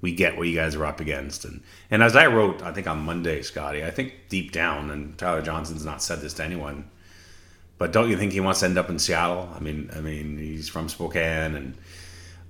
we 0.00 0.12
get 0.12 0.36
what 0.36 0.48
you 0.48 0.54
guys 0.54 0.74
are 0.76 0.84
up 0.84 1.00
against. 1.00 1.44
And 1.44 1.62
and 1.90 2.02
as 2.02 2.14
I 2.16 2.26
wrote, 2.26 2.62
I 2.62 2.72
think 2.72 2.86
on 2.86 2.98
Monday, 3.00 3.42
Scotty, 3.42 3.84
I 3.84 3.90
think 3.90 4.14
deep 4.28 4.52
down, 4.52 4.90
and 4.90 5.16
Tyler 5.18 5.42
Johnson's 5.42 5.84
not 5.84 6.02
said 6.02 6.20
this 6.20 6.34
to 6.34 6.44
anyone, 6.44 6.88
but 7.78 7.92
don't 7.92 8.10
you 8.10 8.16
think 8.16 8.32
he 8.32 8.40
wants 8.40 8.60
to 8.60 8.66
end 8.66 8.78
up 8.78 8.90
in 8.90 8.98
Seattle? 8.98 9.48
I 9.54 9.60
mean, 9.60 9.90
I 9.94 10.00
mean, 10.00 10.38
he's 10.38 10.68
from 10.68 10.88
Spokane, 10.88 11.54
and 11.54 11.74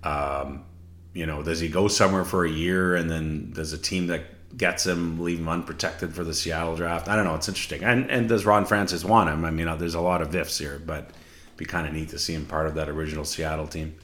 um, 0.03 0.65
you 1.15 1.27
know, 1.27 1.43
does 1.43 1.61
he 1.61 1.69
go 1.69 1.89
somewhere 1.89 2.25
for 2.25 2.45
a 2.45 2.51
year, 2.51 2.95
and 2.95 3.11
then 3.11 3.53
there's 3.53 3.73
a 3.73 3.79
team 3.79 4.07
that 4.09 4.23
gets 4.57 4.87
him, 4.87 5.21
leave 5.21 5.39
him 5.39 5.49
unprotected 5.49 6.15
for 6.15 6.25
the 6.25 6.35
Seattle 6.35 6.77
draft. 6.77 7.09
I 7.09 7.17
don't 7.17 7.25
know. 7.25 7.35
It's 7.35 7.49
interesting. 7.49 7.83
And 7.85 8.11
and 8.11 8.29
does 8.29 8.45
Ron 8.45 8.67
Francis 8.67 9.05
want 9.05 9.31
him? 9.31 9.45
I 9.45 9.51
mean, 9.51 9.69
uh, 9.69 9.77
there's 9.77 9.95
a 9.95 10.01
lot 10.01 10.23
of 10.23 10.35
ifs 10.35 10.59
here, 10.59 10.81
but 10.85 11.11
be 11.57 11.65
kind 11.65 11.87
of 11.87 11.93
neat 11.93 12.11
to 12.11 12.19
see 12.19 12.35
him 12.35 12.47
part 12.47 12.67
of 12.67 12.75
that 12.75 12.89
original 12.89 13.25
Seattle 13.25 13.67
team. 13.67 13.95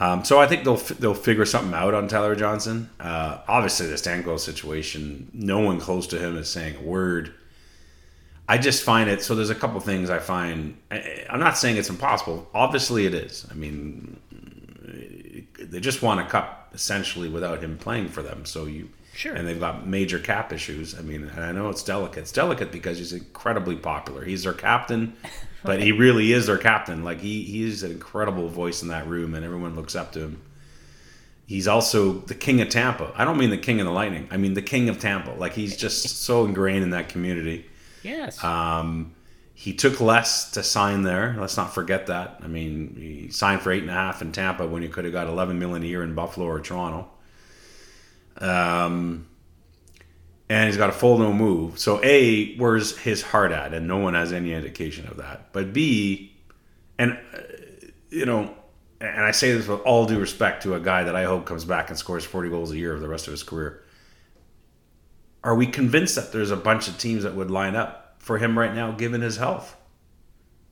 Um, 0.00 0.24
so 0.24 0.38
I 0.38 0.46
think 0.46 0.64
they'll 0.64 0.76
they'll 0.76 1.14
figure 1.14 1.44
something 1.44 1.74
out 1.74 1.94
on 1.94 2.08
Tyler 2.08 2.36
Johnson. 2.36 2.88
Uh, 3.00 3.38
obviously, 3.48 3.86
the 3.86 3.96
Stamkos 3.96 4.40
situation, 4.40 5.30
no 5.32 5.58
one 5.58 5.80
close 5.80 6.06
to 6.08 6.18
him 6.18 6.36
is 6.36 6.48
saying 6.48 6.76
a 6.76 6.82
word. 6.82 7.34
I 8.50 8.56
just 8.56 8.82
find 8.82 9.10
it 9.10 9.22
so. 9.22 9.34
There's 9.34 9.50
a 9.50 9.54
couple 9.54 9.80
things 9.80 10.08
I 10.08 10.20
find. 10.20 10.78
I, 10.90 11.26
I'm 11.28 11.40
not 11.40 11.58
saying 11.58 11.76
it's 11.76 11.90
impossible. 11.90 12.48
Obviously, 12.54 13.06
it 13.06 13.14
is. 13.14 13.46
I 13.50 13.54
mean, 13.54 14.20
they 15.70 15.80
just 15.80 16.02
won 16.02 16.18
a 16.18 16.26
cup 16.26 16.70
essentially 16.74 17.28
without 17.28 17.62
him 17.62 17.78
playing 17.78 18.08
for 18.08 18.22
them. 18.22 18.44
So 18.44 18.66
you 18.66 18.90
Sure. 19.18 19.34
And 19.34 19.48
they've 19.48 19.58
got 19.58 19.84
major 19.84 20.20
cap 20.20 20.52
issues. 20.52 20.96
I 20.96 21.02
mean, 21.02 21.24
and 21.24 21.44
I 21.44 21.50
know 21.50 21.70
it's 21.70 21.82
delicate. 21.82 22.20
It's 22.20 22.30
delicate 22.30 22.70
because 22.70 22.98
he's 22.98 23.12
incredibly 23.12 23.74
popular. 23.74 24.24
He's 24.24 24.44
their 24.44 24.52
captain, 24.52 25.16
but 25.64 25.82
he 25.82 25.90
really 25.90 26.32
is 26.32 26.46
their 26.46 26.56
captain. 26.56 27.02
Like 27.02 27.20
he 27.20 27.42
he's 27.42 27.82
an 27.82 27.90
incredible 27.90 28.48
voice 28.48 28.80
in 28.80 28.88
that 28.90 29.08
room, 29.08 29.34
and 29.34 29.44
everyone 29.44 29.74
looks 29.74 29.96
up 29.96 30.12
to 30.12 30.20
him. 30.20 30.42
He's 31.46 31.66
also 31.66 32.12
the 32.12 32.34
king 32.36 32.60
of 32.60 32.68
Tampa. 32.68 33.12
I 33.16 33.24
don't 33.24 33.38
mean 33.38 33.50
the 33.50 33.58
king 33.58 33.80
of 33.80 33.86
the 33.86 33.92
Lightning. 33.92 34.28
I 34.30 34.36
mean 34.36 34.54
the 34.54 34.62
king 34.62 34.88
of 34.88 35.00
Tampa. 35.00 35.32
Like 35.32 35.54
he's 35.54 35.76
just 35.76 36.22
so 36.22 36.44
ingrained 36.44 36.84
in 36.84 36.90
that 36.90 37.08
community. 37.08 37.66
Yes. 38.04 38.44
Um, 38.44 39.16
he 39.58 39.72
took 39.72 40.00
less 40.00 40.52
to 40.52 40.62
sign 40.62 41.02
there. 41.02 41.34
Let's 41.36 41.56
not 41.56 41.74
forget 41.74 42.06
that. 42.06 42.38
I 42.44 42.46
mean, 42.46 42.94
he 42.96 43.28
signed 43.28 43.60
for 43.60 43.72
eight 43.72 43.82
and 43.82 43.90
a 43.90 43.92
half 43.92 44.22
in 44.22 44.30
Tampa 44.30 44.64
when 44.64 44.82
he 44.82 44.88
could 44.88 45.02
have 45.02 45.12
got 45.12 45.26
eleven 45.26 45.58
million 45.58 45.82
a 45.82 45.86
year 45.86 46.04
in 46.04 46.14
Buffalo 46.14 46.46
or 46.46 46.60
Toronto. 46.60 47.08
Um, 48.36 49.26
and 50.48 50.68
he's 50.68 50.76
got 50.76 50.90
a 50.90 50.92
full 50.92 51.18
no 51.18 51.32
move. 51.32 51.80
So 51.80 52.00
A, 52.04 52.54
where's 52.54 52.96
his 52.98 53.20
heart 53.20 53.50
at? 53.50 53.74
And 53.74 53.88
no 53.88 53.96
one 53.96 54.14
has 54.14 54.32
any 54.32 54.52
indication 54.52 55.08
of 55.08 55.16
that. 55.16 55.52
But 55.52 55.72
B, 55.72 56.36
and 56.96 57.18
uh, 57.34 57.38
you 58.10 58.26
know, 58.26 58.54
and 59.00 59.24
I 59.24 59.32
say 59.32 59.52
this 59.52 59.66
with 59.66 59.80
all 59.80 60.06
due 60.06 60.20
respect 60.20 60.62
to 60.62 60.76
a 60.76 60.80
guy 60.80 61.02
that 61.02 61.16
I 61.16 61.24
hope 61.24 61.46
comes 61.46 61.64
back 61.64 61.88
and 61.88 61.98
scores 61.98 62.24
40 62.24 62.48
goals 62.48 62.70
a 62.70 62.76
year 62.76 62.94
for 62.94 63.00
the 63.00 63.08
rest 63.08 63.26
of 63.26 63.32
his 63.32 63.42
career. 63.42 63.82
Are 65.42 65.56
we 65.56 65.66
convinced 65.66 66.14
that 66.14 66.30
there's 66.30 66.52
a 66.52 66.56
bunch 66.56 66.86
of 66.86 66.96
teams 66.96 67.24
that 67.24 67.34
would 67.34 67.50
line 67.50 67.74
up 67.74 68.07
for 68.28 68.36
him 68.36 68.58
right 68.58 68.74
now, 68.74 68.90
given 68.90 69.22
his 69.22 69.38
health? 69.38 69.74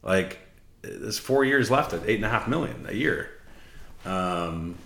Like, 0.03 0.41
there's 0.83 1.19
four 1.19 1.43
years 1.43 1.71
left 1.71 1.95
at 1.95 2.07
eight 2.07 2.17
and 2.17 2.25
a 2.27 2.29
half 2.29 2.47
million 2.47 2.85
a 2.87 2.93
year. 2.93 3.31
Um, 4.05 4.77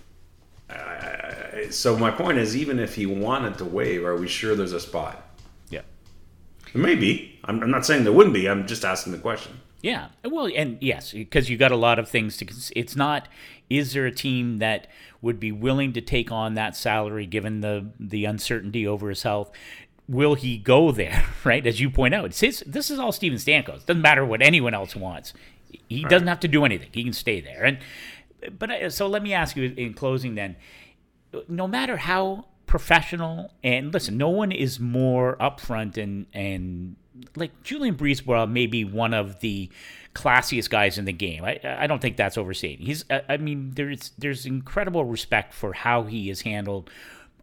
so 1.71 1.99
my 1.99 2.13
point 2.13 2.39
is, 2.39 2.57
even 2.57 2.79
if 2.79 2.95
he 2.95 3.07
wanted 3.07 3.59
to 3.59 3.65
waive, 3.65 4.05
are 4.05 4.17
we 4.17 4.29
sure 4.29 4.55
there's 4.55 4.73
a 4.73 4.79
spot? 4.79 5.21
Yeah, 5.69 5.81
maybe. 6.73 7.41
I'm, 7.43 7.61
I'm 7.61 7.73
not 7.73 7.85
saying 7.85 8.05
there 8.05 8.13
wouldn't 8.13 8.35
be. 8.35 8.49
I'm 8.49 8.69
just 8.69 8.85
asking 8.85 9.15
the 9.15 9.19
question. 9.19 9.61
Yeah, 9.83 10.11
well, 10.25 10.49
and 10.55 10.79
yes, 10.81 11.11
because 11.11 11.51
you 11.51 11.57
got 11.57 11.73
a 11.73 11.77
lot 11.77 11.99
of 11.99 12.09
things 12.09 12.37
to. 12.37 12.47
It's 12.77 12.95
not. 12.95 13.27
Is 13.69 13.95
there 13.95 14.07
a 14.07 14.13
team 14.13 14.59
that 14.59 14.87
would 15.23 15.41
be 15.41 15.51
willing 15.51 15.93
to 15.95 16.01
take 16.01 16.31
on 16.31 16.55
that 16.55 16.77
salary 16.77 17.27
given 17.27 17.63
the 17.63 17.91
the 17.99 18.27
uncertainty 18.27 18.87
over 18.87 19.09
his 19.09 19.25
health? 19.25 19.51
Will 20.11 20.35
he 20.35 20.59
go 20.59 20.93
there? 20.93 21.25
Right, 21.43 21.67
as 21.67 21.81
you 21.81 21.89
point 21.89 22.13
out, 22.13 22.37
his, 22.37 22.63
this 22.67 22.91
is 22.91 22.99
all 22.99 23.13
Steven 23.13 23.39
Stamkos. 23.39 23.87
Doesn't 23.87 24.03
matter 24.03 24.27
what 24.27 24.43
anyone 24.43 24.75
else 24.75 24.95
wants. 24.95 25.33
He 25.89 26.03
right. 26.03 26.11
doesn't 26.11 26.29
have 26.29 26.41
to 26.41 26.49
do 26.49 26.67
anything. 26.67 26.91
He 26.93 27.03
can 27.03 27.15
stay 27.15 27.41
there. 27.41 27.65
And 27.65 27.79
but 28.59 28.71
uh, 28.71 28.91
so 28.91 29.07
let 29.07 29.23
me 29.23 29.33
ask 29.33 29.57
you 29.57 29.73
in 29.75 29.95
closing 29.95 30.35
then 30.35 30.57
no 31.49 31.67
matter 31.67 31.97
how 31.97 32.47
professional 32.67 33.53
and 33.63 33.93
listen, 33.93 34.17
no 34.17 34.29
one 34.29 34.53
is 34.53 34.79
more 34.79 35.37
upfront 35.37 35.97
and 35.97 36.27
and 36.33 36.97
like 37.37 37.63
Julien 37.63 37.97
BriseBois 37.97 38.51
may 38.51 38.67
be 38.67 38.85
one 38.85 39.13
of 39.13 39.41
the 39.41 39.69
classiest 40.15 40.71
guys 40.71 40.99
in 40.99 41.05
the 41.05 41.13
game. 41.13 41.45
I 41.45 41.61
I 41.65 41.87
don't 41.87 42.01
think 42.01 42.17
that's 42.17 42.39
overstating. 42.39 42.87
He's 42.87 43.05
I 43.29 43.37
mean 43.37 43.73
there's 43.75 44.13
there's 44.19 44.47
incredible 44.47 45.05
respect 45.05 45.55
for 45.55 45.73
how 45.73 46.05
he 46.05 46.31
is 46.31 46.43
handled 46.43 46.91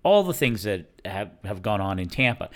all 0.08 0.24
the 0.24 0.34
things 0.34 0.64
that 0.64 0.86
have, 1.04 1.30
have 1.44 1.62
gone 1.62 1.82
on 1.82 2.00
in 2.00 2.08
Tampa. 2.08 2.50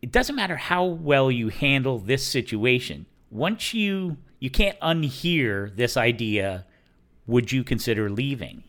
It 0.00 0.12
doesn't 0.12 0.36
matter 0.36 0.56
how 0.56 0.84
well 0.84 1.30
you 1.30 1.48
handle 1.48 1.98
this 1.98 2.24
situation. 2.24 3.06
Once 3.30 3.74
you 3.74 4.16
you 4.38 4.50
can't 4.50 4.78
unhear 4.80 5.74
this 5.76 5.96
idea, 5.96 6.64
would 7.26 7.50
you 7.52 7.64
consider 7.64 8.08
leaving? 8.10 8.62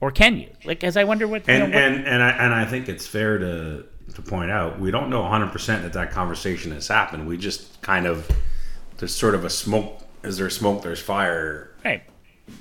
Or 0.00 0.10
can 0.10 0.36
you? 0.38 0.50
Like, 0.64 0.84
as 0.84 0.96
I 0.96 1.04
wonder 1.04 1.26
what. 1.26 1.48
And 1.48 1.64
you 1.64 1.68
know, 1.70 1.74
what- 1.74 1.92
and 1.92 2.06
and 2.06 2.22
I, 2.22 2.30
and 2.30 2.54
I 2.54 2.64
think 2.64 2.88
it's 2.88 3.06
fair 3.06 3.38
to 3.38 3.84
to 4.14 4.22
point 4.22 4.50
out 4.50 4.80
we 4.80 4.90
don't 4.90 5.10
know 5.10 5.20
100 5.20 5.52
percent 5.52 5.82
that 5.82 5.92
that 5.92 6.10
conversation 6.10 6.72
has 6.72 6.88
happened. 6.88 7.26
We 7.26 7.36
just 7.36 7.80
kind 7.82 8.06
of 8.06 8.28
there's 8.96 9.14
sort 9.14 9.34
of 9.34 9.44
a 9.44 9.50
smoke. 9.50 10.00
Is 10.22 10.38
there 10.38 10.50
smoke? 10.50 10.82
There's 10.82 11.00
fire 11.02 11.74
right. 11.84 12.02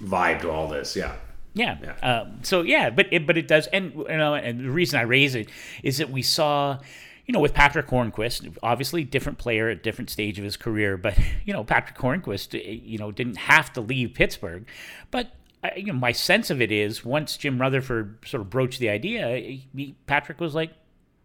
vibe 0.04 0.42
to 0.42 0.52
all 0.52 0.68
this. 0.68 0.96
Yeah. 0.96 1.16
Yeah. 1.58 1.78
Yeah. 1.84 2.20
Um, 2.22 2.40
so 2.44 2.62
yeah, 2.62 2.90
but 2.90 3.08
it, 3.12 3.26
but 3.28 3.38
it 3.38 3.48
does, 3.48 3.68
and 3.68 3.94
you 3.94 4.18
know, 4.18 4.36
and 4.36 4.60
the 4.60 4.70
reason 4.72 5.00
I 5.00 5.04
raise 5.04 5.36
it 5.36 5.50
is 5.84 5.98
that 5.98 6.10
we 6.10 6.22
saw, 6.22 6.80
you 7.26 7.34
know, 7.34 7.40
with 7.40 7.54
Patric 7.54 7.88
Hornqvist, 7.88 8.58
obviously 8.64 9.04
different 9.04 9.38
player 9.38 9.70
at 9.70 9.84
different 9.84 10.10
stage 10.10 10.38
of 10.38 10.46
his 10.46 10.56
career, 10.58 10.96
but 10.98 11.18
you 11.46 11.54
know, 11.54 11.64
Patric 11.64 11.98
Hornqvist, 11.98 12.54
eh, 12.58 12.80
you 12.84 12.98
know, 12.98 13.12
didn't 13.12 13.38
have 13.38 13.74
to 13.74 13.82
leave 13.82 14.14
Pittsburgh, 14.14 14.66
but. 15.12 15.32
uh, 15.64 15.70
You 15.76 15.88
know, 15.92 16.00
my 16.00 16.12
sense 16.14 16.52
of 16.52 16.62
it 16.62 16.72
is 16.72 17.04
once 17.04 17.36
Jim 17.36 17.60
Rutherford 17.60 18.20
sort 18.26 18.42
of 18.42 18.50
broached 18.52 18.80
the 18.80 18.90
idea, 18.90 19.36
he, 19.76 19.96
Patric 20.06 20.40
was 20.40 20.54
like, 20.54 20.72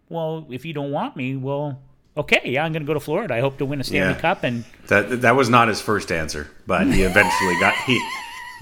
"Well, 0.09 0.47
if 0.51 0.65
you 0.65 0.73
don't 0.73 0.91
want 0.91 1.17
me, 1.17 1.37
well, 1.37 1.79
okay, 2.17 2.41
yeah, 2.45 2.65
I'm 2.65 2.73
going 2.73 2.83
to 2.83 2.87
go 2.87 2.95
to 2.95 3.01
Florida. 3.09 3.35
I 3.35 3.41
hope 3.41 3.59
to 3.59 3.67
win 3.67 3.81
a 3.81 3.85
Stanley 3.85 4.15
Yeah. 4.15 4.21
Cup." 4.21 4.43
And 4.43 4.65
That 4.89 5.21
that 5.21 5.37
was 5.37 5.49
not 5.51 5.69
his 5.69 5.81
first 5.83 6.11
answer, 6.11 6.49
but 6.67 6.87
he 6.87 7.03
eventually 7.03 7.57
got 7.61 7.75
he 7.87 8.01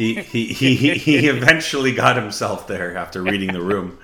he 0.01 0.22
he 0.22 0.74
he, 0.74 0.94
he, 0.94 1.16
eventually 1.28 1.92
got 1.92 2.16
himself 2.16 2.66
there 2.66 2.96
after 2.96 3.22
reading 3.22 3.53
the 3.53 3.61
room. 3.61 3.98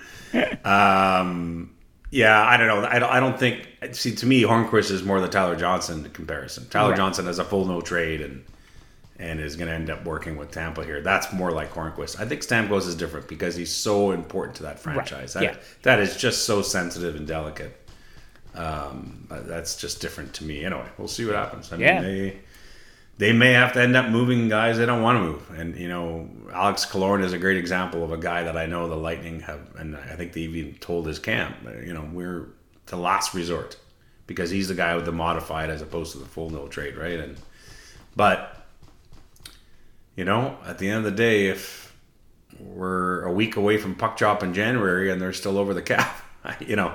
Um, 0.64 1.74
yeah, 2.10 2.42
I 2.42 2.56
don't 2.56 2.66
know. 2.68 2.86
I 2.86 2.98
don't, 2.98 3.12
I 3.12 3.20
don't 3.20 3.38
think. 3.38 3.68
See, 3.92 4.14
to 4.16 4.26
me, 4.26 4.42
Hornqvist 4.42 4.90
is 4.90 5.02
more 5.02 5.20
the 5.20 5.28
Tyler 5.28 5.56
Johnson 5.56 6.08
comparison. 6.10 6.68
Tyler 6.68 6.90
Right. 6.90 6.96
Johnson 6.96 7.26
has 7.26 7.38
a 7.38 7.44
full 7.44 7.64
no 7.64 7.80
trade 7.80 8.20
and 8.20 8.44
and 9.18 9.40
is 9.40 9.56
going 9.56 9.68
to 9.68 9.74
end 9.74 9.88
up 9.88 10.04
working 10.04 10.36
with 10.36 10.50
Tampa 10.50 10.84
here. 10.84 11.00
That's 11.00 11.32
more 11.32 11.50
like 11.50 11.72
Hornqvist. 11.72 12.20
I 12.20 12.26
think 12.26 12.42
Stamkos 12.42 12.86
is 12.86 12.94
different 12.94 13.26
because 13.28 13.56
he's 13.56 13.72
so 13.72 14.10
important 14.10 14.56
to 14.58 14.64
that 14.64 14.78
franchise. 14.78 15.32
That, 15.32 15.42
yeah. 15.42 15.56
that 15.82 16.00
is 16.00 16.18
just 16.18 16.44
so 16.44 16.60
sensitive 16.60 17.16
and 17.16 17.26
delicate. 17.26 17.74
Um, 18.54 19.26
that's 19.30 19.76
just 19.76 20.02
different 20.02 20.34
to 20.34 20.44
me. 20.44 20.66
Anyway, 20.66 20.86
we'll 20.98 21.08
see 21.08 21.24
what 21.24 21.34
happens. 21.34 21.72
I 21.72 21.76
mean, 21.76 21.86
Yeah. 21.86 22.02
they 22.02 22.38
they 23.18 23.32
may 23.32 23.52
have 23.52 23.72
to 23.72 23.82
end 23.82 23.96
up 23.96 24.10
moving 24.10 24.48
guys 24.48 24.76
they 24.78 24.86
don't 24.86 25.02
want 25.02 25.18
to 25.18 25.22
move. 25.22 25.50
And 25.58 25.76
you 25.76 25.88
know, 25.88 26.28
Alex 26.52 26.84
Killorn 26.84 27.24
is 27.24 27.32
a 27.32 27.38
great 27.38 27.56
example 27.56 28.04
of 28.04 28.12
a 28.12 28.18
guy 28.18 28.42
that 28.42 28.56
I 28.56 28.66
know 28.66 28.88
the 28.88 28.96
Lightning 28.96 29.40
have, 29.40 29.60
and 29.76 29.96
I 29.96 30.16
think 30.16 30.32
they 30.32 30.42
even 30.42 30.74
told 30.74 31.06
his 31.06 31.18
camp, 31.18 31.56
you 31.84 31.94
know, 31.94 32.08
we're 32.12 32.48
the 32.86 32.96
last 32.96 33.34
resort 33.34 33.76
because 34.26 34.50
he's 34.50 34.68
the 34.68 34.74
guy 34.74 34.94
with 34.96 35.04
the 35.04 35.12
modified 35.12 35.70
as 35.70 35.82
opposed 35.82 36.12
to 36.12 36.18
the 36.18 36.26
full 36.26 36.50
no 36.50 36.68
trade, 36.68 36.96
right? 36.96 37.18
And 37.18 37.36
but 38.14 38.66
you 40.14 40.24
know, 40.24 40.56
at 40.66 40.78
the 40.78 40.88
end 40.88 40.98
of 40.98 41.04
the 41.04 41.10
day, 41.10 41.48
if 41.48 41.94
we're 42.58 43.22
a 43.22 43.32
week 43.32 43.56
away 43.56 43.76
from 43.76 43.94
puck 43.94 44.16
drop 44.16 44.42
in 44.42 44.54
January 44.54 45.10
and 45.10 45.20
they're 45.20 45.32
still 45.32 45.58
over 45.58 45.74
the 45.74 45.82
cap, 45.82 46.22
you 46.60 46.76
know, 46.76 46.92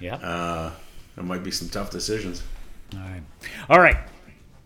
yeah, 0.00 0.16
uh, 0.16 0.72
there 1.14 1.24
might 1.24 1.42
be 1.42 1.50
some 1.50 1.68
tough 1.68 1.90
decisions. 1.90 2.42
All 2.94 3.00
right. 3.00 3.22
All 3.70 3.80
right. 3.80 3.96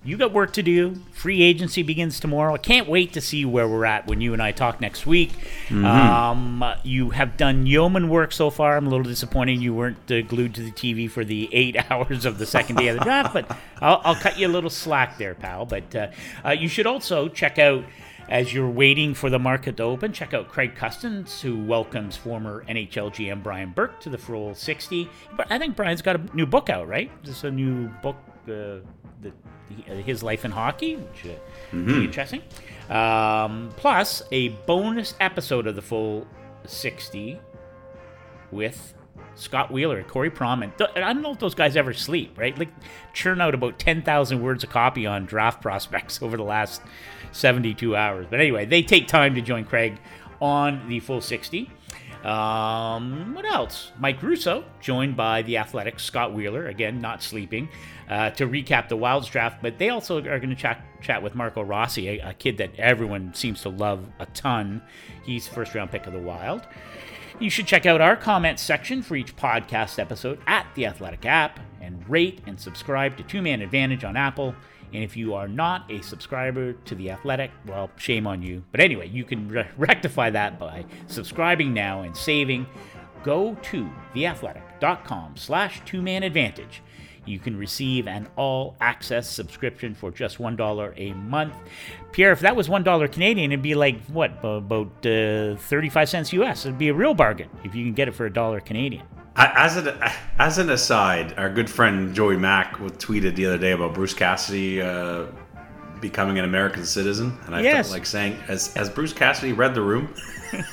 You 0.06 0.16
got 0.16 0.32
work 0.32 0.52
to 0.52 0.62
do. 0.62 0.94
Free 1.12 1.42
agency 1.42 1.82
begins 1.82 2.20
tomorrow. 2.20 2.54
I 2.54 2.58
can't 2.58 2.88
wait 2.88 3.12
to 3.14 3.20
see 3.20 3.44
where 3.44 3.66
we're 3.66 3.84
at 3.84 4.06
when 4.06 4.20
you 4.20 4.32
and 4.32 4.40
I 4.40 4.52
talk 4.52 4.80
next 4.80 5.04
week. 5.04 5.32
Um, 5.84 6.64
you 6.84 7.10
have 7.10 7.36
done 7.36 7.66
yeoman 7.66 8.08
work 8.08 8.30
so 8.30 8.48
far. 8.50 8.76
I'm 8.76 8.86
a 8.86 8.90
little 8.90 9.04
disappointed 9.04 9.60
you 9.60 9.74
weren't 9.74 10.10
uh, 10.10 10.22
glued 10.22 10.54
to 10.54 10.62
the 10.62 10.70
TV 10.70 11.10
for 11.10 11.24
the 11.24 11.48
eight 11.52 11.76
hours 11.90 12.24
of 12.24 12.38
the 12.38 12.46
second 12.46 12.76
day 12.76 12.86
of 12.88 12.98
the 12.98 13.04
draft, 13.04 13.34
but 13.34 13.50
I'll, 13.80 14.00
I'll 14.04 14.14
cut 14.14 14.38
you 14.38 14.46
a 14.46 14.48
little 14.48 14.70
slack 14.70 15.18
there, 15.18 15.34
pal. 15.34 15.66
But 15.66 15.94
uh, 15.94 16.08
uh, 16.44 16.50
you 16.50 16.68
should 16.68 16.86
also 16.86 17.28
check 17.28 17.58
out 17.58 17.84
as 18.28 18.52
you're 18.52 18.70
waiting 18.70 19.14
for 19.14 19.30
the 19.30 19.38
market 19.38 19.76
to 19.76 19.82
open, 19.82 20.12
check 20.12 20.34
out 20.34 20.48
Craig 20.48 20.74
Custance, 20.74 21.40
who 21.40 21.64
welcomes 21.64 22.16
former 22.16 22.64
NHL 22.68 23.10
GM 23.12 23.42
Brian 23.42 23.70
Burke 23.70 24.00
to 24.00 24.08
the 24.10 24.18
Full 24.18 24.54
60. 24.54 25.08
But 25.36 25.50
I 25.50 25.58
think 25.58 25.76
Brian's 25.76 26.02
got 26.02 26.16
a 26.16 26.36
new 26.36 26.46
book 26.46 26.70
out, 26.70 26.88
right? 26.88 27.10
This 27.24 27.38
is 27.38 27.44
a 27.44 27.50
new 27.50 27.88
book, 28.02 28.16
the, 28.46 28.82
uh, 29.90 29.94
His 29.94 30.22
Life 30.22 30.44
in 30.44 30.50
Hockey, 30.50 30.96
which 30.96 31.26
uh, 31.26 31.34
pretty 31.70 32.04
interesting. 32.04 32.42
Um, 32.88 33.70
plus, 33.76 34.22
a 34.32 34.48
bonus 34.48 35.14
episode 35.20 35.66
of 35.66 35.74
the 35.76 35.82
Full 35.82 36.26
60 36.64 37.38
with 38.52 38.94
Scott 39.34 39.70
Wheeler, 39.70 40.02
Corey 40.04 40.30
Pronman. 40.30 40.76
Th- 40.78 40.90
I 40.96 41.12
don't 41.12 41.22
know 41.22 41.32
if 41.32 41.38
those 41.38 41.54
guys 41.54 41.76
ever 41.76 41.92
sleep, 41.92 42.38
right? 42.38 42.56
Like 42.58 42.70
churn 43.12 43.40
out 43.40 43.54
about 43.54 43.78
10,000 43.78 44.40
words 44.42 44.64
of 44.64 44.70
copy 44.70 45.06
on 45.06 45.26
draft 45.26 45.60
prospects 45.62 46.22
over 46.22 46.36
the 46.36 46.42
last 46.42 46.80
72 47.32 47.94
hours. 47.94 48.26
But 48.30 48.40
anyway, 48.40 48.64
they 48.66 48.82
take 48.82 49.08
time 49.08 49.34
to 49.34 49.40
join 49.42 49.64
Craig 49.64 49.98
on 50.40 50.88
the 50.88 51.00
full 51.00 51.20
60. 51.20 51.70
Um, 52.26 53.34
what 53.34 53.44
else? 53.44 53.92
Mike 54.00 54.20
Russo, 54.20 54.64
joined 54.80 55.16
by 55.16 55.42
the 55.42 55.58
Athletics 55.58 56.02
Scott 56.02 56.34
Wheeler, 56.34 56.66
again, 56.66 57.00
not 57.00 57.22
sleeping, 57.22 57.68
uh, 58.10 58.30
to 58.30 58.48
recap 58.48 58.88
the 58.88 58.96
Wilds 58.96 59.28
draft. 59.28 59.62
But 59.62 59.78
they 59.78 59.90
also 59.90 60.18
are 60.18 60.40
going 60.40 60.50
to 60.50 60.56
chat, 60.56 60.84
chat 61.00 61.22
with 61.22 61.36
Marco 61.36 61.62
Rossi, 61.62 62.08
a, 62.08 62.30
a 62.30 62.34
kid 62.34 62.58
that 62.58 62.74
everyone 62.78 63.32
seems 63.32 63.62
to 63.62 63.68
love 63.68 64.04
a 64.18 64.26
ton. 64.26 64.82
He's 65.24 65.46
first 65.46 65.72
round 65.76 65.92
pick 65.92 66.08
of 66.08 66.12
the 66.12 66.18
Wild. 66.18 66.62
You 67.38 67.48
should 67.48 67.66
check 67.66 67.86
out 67.86 68.00
our 68.00 68.16
comments 68.16 68.60
section 68.60 69.02
for 69.02 69.14
each 69.14 69.36
podcast 69.36 70.00
episode 70.00 70.40
at 70.48 70.66
the 70.74 70.86
Athletic 70.86 71.26
app 71.26 71.60
and 71.80 72.02
rate 72.08 72.40
and 72.46 72.58
subscribe 72.58 73.16
to 73.18 73.22
Two 73.22 73.40
Man 73.40 73.62
Advantage 73.62 74.02
on 74.02 74.16
Apple. 74.16 74.52
And 74.92 75.02
if 75.02 75.16
you 75.16 75.34
are 75.34 75.48
not 75.48 75.90
a 75.90 76.02
subscriber 76.02 76.72
to 76.72 76.94
The 76.94 77.10
Athletic, 77.10 77.50
well, 77.66 77.90
shame 77.96 78.26
on 78.26 78.42
you. 78.42 78.62
But 78.72 78.80
anyway, 78.80 79.08
you 79.08 79.24
can 79.24 79.48
re- 79.48 79.68
rectify 79.76 80.30
that 80.30 80.58
by 80.58 80.84
subscribing 81.06 81.74
now 81.74 82.02
and 82.02 82.16
saving. 82.16 82.66
Go 83.22 83.54
to 83.54 83.90
theathletic.com 84.14 85.36
slash 85.36 85.80
two-man 85.84 86.22
advantage. 86.22 86.82
You 87.26 87.38
can 87.38 87.56
receive 87.58 88.06
an 88.08 88.28
all-access 88.36 89.28
subscription 89.28 89.94
for 89.94 90.10
just 90.10 90.38
$1 90.38 90.92
a 90.96 91.12
month. 91.14 91.54
Pierre, 92.12 92.32
if 92.32 92.40
that 92.40 92.56
was 92.56 92.68
$1 92.68 93.12
Canadian, 93.12 93.52
it'd 93.52 93.62
be 93.62 93.74
like, 93.74 94.00
what, 94.06 94.32
about 94.44 94.88
uh, 95.04 95.56
35 95.56 96.08
cents 96.08 96.32
US. 96.32 96.64
It'd 96.64 96.78
be 96.78 96.88
a 96.88 96.94
real 96.94 97.12
bargain 97.14 97.48
if 97.64 97.74
you 97.74 97.84
can 97.84 97.92
get 97.94 98.08
it 98.08 98.14
for 98.14 98.24
a 98.26 98.32
dollar 98.32 98.60
Canadian. 98.60 99.04
As 99.38 99.76
an 99.76 99.88
as 100.38 100.56
an 100.56 100.70
aside, 100.70 101.34
our 101.36 101.50
good 101.50 101.68
friend 101.68 102.14
Joey 102.14 102.38
Mack 102.38 102.78
tweeted 102.78 103.36
the 103.36 103.44
other 103.44 103.58
day 103.58 103.72
about 103.72 103.92
Bruce 103.92 104.14
Cassidy 104.14 104.80
uh, 104.80 105.26
becoming 106.00 106.38
an 106.38 106.46
American 106.46 106.86
citizen, 106.86 107.36
and 107.44 107.54
I 107.54 107.60
Yes. 107.60 107.88
felt 107.88 107.98
like 107.98 108.06
saying, 108.06 108.36
"Has 108.46 108.72
has 108.72 108.88
Bruce 108.88 109.12
Cassidy 109.12 109.52
read 109.52 109.74
the 109.74 109.82
room?" 109.82 110.08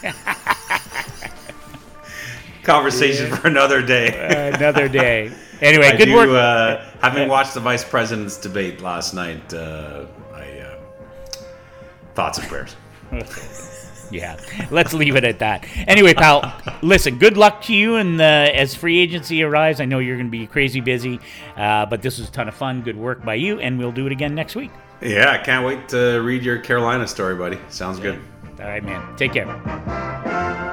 Conversation 2.63 3.35
for 3.35 3.49
another 3.49 3.81
day. 3.81 4.51
Another 4.55 4.87
day. 4.87 5.33
Anyway, 5.63 5.87
I 5.87 5.95
good 5.95 6.05
do, 6.05 6.15
work. 6.15 6.29
Uh, 6.29 6.83
having 7.01 7.27
watched 7.27 7.53
the 7.53 7.59
vice 7.59 7.83
president's 7.83 8.37
debate 8.37 8.81
last 8.81 9.13
night, 9.13 9.53
uh, 9.53 10.05
I 10.33 10.59
uh, 10.59 10.77
thoughts 12.15 12.37
and 12.37 12.47
prayers. 12.47 12.75
Yeah, 14.11 14.37
let's 14.69 14.93
leave 14.93 15.15
it 15.15 15.23
at 15.23 15.39
that. 15.39 15.65
Anyway, 15.87 16.13
pal, 16.13 16.53
listen, 16.83 17.17
good 17.17 17.35
luck 17.35 17.63
to 17.63 17.73
you. 17.73 17.95
And 17.95 18.21
uh, 18.21 18.23
as 18.23 18.75
free 18.75 18.99
agency 18.99 19.41
arrives, 19.41 19.81
I 19.81 19.85
know 19.85 19.97
you're 19.97 20.17
going 20.17 20.27
to 20.27 20.31
be 20.31 20.45
crazy 20.45 20.81
busy, 20.81 21.19
uh, 21.57 21.87
but 21.87 22.03
this 22.03 22.19
was 22.19 22.29
a 22.29 22.31
ton 22.31 22.47
of 22.47 22.53
fun. 22.53 22.83
Good 22.83 22.97
work 22.97 23.25
by 23.25 23.35
you, 23.35 23.59
and 23.59 23.79
we'll 23.79 23.91
do 23.91 24.05
it 24.05 24.11
again 24.11 24.35
next 24.35 24.55
week. 24.55 24.69
Yeah, 25.01 25.31
I 25.31 25.39
can't 25.39 25.65
wait 25.65 25.89
to 25.89 26.19
read 26.19 26.43
your 26.43 26.59
Carolina 26.59 27.07
story, 27.07 27.35
buddy. 27.35 27.57
Sounds 27.69 27.99
good. 27.99 28.19
All 28.59 28.67
right, 28.67 28.83
man. 28.83 29.15
Take 29.17 29.33
care. 29.33 30.69